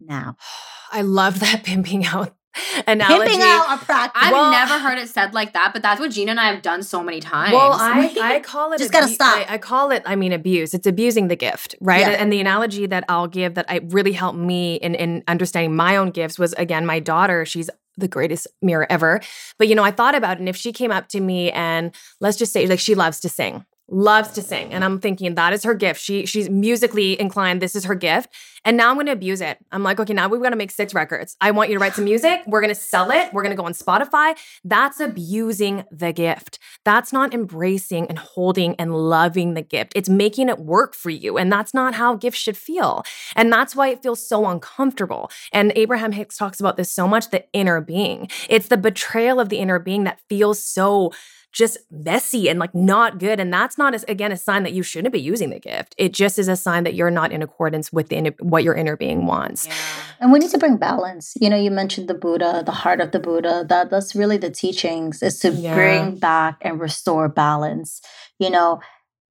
[0.00, 0.36] now.
[0.92, 2.36] I love that pimping out
[2.86, 3.30] analogy.
[3.30, 4.22] Pimping out a practice.
[4.22, 6.62] I've well, never heard it said like that, but that's what Gina and I have
[6.62, 7.52] done so many times.
[7.52, 9.38] Well, I, I call it just gotta stop.
[9.38, 10.74] I, I, call it, I mean, abuse.
[10.74, 12.00] It's abusing the gift, right?
[12.00, 12.10] Yeah.
[12.10, 15.96] And the analogy that I'll give that I really helped me in in understanding my
[15.96, 17.44] own gifts was again, my daughter.
[17.44, 19.20] She's the greatest mirror ever.
[19.58, 21.94] But you know, I thought about it, and if she came up to me and
[22.20, 25.52] let's just say like she loves to sing loves to sing and i'm thinking that
[25.52, 26.00] is her gift.
[26.00, 28.30] She she's musically inclined this is her gift.
[28.64, 29.58] And now i'm going to abuse it.
[29.72, 31.36] I'm like okay now we've got to make six records.
[31.40, 32.42] I want you to write some music.
[32.46, 33.32] We're going to sell it.
[33.32, 34.36] We're going to go on spotify.
[34.64, 36.58] That's abusing the gift.
[36.84, 39.92] That's not embracing and holding and loving the gift.
[39.96, 43.02] It's making it work for you and that's not how gifts should feel.
[43.36, 45.30] And that's why it feels so uncomfortable.
[45.52, 48.28] And abraham hicks talks about this so much the inner being.
[48.48, 51.12] It's the betrayal of the inner being that feels so
[51.52, 53.38] just messy and like not good.
[53.38, 55.94] And that's not, as, again, a sign that you shouldn't be using the gift.
[55.98, 58.74] It just is a sign that you're not in accordance with the inner, what your
[58.74, 59.66] inner being wants.
[59.66, 59.74] Yeah.
[60.20, 61.34] And we need to bring balance.
[61.40, 63.66] You know, you mentioned the Buddha, the heart of the Buddha.
[63.68, 65.74] That that's really the teachings is to yeah.
[65.74, 68.00] bring back and restore balance.
[68.38, 68.80] You know,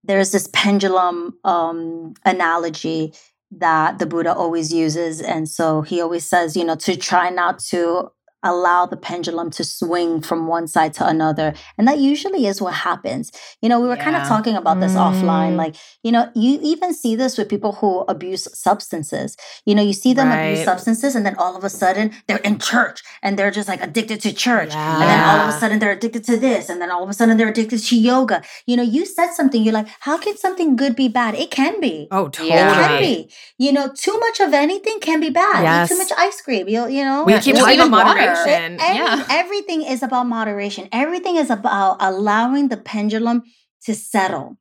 [0.04, 3.14] there's this pendulum um, analogy
[3.58, 5.20] that the Buddha always uses.
[5.20, 8.10] And so he always says, you know, to try not to
[8.42, 11.54] allow the pendulum to swing from one side to another.
[11.78, 13.30] And that usually is what happens.
[13.60, 14.04] You know, we were yeah.
[14.04, 14.98] kind of talking about this mm.
[14.98, 15.56] offline.
[15.56, 19.36] Like, you know, you even see this with people who abuse substances.
[19.64, 20.46] You know, you see them right.
[20.46, 23.82] abuse substances and then all of a sudden they're in church and they're just like
[23.82, 24.70] addicted to church.
[24.70, 24.92] Yeah.
[24.94, 26.68] And then all of a sudden they're addicted to this.
[26.68, 28.42] And then all of a sudden they're addicted to yoga.
[28.66, 31.34] You know, you said something, you're like, how can something good be bad?
[31.34, 32.08] It can be.
[32.10, 32.50] Oh, totally.
[32.50, 33.30] It can be.
[33.58, 35.62] You know, too much of anything can be bad.
[35.62, 35.90] Yes.
[35.90, 36.68] Eat too much ice cream.
[36.68, 38.78] You, you know, we keep talking about moderation moderation.
[38.80, 39.26] Every, yeah.
[39.30, 40.88] Everything is about moderation.
[40.92, 43.42] Everything is about allowing the pendulum
[43.84, 44.58] to settle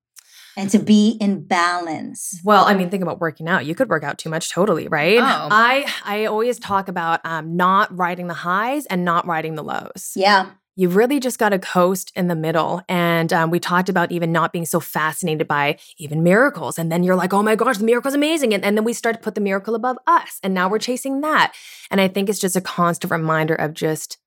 [0.57, 2.39] and to be in balance.
[2.43, 3.65] Well, I mean, think about working out.
[3.65, 5.19] You could work out too much, totally, right?
[5.19, 5.47] Oh.
[5.51, 10.11] I I always talk about um, not riding the highs and not riding the lows.
[10.15, 10.51] Yeah.
[10.75, 12.81] You really just got to coast in the middle.
[12.87, 16.79] And um, we talked about even not being so fascinated by even miracles.
[16.79, 18.53] And then you're like, oh my gosh, the miracle's amazing.
[18.53, 20.39] And, and then we start to put the miracle above us.
[20.43, 21.53] And now we're chasing that.
[21.89, 24.17] And I think it's just a constant reminder of just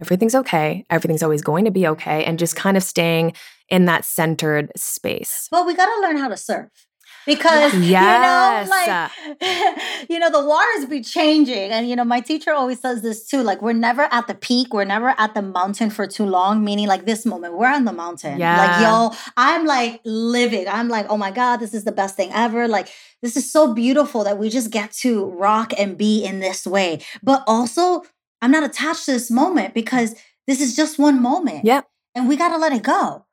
[0.00, 0.84] everything's okay.
[0.90, 2.24] Everything's always going to be okay.
[2.24, 3.32] And just kind of staying
[3.68, 5.48] in that centered space.
[5.50, 6.86] Well, we got to learn how to surf
[7.26, 8.66] because yes.
[8.66, 11.70] you know like uh, you know the waters be changing.
[11.70, 14.72] And you know my teacher always says this too like we're never at the peak.
[14.72, 16.64] We're never at the mountain for too long.
[16.64, 18.38] Meaning like this moment we're on the mountain.
[18.38, 18.58] Yeah.
[18.58, 20.66] like yo i'm like living.
[20.68, 22.68] I'm like oh my god this is the best thing ever.
[22.68, 22.88] Like
[23.22, 27.00] this is so beautiful that we just get to rock and be in this way.
[27.22, 28.02] But also
[28.42, 30.14] i'm not attached to this moment because
[30.46, 31.64] this is just one moment.
[31.64, 31.88] Yep.
[32.14, 33.23] And we got to let it go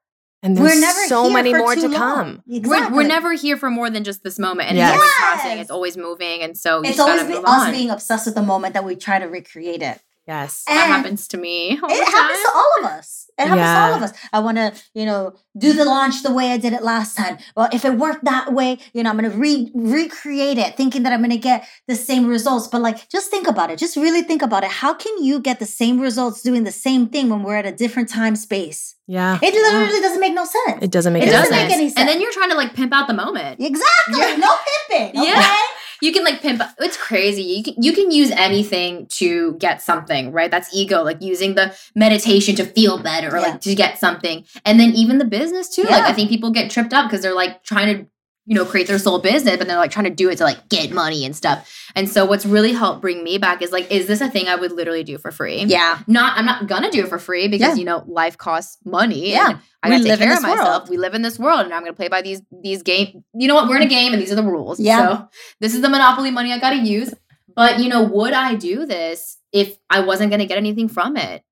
[0.43, 1.93] and there's we're never so many more to long.
[1.93, 2.43] come.
[2.49, 2.69] Exactly.
[2.69, 4.69] We're, we're, never here for more than just this moment.
[4.69, 4.89] And yes.
[4.89, 6.41] it's always passing, it's always moving.
[6.41, 9.25] And so it's always be, us being obsessed with the moment that we try to
[9.25, 10.01] recreate it.
[10.31, 10.63] Yes.
[10.65, 11.71] And that happens to me.
[11.71, 13.29] it happens to all of us.
[13.37, 13.75] It happens yeah.
[13.75, 14.13] to all of us.
[14.31, 17.37] I want to, you know, do the launch the way I did it last time.
[17.57, 21.03] Well, if it worked that way, you know, I'm going to re- recreate it thinking
[21.03, 22.69] that I'm going to get the same results.
[22.69, 23.77] But like, just think about it.
[23.77, 24.71] Just really think about it.
[24.71, 27.73] How can you get the same results doing the same thing when we're at a
[27.73, 28.95] different time space?
[29.07, 29.37] Yeah.
[29.41, 29.99] It literally yeah.
[29.99, 30.81] doesn't make no sense.
[30.81, 31.99] It doesn't make, it doesn't make any sense.
[31.99, 33.59] And then you're trying to like pimp out the moment.
[33.59, 34.17] Exactly.
[34.17, 34.37] Yeah.
[34.37, 34.55] No
[34.87, 35.19] pimping.
[35.21, 35.29] Okay?
[35.29, 35.57] Yeah
[36.01, 40.31] you can like pimp it's crazy you can you can use anything to get something
[40.31, 43.47] right that's ego like using the meditation to feel better or yeah.
[43.47, 45.97] like to get something and then even the business too yeah.
[45.97, 48.05] like i think people get tripped up because they're like trying to
[48.45, 50.67] you know, create their soul business, but they're like trying to do it to like
[50.67, 51.89] get money and stuff.
[51.95, 54.55] And so what's really helped bring me back is like, is this a thing I
[54.55, 55.63] would literally do for free?
[55.63, 55.99] Yeah.
[56.07, 57.79] Not, I'm not gonna do it for free because yeah.
[57.79, 59.29] you know life costs money.
[59.29, 59.59] Yeah.
[59.83, 60.83] I gotta take care of myself.
[60.83, 60.89] World.
[60.89, 63.23] We live in this world, and I'm gonna play by these these game.
[63.33, 63.67] You know what?
[63.67, 64.79] We're in a game, and these are the rules.
[64.79, 64.99] Yeah.
[65.07, 65.29] So
[65.59, 67.13] this is the monopoly money I gotta use.
[67.55, 71.43] But you know, would I do this if I wasn't gonna get anything from it?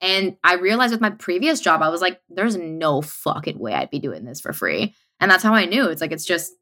[0.00, 3.90] And I realized with my previous job, I was like, there's no fucking way I'd
[3.90, 4.94] be doing this for free.
[5.20, 5.88] And that's how I knew.
[5.88, 6.52] It's like, it's just,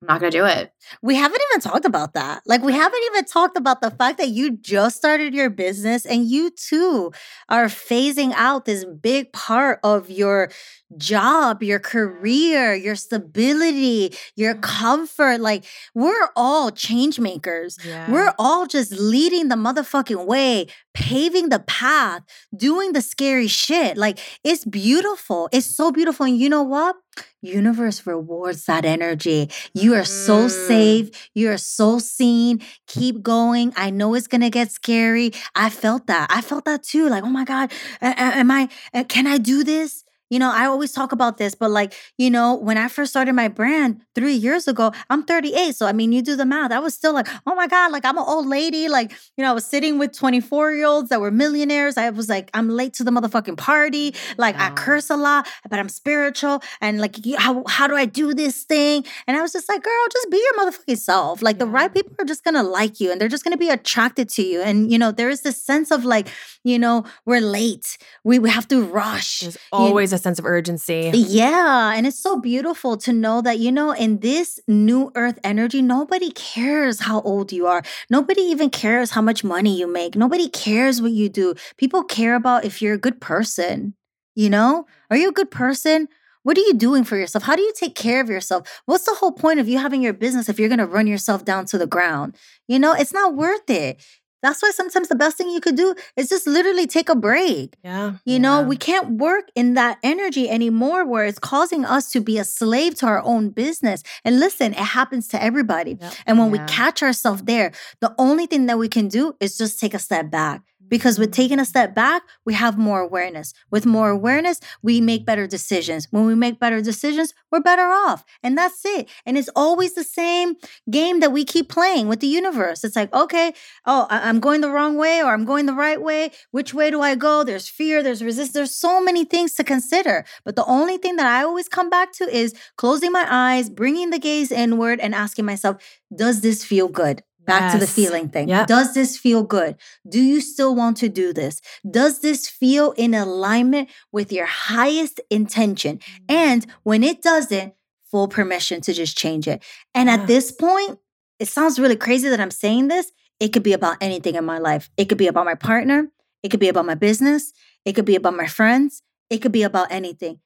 [0.00, 0.72] I'm not going to do it.
[1.02, 2.42] We haven't even talked about that.
[2.46, 6.24] Like, we haven't even talked about the fact that you just started your business and
[6.30, 7.10] you too
[7.48, 10.52] are phasing out this big part of your
[10.96, 15.40] job, your career, your stability, your comfort.
[15.40, 15.64] Like,
[15.96, 17.76] we're all change makers.
[17.84, 18.08] Yeah.
[18.08, 22.22] We're all just leading the motherfucking way, paving the path,
[22.56, 23.96] doing the scary shit.
[23.96, 25.48] Like, it's beautiful.
[25.52, 26.24] It's so beautiful.
[26.24, 26.94] And you know what?
[27.42, 29.50] Universe rewards that energy.
[29.72, 30.66] You are so mm.
[30.66, 31.30] safe.
[31.34, 32.60] You are so seen.
[32.86, 33.72] Keep going.
[33.76, 35.32] I know it's going to get scary.
[35.54, 36.28] I felt that.
[36.30, 37.08] I felt that too.
[37.08, 38.68] Like, oh my God, am I,
[39.08, 40.04] can I do this?
[40.30, 43.32] You know, I always talk about this, but like, you know, when I first started
[43.32, 45.74] my brand three years ago, I'm 38.
[45.74, 46.70] So, I mean, you do the math.
[46.70, 48.88] I was still like, oh my God, like I'm an old lady.
[48.88, 51.96] Like, you know, I was sitting with 24 year olds that were millionaires.
[51.96, 54.14] I was like, I'm late to the motherfucking party.
[54.36, 56.62] Like, I curse a lot, but I'm spiritual.
[56.80, 59.04] And like, how, how do I do this thing?
[59.26, 61.42] And I was just like, girl, just be your motherfucking self.
[61.42, 64.28] Like, the right people are just gonna like you and they're just gonna be attracted
[64.30, 64.60] to you.
[64.60, 66.28] And, you know, there is this sense of like,
[66.64, 67.96] you know, we're late.
[68.24, 69.40] We, we have to rush.
[69.40, 71.10] There's always you, a sense of urgency.
[71.14, 71.92] Yeah.
[71.94, 76.30] And it's so beautiful to know that, you know, in this new earth energy, nobody
[76.32, 77.82] cares how old you are.
[78.10, 80.16] Nobody even cares how much money you make.
[80.16, 81.54] Nobody cares what you do.
[81.76, 83.94] People care about if you're a good person.
[84.34, 86.08] You know, are you a good person?
[86.44, 87.44] What are you doing for yourself?
[87.44, 88.80] How do you take care of yourself?
[88.86, 91.44] What's the whole point of you having your business if you're going to run yourself
[91.44, 92.36] down to the ground?
[92.68, 94.02] You know, it's not worth it.
[94.42, 97.76] That's why sometimes the best thing you could do is just literally take a break.
[97.82, 98.12] Yeah.
[98.24, 98.38] You yeah.
[98.38, 102.44] know, we can't work in that energy anymore where it's causing us to be a
[102.44, 104.02] slave to our own business.
[104.24, 105.98] And listen, it happens to everybody.
[106.00, 106.14] Yep.
[106.26, 106.62] And when yeah.
[106.62, 109.98] we catch ourselves there, the only thing that we can do is just take a
[109.98, 113.52] step back because with taking a step back, we have more awareness.
[113.70, 116.08] With more awareness, we make better decisions.
[116.10, 118.24] When we make better decisions, we're better off.
[118.42, 119.08] And that's it.
[119.26, 120.56] And it's always the same
[120.90, 122.84] game that we keep playing with the universe.
[122.84, 123.52] It's like, okay,
[123.86, 126.30] oh, I'm going the wrong way or I'm going the right way.
[126.50, 127.44] Which way do I go?
[127.44, 130.24] There's fear, there's resistance, there's so many things to consider.
[130.44, 134.10] But the only thing that I always come back to is closing my eyes, bringing
[134.10, 135.76] the gaze inward, and asking myself,
[136.14, 137.22] does this feel good?
[137.48, 137.72] Back yes.
[137.72, 138.48] to the feeling thing.
[138.48, 138.66] Yep.
[138.66, 139.76] Does this feel good?
[140.06, 141.62] Do you still want to do this?
[141.90, 145.96] Does this feel in alignment with your highest intention?
[145.98, 146.24] Mm.
[146.28, 147.72] And when it doesn't,
[148.10, 149.62] full permission to just change it.
[149.94, 150.16] And yeah.
[150.16, 150.98] at this point,
[151.38, 153.12] it sounds really crazy that I'm saying this.
[153.40, 154.90] It could be about anything in my life.
[154.98, 156.08] It could be about my partner.
[156.42, 157.52] It could be about my business.
[157.84, 159.02] It could be about my friends.
[159.30, 160.40] It could be about anything.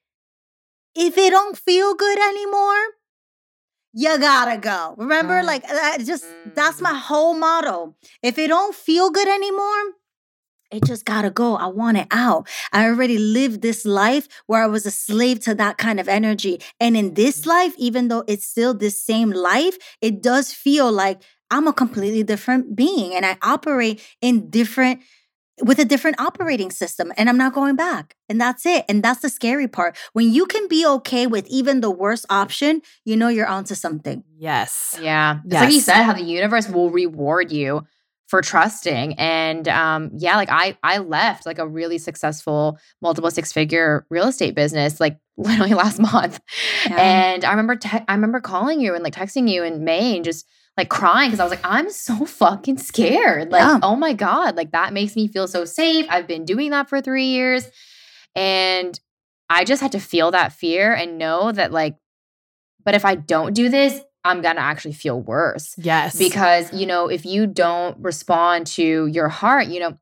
[0.95, 2.81] If it don't feel good anymore,
[3.93, 4.95] you gotta go.
[4.97, 5.45] Remember, mm.
[5.45, 6.25] like that just
[6.55, 6.99] that's my mm.
[6.99, 7.95] whole motto.
[8.21, 9.93] If it don't feel good anymore,
[10.71, 11.55] it just gotta go.
[11.55, 12.47] I want it out.
[12.71, 16.59] I already lived this life where I was a slave to that kind of energy.
[16.79, 17.47] And in this mm.
[17.47, 21.21] life, even though it's still this same life, it does feel like
[21.51, 25.01] I'm a completely different being and I operate in different
[25.61, 28.15] with a different operating system and I'm not going back.
[28.27, 28.85] And that's it.
[28.89, 29.97] And that's the scary part.
[30.13, 34.23] When you can be okay with even the worst option, you know you're onto something.
[34.37, 34.97] Yes.
[35.01, 35.41] Yeah.
[35.45, 35.61] It's yes.
[35.61, 37.85] like you said, how the universe will reward you
[38.27, 39.13] for trusting.
[39.19, 44.27] And um, yeah, like I I left like a really successful multiple six figure real
[44.27, 46.39] estate business like literally last month.
[46.87, 46.95] Yeah.
[46.99, 50.25] And I remember te- I remember calling you and like texting you in May and
[50.25, 50.47] just
[50.77, 53.51] like crying because I was like, I'm so fucking scared.
[53.51, 53.79] Like, yeah.
[53.81, 56.05] oh my God, like that makes me feel so safe.
[56.09, 57.69] I've been doing that for three years.
[58.35, 58.99] And
[59.49, 61.95] I just had to feel that fear and know that, like,
[62.83, 65.75] but if I don't do this, I'm going to actually feel worse.
[65.77, 66.17] Yes.
[66.17, 69.97] Because, you know, if you don't respond to your heart, you know,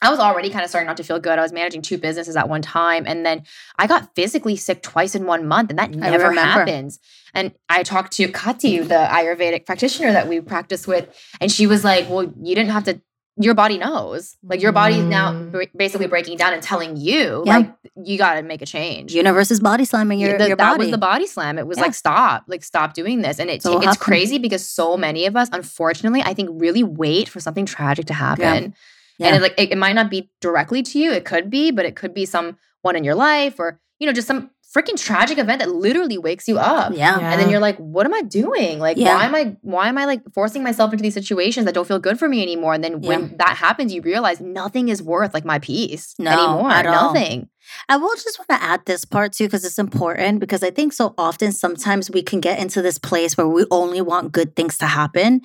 [0.00, 1.38] I was already kind of starting not to feel good.
[1.38, 3.04] I was managing two businesses at one time.
[3.06, 3.42] And then
[3.76, 7.00] I got physically sick twice in one month, and that never happens.
[7.34, 11.08] And I talked to Kati, the Ayurvedic practitioner that we practice with,
[11.40, 13.00] and she was like, Well, you didn't have to.
[13.40, 14.36] Your body knows.
[14.42, 15.68] Like your body's now mm.
[15.76, 17.58] basically breaking down and telling you, yeah.
[17.58, 17.72] like
[18.02, 19.14] you got to make a change.
[19.14, 20.70] Universe is body slamming your, the, your body.
[20.72, 21.56] That was the body slam.
[21.56, 21.84] It was yeah.
[21.84, 23.38] like stop, like stop doing this.
[23.38, 27.28] And it, so it's crazy because so many of us, unfortunately, I think really wait
[27.28, 28.74] for something tragic to happen.
[29.18, 29.34] Yeah yeah.
[29.34, 31.84] And it, like it, it might not be directly to you, it could be, but
[31.84, 32.56] it could be someone
[32.94, 36.58] in your life or you know just some freaking tragic event that literally wakes you
[36.58, 36.92] up.
[36.94, 37.18] Yeah.
[37.18, 38.78] And then you're like, what am I doing?
[38.78, 39.14] Like, yeah.
[39.14, 41.98] why am I why am I like forcing myself into these situations that don't feel
[41.98, 42.74] good for me anymore?
[42.74, 46.70] And then when that happens, you realize nothing is worth like my peace no, anymore.
[46.70, 47.40] At nothing.
[47.40, 47.48] All.
[47.88, 50.92] I will just want to add this part too, because it's important because I think
[50.92, 54.78] so often sometimes we can get into this place where we only want good things
[54.78, 55.42] to happen.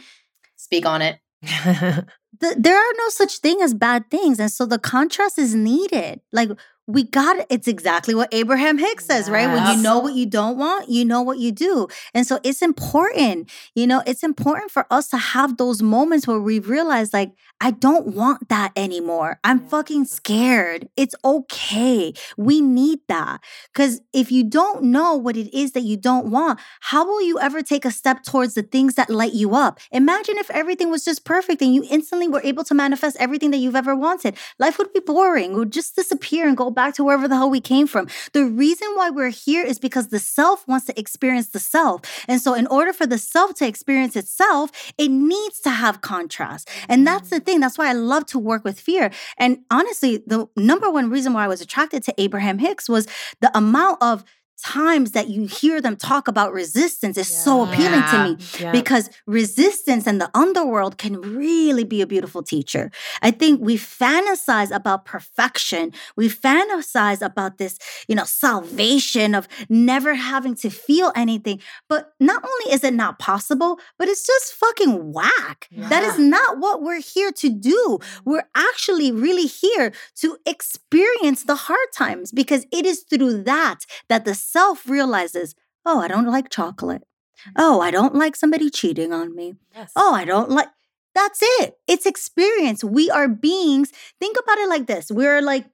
[0.56, 1.20] Speak on it.
[2.40, 4.40] the, there are no such thing as bad things.
[4.40, 6.22] And so the contrast is needed.
[6.32, 6.50] Like
[6.88, 7.48] we got it.
[7.50, 9.30] It's exactly what Abraham Hicks says, yes.
[9.30, 9.48] right?
[9.48, 11.88] When you know what you don't want, you know what you do.
[12.14, 16.40] And so it's important, you know, it's important for us to have those moments where
[16.40, 17.32] we realize, like,
[17.62, 19.40] I don't want that anymore.
[19.46, 20.90] I'm fucking scared.
[20.98, 22.14] It's okay.
[22.36, 23.42] We need that.
[23.74, 27.40] Because if you don't know what it is that you don't want, how will you
[27.40, 29.80] ever take a step towards the things that light you up?
[29.92, 33.58] Imagine if everything was just perfect and you instantly were able to manifest everything that
[33.58, 34.36] you've ever wanted.
[34.60, 37.50] Life would be boring, it would just disappear and go back to wherever the hell
[37.50, 38.08] we came from.
[38.34, 42.02] The reason why we're here is because the self wants to experience the self.
[42.28, 46.70] And so, in order for the self to experience itself, it needs to have contrast.
[46.90, 47.46] And that's the mm.
[47.46, 47.60] thing.
[47.60, 49.12] That's why I love to work with fear.
[49.38, 53.08] And honestly, the number one reason why I was attracted to Abraham Hicks was
[53.42, 54.24] the amount of
[54.62, 57.38] times that you hear them talk about resistance is yeah.
[57.38, 58.12] so appealing yeah.
[58.12, 58.72] to me yeah.
[58.72, 62.92] because resistance and the underworld can really be a beautiful teacher.
[63.22, 65.92] I think we fantasize about perfection.
[66.16, 67.78] We fantasize about this,
[68.08, 71.60] you know, salvation of never having to feel anything.
[71.90, 75.68] But not only is it not possible, but it's just fucking whack.
[75.72, 78.00] That is not what we're here to do.
[78.26, 84.26] We're actually really here to experience the hard times because it is through that that
[84.26, 85.56] the self realizes,
[85.86, 87.04] oh, I don't like chocolate.
[87.48, 87.52] Mm.
[87.58, 89.56] Oh, I don't like somebody cheating on me.
[89.76, 89.92] Yes.
[89.96, 90.70] Oh, I don't like.
[91.16, 91.76] That's it.
[91.88, 92.84] It's experience.
[92.84, 93.92] We are beings.
[94.20, 95.66] Think about it like this we're like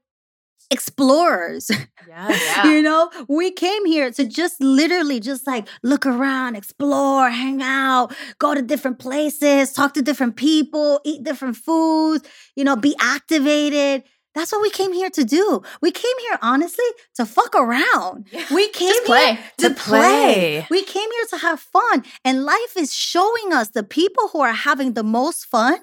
[0.72, 1.72] explorers.
[2.08, 7.62] Yeah, you know, we came here to just literally just like look around, explore, hang
[7.62, 12.96] out, go to different places, talk to different people, eat different foods, you know, be
[13.00, 14.06] activated.
[14.36, 15.62] That's what we came here to do.
[15.82, 16.86] We came here honestly
[17.16, 18.28] to fuck around.
[18.32, 18.46] Yeah.
[18.54, 20.66] We came here to, to play.
[20.66, 20.68] play.
[20.70, 22.04] We came here to have fun.
[22.24, 25.80] And life is showing us the people who are having the most fun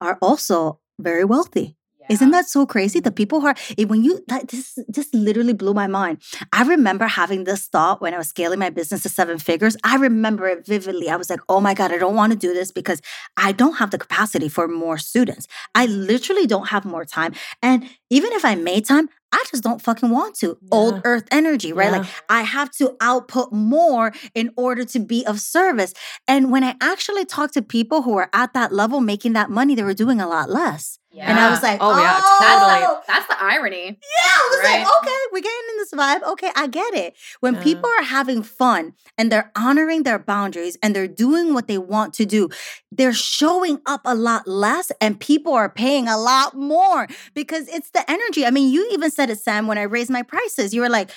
[0.00, 1.77] are also very wealthy.
[2.08, 3.00] Isn't that so crazy?
[3.00, 6.22] The people who are eh, when you like this just literally blew my mind.
[6.52, 9.76] I remember having this thought when I was scaling my business to seven figures.
[9.84, 11.08] I remember it vividly.
[11.10, 13.00] I was like, "Oh my god, I don't want to do this because
[13.36, 15.46] I don't have the capacity for more students.
[15.74, 17.32] I literally don't have more time.
[17.62, 20.58] And even if I made time, I just don't fucking want to.
[20.60, 20.68] Yeah.
[20.72, 21.92] Old earth energy, right?
[21.92, 21.98] Yeah.
[21.98, 25.92] Like I have to output more in order to be of service.
[26.26, 29.74] And when I actually talk to people who are at that level making that money,
[29.74, 30.97] they were doing a lot less.
[31.10, 31.30] Yeah.
[31.30, 33.02] And I was like, oh, oh yeah, totally.
[33.06, 33.86] That's the irony.
[33.86, 34.78] Yeah, I was right?
[34.84, 36.22] like, okay, we're getting in this vibe.
[36.32, 37.16] Okay, I get it.
[37.40, 37.62] When yeah.
[37.62, 42.12] people are having fun and they're honoring their boundaries and they're doing what they want
[42.14, 42.50] to do,
[42.92, 47.90] they're showing up a lot less and people are paying a lot more because it's
[47.90, 48.44] the energy.
[48.44, 50.74] I mean, you even said it, Sam, when I raised my prices.
[50.74, 51.10] You were like,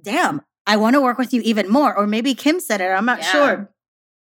[0.00, 1.96] damn, I want to work with you even more.
[1.96, 3.30] Or maybe Kim said it, I'm not yeah.
[3.30, 3.72] sure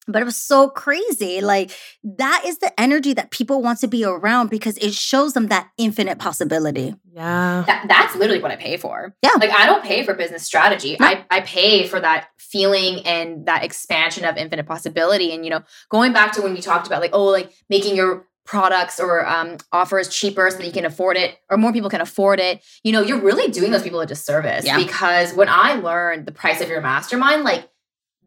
[0.07, 1.41] but it was so crazy.
[1.41, 1.71] Like
[2.03, 5.69] that is the energy that people want to be around because it shows them that
[5.77, 6.95] infinite possibility.
[7.13, 7.63] Yeah.
[7.67, 9.15] That, that's literally what I pay for.
[9.23, 9.33] Yeah.
[9.39, 10.97] Like I don't pay for business strategy.
[10.99, 11.05] No.
[11.05, 15.33] I, I pay for that feeling and that expansion of infinite possibility.
[15.33, 18.25] And, you know, going back to when we talked about like, oh, like making your
[18.43, 22.01] products or um, offers cheaper so that you can afford it or more people can
[22.01, 24.77] afford it you know you're really doing those people a disservice yeah.
[24.77, 27.69] because when i learned the price of your mastermind like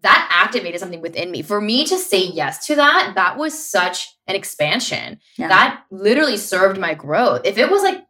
[0.04, 1.42] that activated something within me.
[1.42, 5.18] For me to say yes to that, that was such an expansion.
[5.36, 5.48] Yeah.
[5.48, 7.40] That literally served my growth.
[7.44, 8.04] If it was like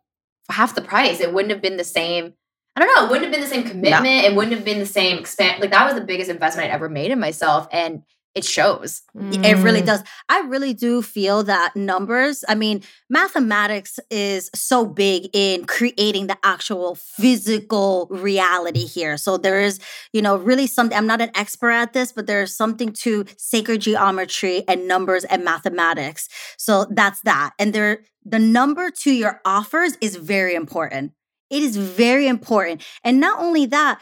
[0.51, 2.35] half the price, it wouldn't have been the same.
[2.77, 3.07] I don't know.
[3.07, 4.05] It wouldn't have been the same commitment.
[4.05, 4.29] No.
[4.29, 5.61] It wouldn't have been the same expand.
[5.61, 7.69] Like that was the biggest investment I'd ever made in myself.
[7.71, 8.03] And
[8.35, 9.03] it shows.
[9.17, 9.45] Mm.
[9.45, 9.87] It really mm.
[9.87, 10.03] does.
[10.29, 16.37] I really do feel that numbers, I mean, mathematics is so big in creating the
[16.43, 19.17] actual physical reality here.
[19.17, 19.79] So there is,
[20.13, 23.83] you know, really something, I'm not an expert at this, but there's something to sacred
[23.83, 26.29] geometry and numbers and mathematics.
[26.57, 27.53] So that's that.
[27.59, 31.13] And there, the number to your offers is very important.
[31.51, 32.83] It is very important.
[33.05, 34.01] And not only that,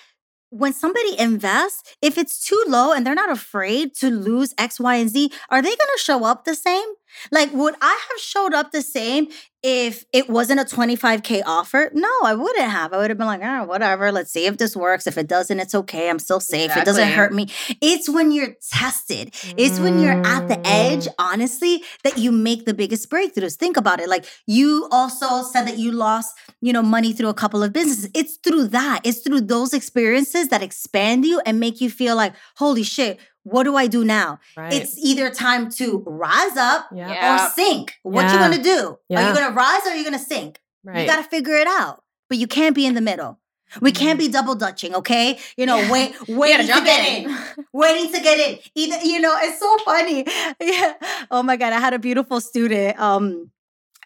[0.53, 4.95] when somebody invests, if it's too low and they're not afraid to lose X, Y,
[4.97, 6.87] and Z, are they going to show up the same?
[7.31, 9.29] Like, would I have showed up the same
[9.63, 11.91] if it wasn't a 25K offer?
[11.95, 12.93] No, I wouldn't have.
[12.93, 14.11] I would have been like, oh, whatever.
[14.11, 15.07] Let's see if this works.
[15.07, 16.11] If it doesn't, it's okay.
[16.11, 16.71] I'm still safe.
[16.71, 16.83] Exactly.
[16.83, 17.47] It doesn't hurt me.
[17.81, 21.15] It's when you're tested, it's when you're at the edge, mm.
[21.19, 23.57] honestly, that you make the biggest breakthroughs.
[23.57, 24.09] Think about it.
[24.09, 28.11] Like, you also said that you lost, you know, money through a couple of businesses.
[28.15, 32.35] It's through that, it's through those experiences that expand you and make you feel like,
[32.57, 34.39] holy shit, what do I do now?
[34.57, 34.73] Right.
[34.73, 37.35] It's either time to rise up yeah.
[37.35, 37.95] or sink.
[38.03, 38.33] What yeah.
[38.33, 38.99] you gonna do?
[39.09, 39.25] Yeah.
[39.25, 40.61] Are you gonna rise or are you gonna sink?
[40.85, 41.01] Right.
[41.01, 42.03] You gotta figure it out.
[42.29, 43.39] But you can't be in the middle.
[43.81, 44.33] We can't be mm-hmm.
[44.33, 45.39] double dutching, okay?
[45.57, 47.31] You know, wait, waiting to get in.
[47.31, 47.39] in.
[47.73, 48.59] waiting to get in.
[48.75, 50.27] Either, you know, it's so funny.
[50.61, 50.95] Yeah.
[51.31, 51.73] Oh my God.
[51.73, 52.99] I had a beautiful student.
[52.99, 53.51] Um,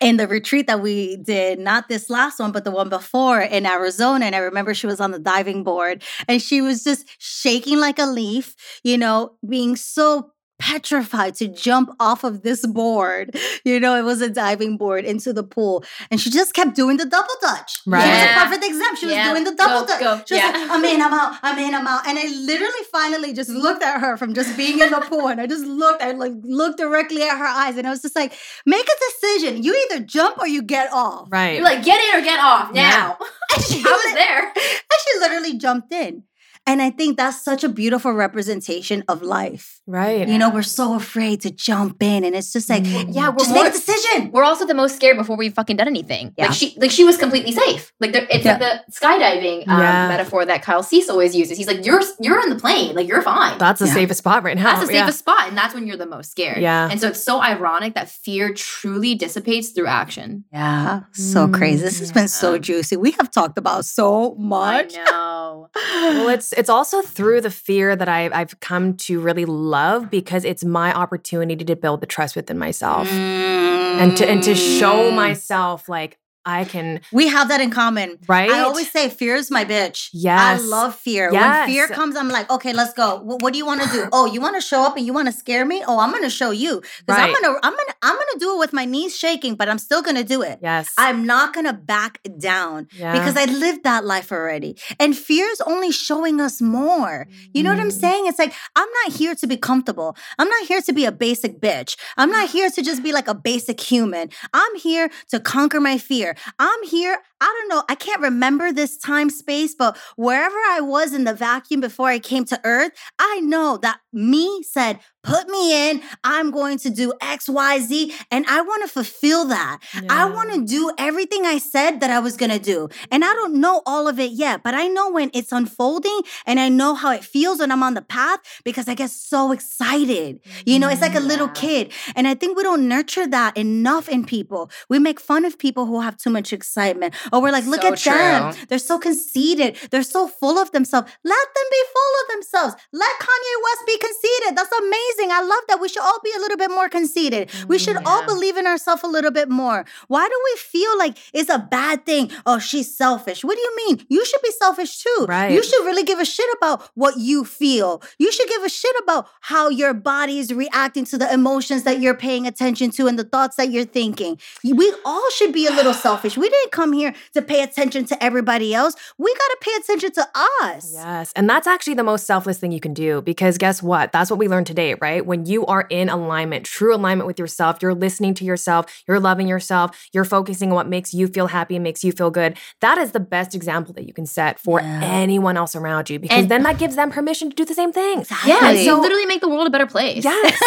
[0.00, 3.64] in the retreat that we did, not this last one, but the one before in
[3.66, 4.26] Arizona.
[4.26, 7.98] And I remember she was on the diving board and she was just shaking like
[7.98, 8.54] a leaf,
[8.84, 13.36] you know, being so petrified to jump off of this board.
[13.64, 15.84] You know, it was a diving board into the pool.
[16.10, 17.80] And she just kept doing the double dutch.
[17.86, 18.02] Right.
[18.02, 18.96] She was a perfect example.
[18.96, 19.30] She was yeah.
[19.30, 20.00] doing the double go, dutch.
[20.00, 20.16] Go.
[20.26, 20.50] She was yeah.
[20.50, 22.06] like, I'm in, I'm out, I'm in, I'm out.
[22.06, 25.28] And I literally finally just looked at her from just being in the pool.
[25.28, 27.76] And I just looked, I like looked directly at her eyes.
[27.76, 28.32] And I was just like,
[28.64, 29.62] make a decision.
[29.62, 31.28] You either jump or you get off.
[31.30, 31.54] Right.
[31.54, 33.16] You're like, get in or get off now.
[33.20, 33.26] Yeah.
[33.54, 34.46] and she I was there.
[34.46, 36.22] And she literally jumped in.
[36.68, 39.80] And I think that's such a beautiful representation of life.
[39.86, 40.26] Right.
[40.26, 43.14] You know, we're so afraid to jump in and it's just like, mm.
[43.14, 44.32] yeah, we're just more, make a decision.
[44.32, 46.34] We're also the most scared before we've fucking done anything.
[46.36, 46.46] Yeah.
[46.46, 47.92] Like she like she was completely safe.
[48.00, 48.58] Like the, it's yeah.
[48.58, 50.08] like the skydiving um, yeah.
[50.08, 51.56] metaphor that Kyle Cease always uses.
[51.56, 53.58] He's like, you're you're in the plane, like you're fine.
[53.58, 53.94] That's the yeah.
[53.94, 54.64] safest spot right now.
[54.64, 55.46] That's the safest spot.
[55.46, 56.58] And that's when you're the most scared.
[56.58, 56.88] Yeah.
[56.90, 60.44] And so it's so ironic that fear truly dissipates through action.
[60.52, 61.02] Yeah.
[61.12, 61.54] So mm.
[61.54, 61.82] crazy.
[61.82, 62.96] This has been so juicy.
[62.96, 64.96] We have talked about so much.
[64.96, 65.70] I know.
[65.74, 70.44] well, it's it's also through the fear that I, I've come to really love because
[70.44, 73.12] it's my opportunity to build the trust within myself mm.
[73.12, 75.14] and to and to show mm.
[75.14, 77.00] myself like I can.
[77.12, 78.18] We have that in common.
[78.28, 78.48] Right.
[78.48, 80.10] I always say fear is my bitch.
[80.12, 80.40] Yes.
[80.40, 81.28] I love fear.
[81.32, 81.66] Yes.
[81.66, 83.18] When fear comes, I'm like, okay, let's go.
[83.18, 84.08] W- what do you want to do?
[84.12, 85.82] Oh, you want to show up and you want to scare me?
[85.86, 86.80] Oh, I'm going to show you.
[87.00, 87.24] Because right.
[87.24, 89.56] I'm going to, I'm going to, I'm going to do it with my knees shaking,
[89.56, 90.60] but I'm still going to do it.
[90.62, 90.94] Yes.
[90.96, 93.12] I'm not going to back down yeah.
[93.12, 94.78] because I lived that life already.
[95.00, 97.26] And fear is only showing us more.
[97.52, 97.78] You know mm.
[97.78, 98.00] what I'm mm.
[98.00, 98.26] saying?
[98.28, 100.16] It's like, I'm not here to be comfortable.
[100.38, 101.96] I'm not here to be a basic bitch.
[102.16, 104.30] I'm not here to just be like a basic human.
[104.54, 106.35] I'm here to conquer my fear.
[106.58, 107.20] I'm here.
[107.40, 107.84] I don't know.
[107.88, 112.18] I can't remember this time space, but wherever I was in the vacuum before I
[112.18, 116.00] came to Earth, I know that me said, put me in.
[116.24, 118.14] I'm going to do X, Y, Z.
[118.30, 119.80] And I want to fulfill that.
[119.94, 120.02] Yeah.
[120.08, 122.88] I want to do everything I said that I was going to do.
[123.10, 126.60] And I don't know all of it yet, but I know when it's unfolding and
[126.60, 130.40] I know how it feels when I'm on the path because I get so excited.
[130.64, 131.92] You know, it's like a little kid.
[132.14, 134.70] And I think we don't nurture that enough in people.
[134.88, 137.14] We make fun of people who have too much excitement.
[137.32, 138.12] Or we're like, look so at true.
[138.12, 138.54] them.
[138.68, 139.76] They're so conceited.
[139.90, 141.10] They're so full of themselves.
[141.24, 142.74] Let them be full of themselves.
[142.92, 144.56] Let Kanye West be conceited.
[144.56, 145.32] That's amazing amazing.
[145.32, 145.80] I love that.
[145.80, 147.50] We should all be a little bit more conceited.
[147.68, 148.02] We should yeah.
[148.06, 149.84] all believe in ourselves a little bit more.
[150.08, 152.30] Why do we feel like it's a bad thing?
[152.44, 153.44] Oh, she's selfish.
[153.44, 154.06] What do you mean?
[154.08, 155.26] You should be selfish too.
[155.28, 155.52] Right.
[155.52, 158.02] You should really give a shit about what you feel.
[158.18, 162.00] You should give a shit about how your body is reacting to the emotions that
[162.00, 164.38] you're paying attention to and the thoughts that you're thinking.
[164.64, 166.36] We all should be a little selfish.
[166.36, 168.94] We didn't come here to pay attention to everybody else.
[169.18, 170.28] We got to pay attention to
[170.62, 170.92] us.
[170.92, 171.32] Yes.
[171.34, 174.12] And that's actually the most selfless thing you can do because guess what?
[174.12, 175.06] That's what we learned today, right?
[175.06, 175.26] right?
[175.26, 179.46] When you are in alignment, true alignment with yourself, you're listening to yourself, you're loving
[179.46, 182.58] yourself, you're focusing on what makes you feel happy and makes you feel good.
[182.80, 185.00] That is the best example that you can set for yeah.
[185.02, 187.92] anyone else around you because and, then that gives them permission to do the same
[187.92, 188.20] thing.
[188.20, 188.50] Exactly.
[188.50, 190.24] Yeah, so literally make the world a better place.
[190.24, 190.60] Yes.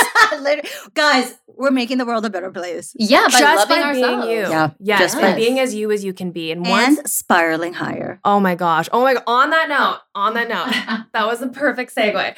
[0.94, 2.94] Guys, we're making the world a better place.
[2.98, 4.26] Yeah, by just by ourselves.
[4.26, 4.44] being you.
[4.50, 7.74] Yeah, yes, just by being as you as you can be, and, and once, spiraling
[7.74, 8.20] higher.
[8.24, 8.90] Oh my gosh!
[8.92, 9.24] Oh my god!
[9.28, 12.36] On that note, on that note, that was a perfect segue.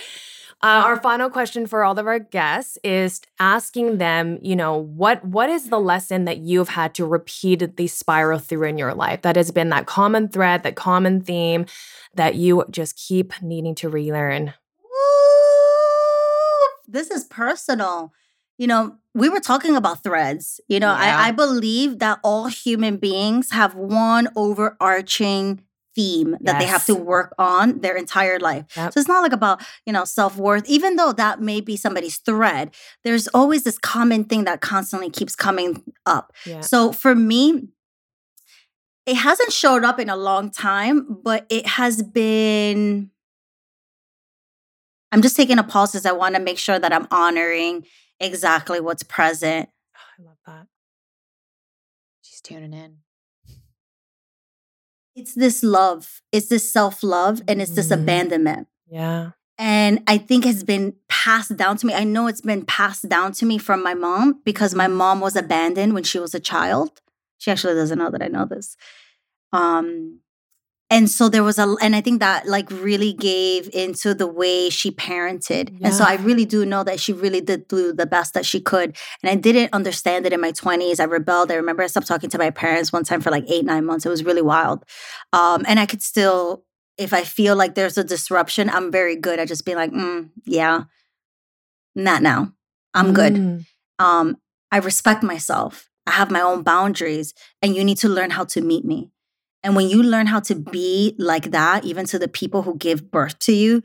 [0.63, 5.25] Uh, our final question for all of our guests is asking them, you know, what
[5.25, 9.35] what is the lesson that you've had to repeatedly spiral through in your life that
[9.35, 11.65] has been that common thread, that common theme
[12.13, 14.53] that you just keep needing to relearn?
[16.87, 18.13] This is personal.
[18.61, 20.61] You know, we were talking about threads.
[20.67, 21.19] You know, yeah.
[21.19, 25.63] I, I believe that all human beings have one overarching
[25.95, 26.61] theme that yes.
[26.61, 28.65] they have to work on their entire life.
[28.77, 28.93] Yep.
[28.93, 32.69] So it's not like about, you know, self-worth, even though that may be somebody's thread,
[33.03, 36.31] there's always this common thing that constantly keeps coming up.
[36.45, 36.61] Yeah.
[36.61, 37.69] So for me,
[39.07, 43.09] it hasn't showed up in a long time, but it has been
[45.11, 47.85] I'm just taking a pause because I want to make sure that I'm honoring
[48.21, 49.69] exactly what's present
[50.21, 50.67] I love that.
[52.21, 52.97] She's tuning in.
[55.15, 58.03] It's this love, it's this self love, and it's this mm-hmm.
[58.03, 58.67] abandonment.
[58.89, 59.31] Yeah.
[59.57, 61.93] And I think it's been passed down to me.
[61.93, 65.35] I know it's been passed down to me from my mom because my mom was
[65.35, 67.01] abandoned when she was a child.
[67.37, 68.75] She actually doesn't know that I know this.
[69.53, 70.21] Um,
[70.91, 74.69] and so there was a and i think that like really gave into the way
[74.69, 75.71] she parented.
[75.79, 75.87] Yeah.
[75.87, 78.59] and so i really do know that she really did do the best that she
[78.59, 78.95] could.
[79.23, 81.51] And i didn't understand it in my 20s i rebelled.
[81.51, 84.05] I remember i stopped talking to my parents one time for like eight nine months.
[84.05, 84.85] It was really wild.
[85.33, 86.63] Um, and i could still
[86.97, 90.29] if i feel like there's a disruption i'm very good at just being like mm,
[90.45, 90.83] yeah
[91.95, 92.53] not now.
[92.93, 93.15] I'm mm.
[93.15, 93.65] good
[93.97, 94.37] um,
[94.71, 95.87] i respect myself.
[96.05, 99.11] I have my own boundaries and you need to learn how to meet me
[99.63, 103.11] and when you learn how to be like that, even to the people who give
[103.11, 103.81] birth to you,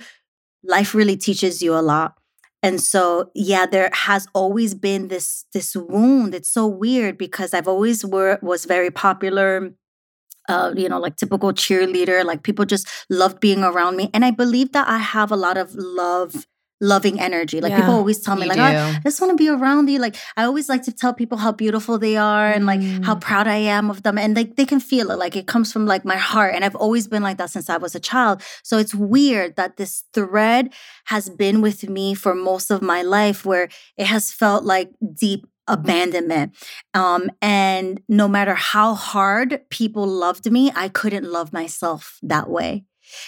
[0.65, 2.15] life really teaches you a lot.
[2.63, 6.35] And so, yeah, there has always been this this wound.
[6.35, 9.73] It's so weird because I've always were was very popular,
[10.49, 12.25] uh, you know, like typical cheerleader.
[12.25, 15.59] Like people just loved being around me, and I believe that I have a lot
[15.59, 16.47] of love
[16.81, 17.61] loving energy.
[17.61, 19.99] Like yeah, people always tell me, like, oh, I just want to be around you.
[19.99, 23.21] Like I always like to tell people how beautiful they are and like how mm.
[23.21, 24.19] proud I am of them.
[24.19, 25.19] And like they can feel it.
[25.19, 26.55] Like it comes from like my heart.
[26.55, 28.43] And I've always been like that since I was a child.
[28.63, 30.73] So it's weird that this thread
[31.07, 35.47] has been with me for most of my life where it has felt like deep
[35.69, 36.55] abandonment.
[36.95, 42.85] Um, and no matter how hard people loved me, I couldn't love myself that way.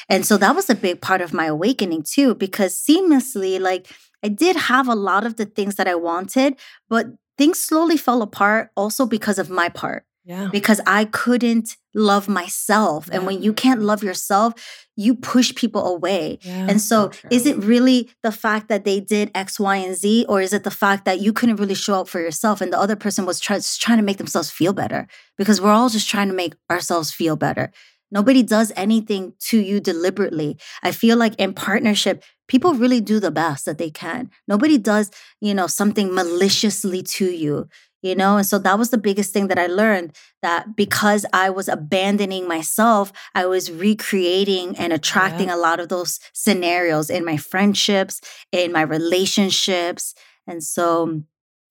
[0.09, 3.89] And so that was a big part of my awakening too, because seamlessly, like
[4.23, 6.57] I did have a lot of the things that I wanted,
[6.89, 7.07] but
[7.37, 10.05] things slowly fell apart also because of my part.
[10.25, 10.51] Yeah.
[10.53, 13.09] Because I couldn't love myself.
[13.09, 13.17] Yeah.
[13.17, 14.53] And when you can't love yourself,
[14.95, 16.39] you push people away.
[16.43, 19.97] Yeah, and so, so is it really the fact that they did X, Y, and
[19.97, 22.71] Z, or is it the fact that you couldn't really show up for yourself and
[22.71, 25.07] the other person was try- trying to make themselves feel better?
[25.39, 27.73] Because we're all just trying to make ourselves feel better.
[28.11, 30.59] Nobody does anything to you deliberately.
[30.83, 34.31] I feel like in partnership, people really do the best that they can.
[34.47, 35.11] Nobody does,
[35.41, 37.69] you know, something maliciously to you,
[38.01, 38.39] you know?
[38.39, 42.49] And so that was the biggest thing that I learned that because I was abandoning
[42.49, 45.57] myself, I was recreating and attracting yeah.
[45.57, 48.21] a lot of those scenarios in my friendships,
[48.53, 50.15] in my relationships.
[50.47, 51.23] And so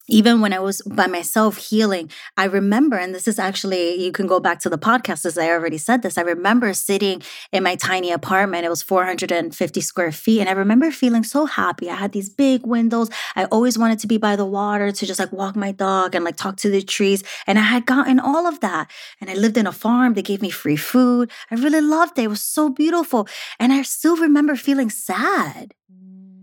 [0.08, 4.26] even when I was by myself healing, I remember, and this is actually, you can
[4.26, 6.18] go back to the podcast as I already said this.
[6.18, 7.22] I remember sitting
[7.52, 8.66] in my tiny apartment.
[8.66, 10.40] It was 450 square feet.
[10.40, 11.90] And I remember feeling so happy.
[11.90, 13.10] I had these big windows.
[13.36, 16.24] I always wanted to be by the water to just like walk my dog and
[16.24, 17.24] like talk to the trees.
[17.46, 18.90] And I had gotten all of that.
[19.20, 20.14] And I lived in a farm.
[20.14, 21.30] They gave me free food.
[21.52, 22.24] I really loved it.
[22.24, 23.28] It was so beautiful.
[23.60, 25.74] And I still remember feeling sad.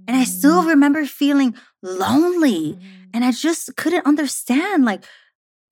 [0.07, 0.69] And I still mm.
[0.69, 2.79] remember feeling lonely.
[3.15, 5.05] And I just couldn't understand, like,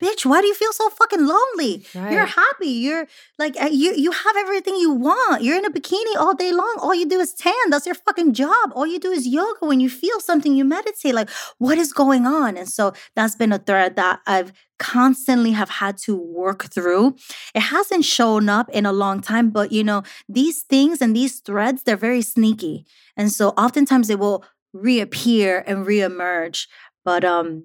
[0.02, 1.84] bitch, why do you feel so fucking lonely?
[1.94, 2.12] Right.
[2.12, 2.68] You're happy.
[2.68, 3.06] You're
[3.38, 5.42] like uh, you you have everything you want.
[5.42, 6.76] You're in a bikini all day long.
[6.80, 7.70] All you do is tan.
[7.70, 8.72] That's your fucking job.
[8.74, 9.66] All you do is yoga.
[9.66, 11.14] When you feel something, you meditate.
[11.14, 12.56] Like, what is going on?
[12.56, 17.14] And so that's been a thread that I've constantly have had to work through.
[17.54, 21.38] It hasn't shown up in a long time, but you know, these things and these
[21.38, 22.84] threads, they're very sneaky.
[23.16, 26.66] And so oftentimes they will reappear and reemerge
[27.04, 27.64] but um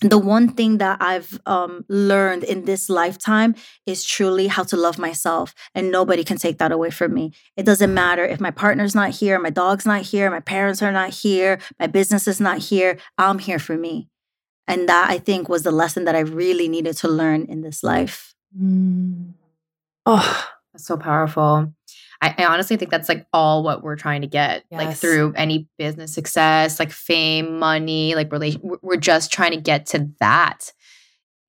[0.00, 4.96] the one thing that I've um, learned in this lifetime is truly how to love
[4.98, 7.32] myself, and nobody can take that away from me.
[7.56, 10.92] It doesn't matter if my partner's not here, my dog's not here, my parents are
[10.92, 12.98] not here, my business is not here.
[13.16, 14.08] I'm here for me.
[14.68, 17.82] And that I think was the lesson that I really needed to learn in this
[17.82, 18.34] life.
[18.56, 19.32] Mm.
[20.06, 21.72] Oh, that's so powerful.
[22.20, 24.84] I, I, honestly think that's like all what we're trying to get, yes.
[24.84, 28.60] like through any business success, like fame, money, like relation.
[28.82, 30.72] We're just trying to get to that.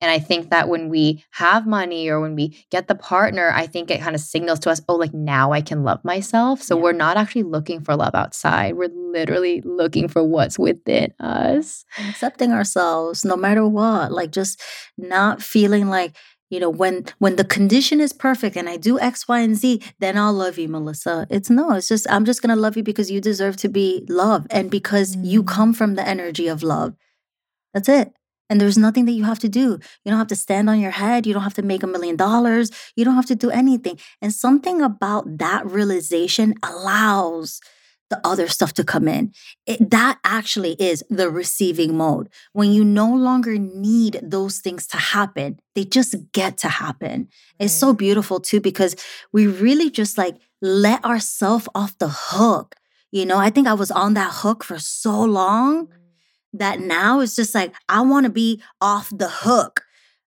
[0.01, 3.67] And I think that when we have money or when we get the partner, I
[3.67, 6.61] think it kind of signals to us, oh, like now I can love myself.
[6.61, 6.83] So yeah.
[6.83, 8.75] we're not actually looking for love outside.
[8.75, 11.83] We're literally looking for what's within us.
[12.07, 14.13] Accepting ourselves no matter what.
[14.13, 14.61] Like just
[14.97, 16.15] not feeling like,
[16.49, 19.81] you know when when the condition is perfect and i do x y and z
[19.99, 21.27] then i'll love you melissa.
[21.29, 24.47] It's no it's just i'm just gonna love you because you deserve to be loved
[24.51, 25.25] and because mm.
[25.25, 26.95] you come from the energy of love.
[27.73, 28.13] That's it.
[28.49, 29.79] And there's nothing that you have to do.
[30.03, 31.27] You don't have to stand on your head.
[31.27, 32.71] You don't have to make a million dollars.
[32.95, 33.99] You don't have to do anything.
[34.21, 37.61] And something about that realization allows
[38.09, 39.33] the other stuff to come in.
[39.65, 42.29] It, that actually is the receiving mode.
[42.53, 47.19] When you no longer need those things to happen, they just get to happen.
[47.21, 47.65] Right.
[47.65, 48.95] It's so beautiful too because
[49.31, 52.75] we really just like let ourselves off the hook.
[53.11, 55.91] You know, I think I was on that hook for so long mm.
[56.53, 59.83] that now it's just like, I want to be off the hook.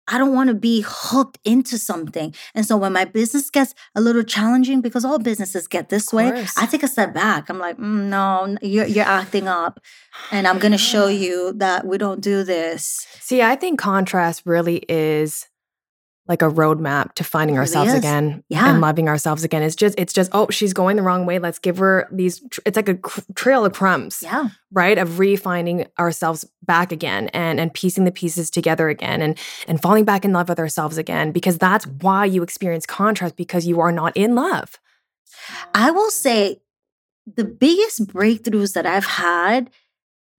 [0.09, 2.35] I don't want to be hooked into something.
[2.55, 6.47] And so when my business gets a little challenging, because all businesses get this way,
[6.57, 7.49] I take a step back.
[7.49, 9.81] I'm like, mm, no, you're, you're acting up.
[10.33, 13.07] And I'm going to show you that we don't do this.
[13.21, 15.48] See, I think contrast really is
[16.29, 17.99] like a roadmap to finding really ourselves is.
[17.99, 18.71] again yeah.
[18.71, 19.63] and loving ourselves again.
[19.63, 21.39] It's just, it's just, oh, she's going the wrong way.
[21.39, 24.21] Let's give her these, it's like a cr- trail of crumbs.
[24.23, 24.51] Yeah.
[24.71, 24.99] Right.
[24.99, 30.05] Of refinding ourselves back again and, and piecing the pieces together again and, and falling
[30.05, 33.93] back in love with ourselves again, because that's why you experience contrast because you are
[33.93, 34.79] not in love.
[35.75, 36.61] I will say
[37.37, 39.71] the biggest breakthroughs that I've had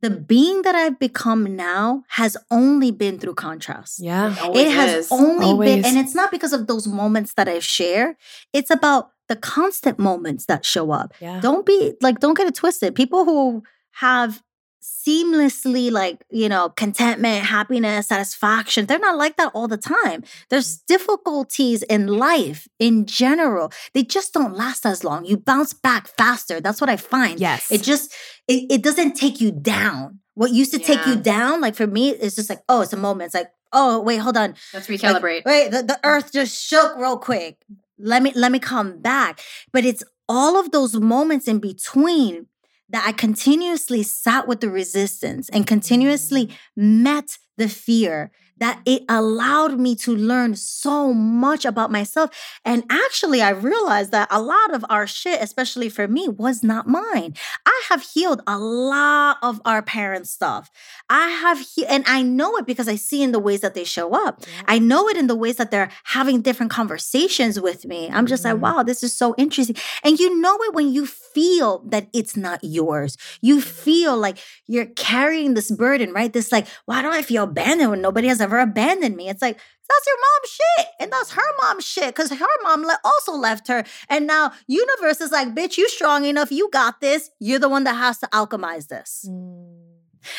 [0.01, 3.99] the being that I've become now has only been through contrast.
[3.99, 4.33] Yeah.
[4.49, 5.11] It, it has is.
[5.11, 5.69] only Always.
[5.69, 8.17] been, and it's not because of those moments that I share.
[8.53, 11.13] It's about the constant moments that show up.
[11.19, 11.39] Yeah.
[11.41, 12.95] Don't be like, don't get it twisted.
[12.95, 13.63] People who
[13.93, 14.41] have
[14.81, 20.23] seamlessly like you know contentment happiness satisfaction they're not like that all the time.
[20.49, 20.83] There's mm-hmm.
[20.87, 23.71] difficulties in life in general.
[23.93, 25.25] They just don't last as long.
[25.25, 26.61] You bounce back faster.
[26.61, 27.39] That's what i find.
[27.39, 27.71] Yes.
[27.71, 28.13] it just
[28.47, 30.19] it, it doesn't take you down.
[30.35, 30.87] What used to yeah.
[30.87, 33.27] take you down like for me it's just like oh it's a moment.
[33.27, 34.55] It's like oh wait hold on.
[34.73, 35.45] Let's recalibrate.
[35.45, 37.57] like, wait the, the earth just shook real quick.
[37.97, 39.41] Let me let me come back.
[39.71, 42.47] But it's all of those moments in between
[42.89, 46.55] that I continuously sat with the resistance and continuously mm.
[46.75, 52.29] met the fear that it allowed me to learn so much about myself.
[52.65, 56.87] And actually, I realized that a lot of our shit, especially for me, was not
[56.87, 57.33] mine.
[57.65, 60.69] I have healed a lot of our parents' stuff.
[61.09, 63.83] I have, he- and I know it because I see in the ways that they
[63.83, 64.41] show up.
[64.41, 64.63] Yeah.
[64.67, 68.09] I know it in the ways that they're having different conversations with me.
[68.09, 68.61] I'm just mm-hmm.
[68.61, 69.75] like, wow, this is so interesting.
[70.03, 73.17] And you know it when you feel that it's not yours.
[73.41, 74.37] You feel like
[74.67, 76.31] you're carrying this burden, right?
[76.31, 79.29] This like, why do I feel abandoned when nobody has ever abandoned me?
[79.29, 80.87] It's like, that's your mom's shit.
[80.99, 82.07] And that's her mom's shit.
[82.07, 83.83] Because her mom le- also left her.
[84.09, 86.51] And now universe is like, bitch, you strong enough.
[86.51, 87.29] You got this.
[87.39, 89.27] You're the one that has to alchemize this.
[89.29, 89.89] Mm.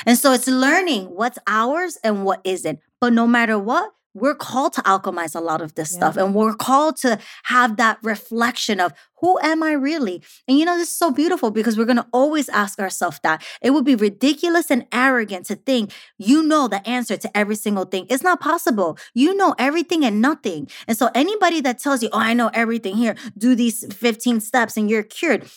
[0.06, 2.80] And so it's learning what's ours and what isn't.
[3.00, 5.98] But no matter what, we're called to alchemize a lot of this yeah.
[5.98, 10.22] stuff and we're called to have that reflection of who am I really?
[10.48, 13.44] And you know, this is so beautiful because we're going to always ask ourselves that.
[13.60, 17.84] It would be ridiculous and arrogant to think you know the answer to every single
[17.84, 18.06] thing.
[18.08, 18.98] It's not possible.
[19.14, 20.68] You know everything and nothing.
[20.88, 24.76] And so, anybody that tells you, oh, I know everything here, do these 15 steps
[24.76, 25.50] and you're cured,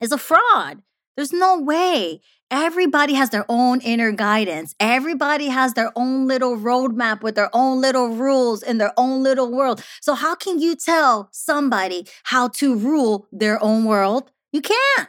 [0.00, 0.82] is a fraud.
[1.16, 2.20] There's no way.
[2.50, 4.74] Everybody has their own inner guidance.
[4.78, 9.50] Everybody has their own little roadmap with their own little rules in their own little
[9.50, 9.82] world.
[10.00, 14.30] So, how can you tell somebody how to rule their own world?
[14.52, 15.08] You can't.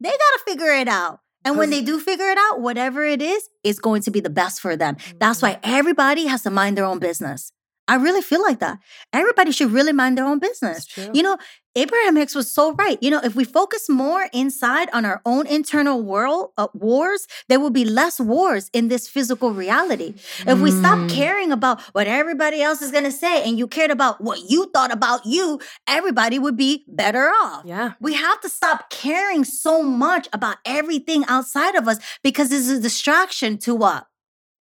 [0.00, 1.20] They got to figure it out.
[1.44, 4.30] And when they do figure it out, whatever it is, it's going to be the
[4.30, 4.96] best for them.
[5.18, 5.74] That's why mm-hmm.
[5.74, 7.52] everybody has to mind their own business.
[7.88, 8.78] I really feel like that.
[9.12, 10.86] Everybody should really mind their own business.
[11.12, 11.36] You know,
[11.74, 12.98] Abraham Hicks was so right.
[13.02, 17.58] You know, if we focus more inside on our own internal world uh, wars, there
[17.58, 20.14] will be less wars in this physical reality.
[20.46, 21.10] If we stop mm.
[21.10, 24.70] caring about what everybody else is going to say and you cared about what you
[24.70, 27.64] thought about you, everybody would be better off.
[27.64, 27.92] Yeah.
[28.00, 32.80] We have to stop caring so much about everything outside of us because it's a
[32.80, 34.06] distraction to what?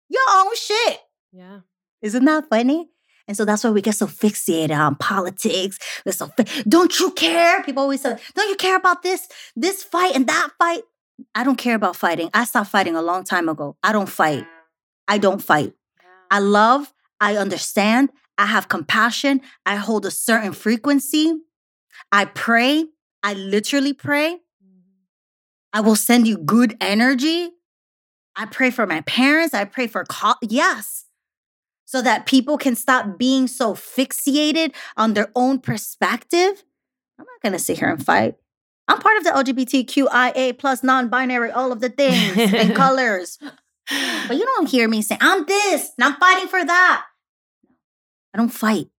[0.09, 0.99] Your own shit.
[1.31, 1.59] Yeah.
[2.01, 2.89] Isn't that funny?
[3.27, 5.77] And so that's why we get so fixated on politics.
[6.05, 7.61] We're so fi- don't you care?
[7.63, 10.83] People always say, don't you care about this, this fight and that fight?
[11.35, 12.29] I don't care about fighting.
[12.33, 13.75] I stopped fighting a long time ago.
[13.83, 14.45] I don't fight.
[15.07, 15.73] I don't fight.
[16.31, 21.33] I love, I understand, I have compassion, I hold a certain frequency.
[22.11, 22.85] I pray,
[23.23, 24.35] I literally pray.
[24.35, 24.91] Mm-hmm.
[25.73, 27.49] I will send you good energy.
[28.35, 29.53] I pray for my parents.
[29.53, 31.06] I pray for, co- yes
[31.87, 36.63] so that people can stop being so fixated on their own perspective.
[37.17, 38.35] I'm not going to sit here and fight.
[38.89, 43.39] I'm part of the LGBTQIA plus non-binary, all of the things and colors.
[43.39, 47.05] But you don't hear me say, I'm this and I'm fighting for that.
[48.33, 48.89] I don't fight.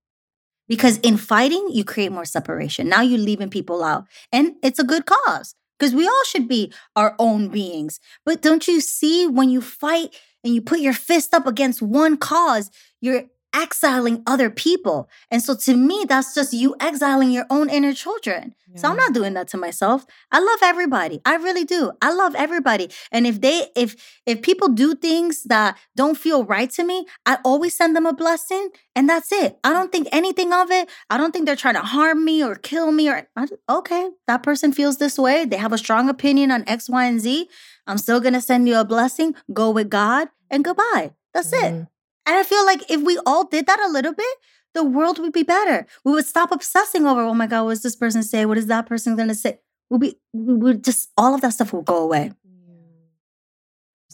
[0.67, 2.89] Because in fighting, you create more separation.
[2.89, 4.05] Now you're leaving people out.
[4.31, 7.99] And it's a good cause because we all should be our own beings.
[8.25, 12.17] But don't you see when you fight, and you put your fist up against one
[12.17, 12.69] cause,
[13.01, 13.23] you're
[13.53, 15.09] exiling other people.
[15.31, 18.55] And so to me, that's just you exiling your own inner children.
[18.71, 18.81] Yeah.
[18.81, 20.05] So I'm not doing that to myself.
[20.31, 21.21] I love everybody.
[21.25, 21.91] I really do.
[22.01, 22.89] I love everybody.
[23.11, 27.39] And if they if if people do things that don't feel right to me, I
[27.43, 29.57] always send them a blessing and that's it.
[29.63, 30.89] I don't think anything of it.
[31.09, 33.27] I don't think they're trying to harm me or kill me or
[33.67, 35.45] okay, that person feels this way.
[35.45, 37.49] They have a strong opinion on X, Y, and Z.
[37.87, 39.33] I'm still going to send you a blessing.
[39.51, 41.13] Go with God and goodbye.
[41.33, 41.75] That's mm-hmm.
[41.75, 41.87] it.
[42.29, 44.37] And I feel like if we all did that a little bit,
[44.75, 45.87] the world would be better.
[46.05, 48.45] We would stop obsessing over, oh my God, what does this person say?
[48.45, 49.57] What is that person to say?
[49.89, 52.33] We'll be, we would just, all of that stuff will go away.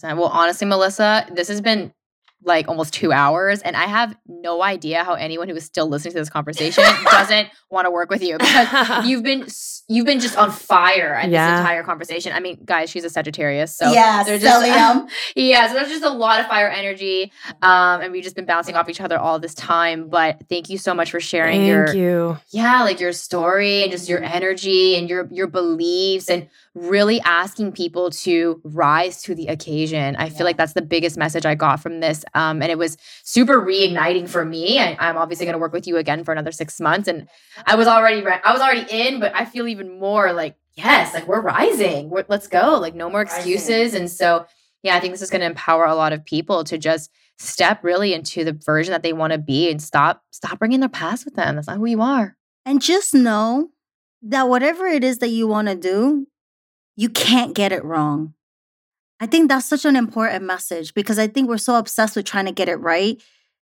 [0.02, 1.92] Well, honestly, Melissa, this has been
[2.46, 3.62] like almost two hours.
[3.62, 7.50] And I have no idea how anyone who is still listening to this conversation doesn't
[7.70, 9.48] want to work with you because you've been
[9.88, 11.52] you've been just on fire at yeah.
[11.52, 12.32] this entire conversation.
[12.32, 15.06] I mean, guys, she's a Sagittarius, so yeah, there's just uh,
[15.36, 17.32] yeah, so there's just a lot of fire energy,
[17.62, 20.10] um, and we've just been bouncing off each other all this time.
[20.10, 22.38] But thank you so much for sharing thank your you.
[22.50, 27.72] yeah, like your story and just your energy and your your beliefs and really asking
[27.72, 30.18] people to rise to the occasion.
[30.18, 32.26] I feel like that's the biggest message I got from this.
[32.34, 34.80] Um, and it was super reigniting for me.
[34.80, 37.08] I, am obviously going to work with you again for another six months.
[37.08, 37.30] And
[37.66, 41.14] I was already, re- I was already in, but I feel even more like, yes,
[41.14, 42.10] like we're rising.
[42.10, 42.78] We're, let's go.
[42.78, 43.94] Like no more excuses.
[43.94, 44.46] And so,
[44.84, 47.86] yeah, I think this is going to empower a lot of people to just step
[47.86, 51.24] really into the version that they want to be and stop, stop bringing their past
[51.24, 51.56] with them.
[51.56, 52.36] That's not who you are.
[52.66, 53.70] And just know
[54.24, 56.28] that whatever it is that you want to do,
[56.96, 58.34] you can't get it wrong.
[59.20, 62.46] I think that's such an important message because I think we're so obsessed with trying
[62.46, 63.22] to get it right.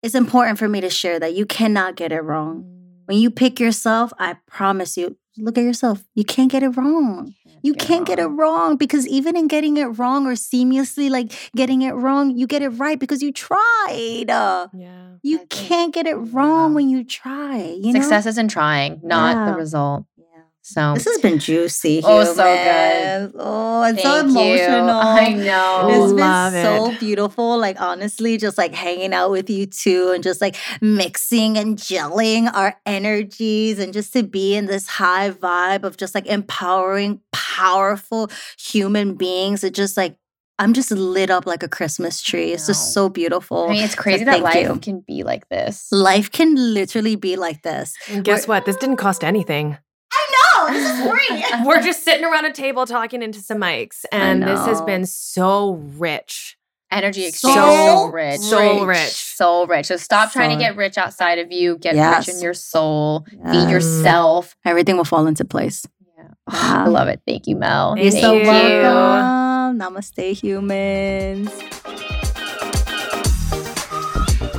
[0.02, 2.72] It's important for me to share that you cannot get it wrong.
[3.06, 6.03] When you pick yourself, I promise you, look at yourself.
[6.15, 7.34] You can't get it wrong.
[7.61, 11.81] You can't get it wrong because even in getting it wrong or seamlessly like getting
[11.81, 14.26] it wrong, you get it right because you tried.
[14.27, 14.68] yeah.
[15.23, 17.57] You can't get it wrong when you try.
[17.81, 18.30] You Success know?
[18.30, 19.52] isn't trying, not yeah.
[19.52, 20.06] the result.
[20.68, 22.02] So this has been juicy.
[22.04, 23.34] Oh, so good.
[23.38, 24.88] Oh, it's Thank so emotional.
[24.88, 24.94] You.
[24.94, 25.90] I know.
[25.92, 27.00] It's been so it.
[27.00, 27.60] beautiful.
[27.60, 32.52] Like honestly, just like hanging out with you too, and just like mixing and gelling
[32.52, 38.32] our energies, and just to be in this high vibe of just like empowering, powerful
[38.58, 39.64] human beings.
[39.64, 40.18] It just like
[40.58, 42.54] I'm just lit up like a Christmas tree.
[42.54, 43.66] It's just so beautiful.
[43.66, 44.80] I mean, it's crazy so that life you.
[44.80, 45.92] can be like this.
[45.92, 47.94] Life can literally be like this.
[48.10, 48.66] And guess We're, what?
[48.66, 49.78] This didn't cost anything.
[50.66, 50.74] I.
[50.74, 51.08] This is
[51.60, 51.66] free.
[51.66, 55.74] We're just sitting around a table talking into some mics, and this has been so
[55.98, 56.58] rich.
[56.92, 59.88] Energy exchange, so, so rich, so rich, so rich.
[59.88, 61.78] So stop so, trying to get rich outside of you.
[61.78, 62.28] Get yes.
[62.28, 63.26] rich in your soul.
[63.32, 63.52] Yes.
[63.52, 64.56] Feed yourself.
[64.64, 65.86] Everything will fall into place.
[66.16, 67.22] Yeah, I love it.
[67.28, 67.98] Thank you, Mel.
[67.98, 68.44] You're so you.
[68.44, 69.80] welcome.
[69.80, 71.50] Namaste, humans.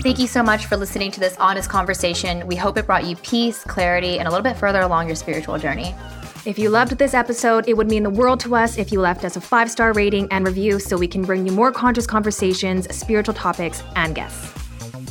[0.06, 2.46] Thank you so much for listening to this honest conversation.
[2.46, 5.58] We hope it brought you peace, clarity, and a little bit further along your spiritual
[5.58, 5.96] journey.
[6.44, 9.24] If you loved this episode, it would mean the world to us if you left
[9.24, 12.86] us a five star rating and review so we can bring you more conscious conversations,
[12.94, 14.52] spiritual topics, and guests.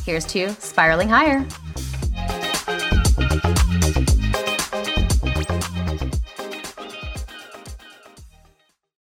[0.06, 1.46] Here's to spiraling higher.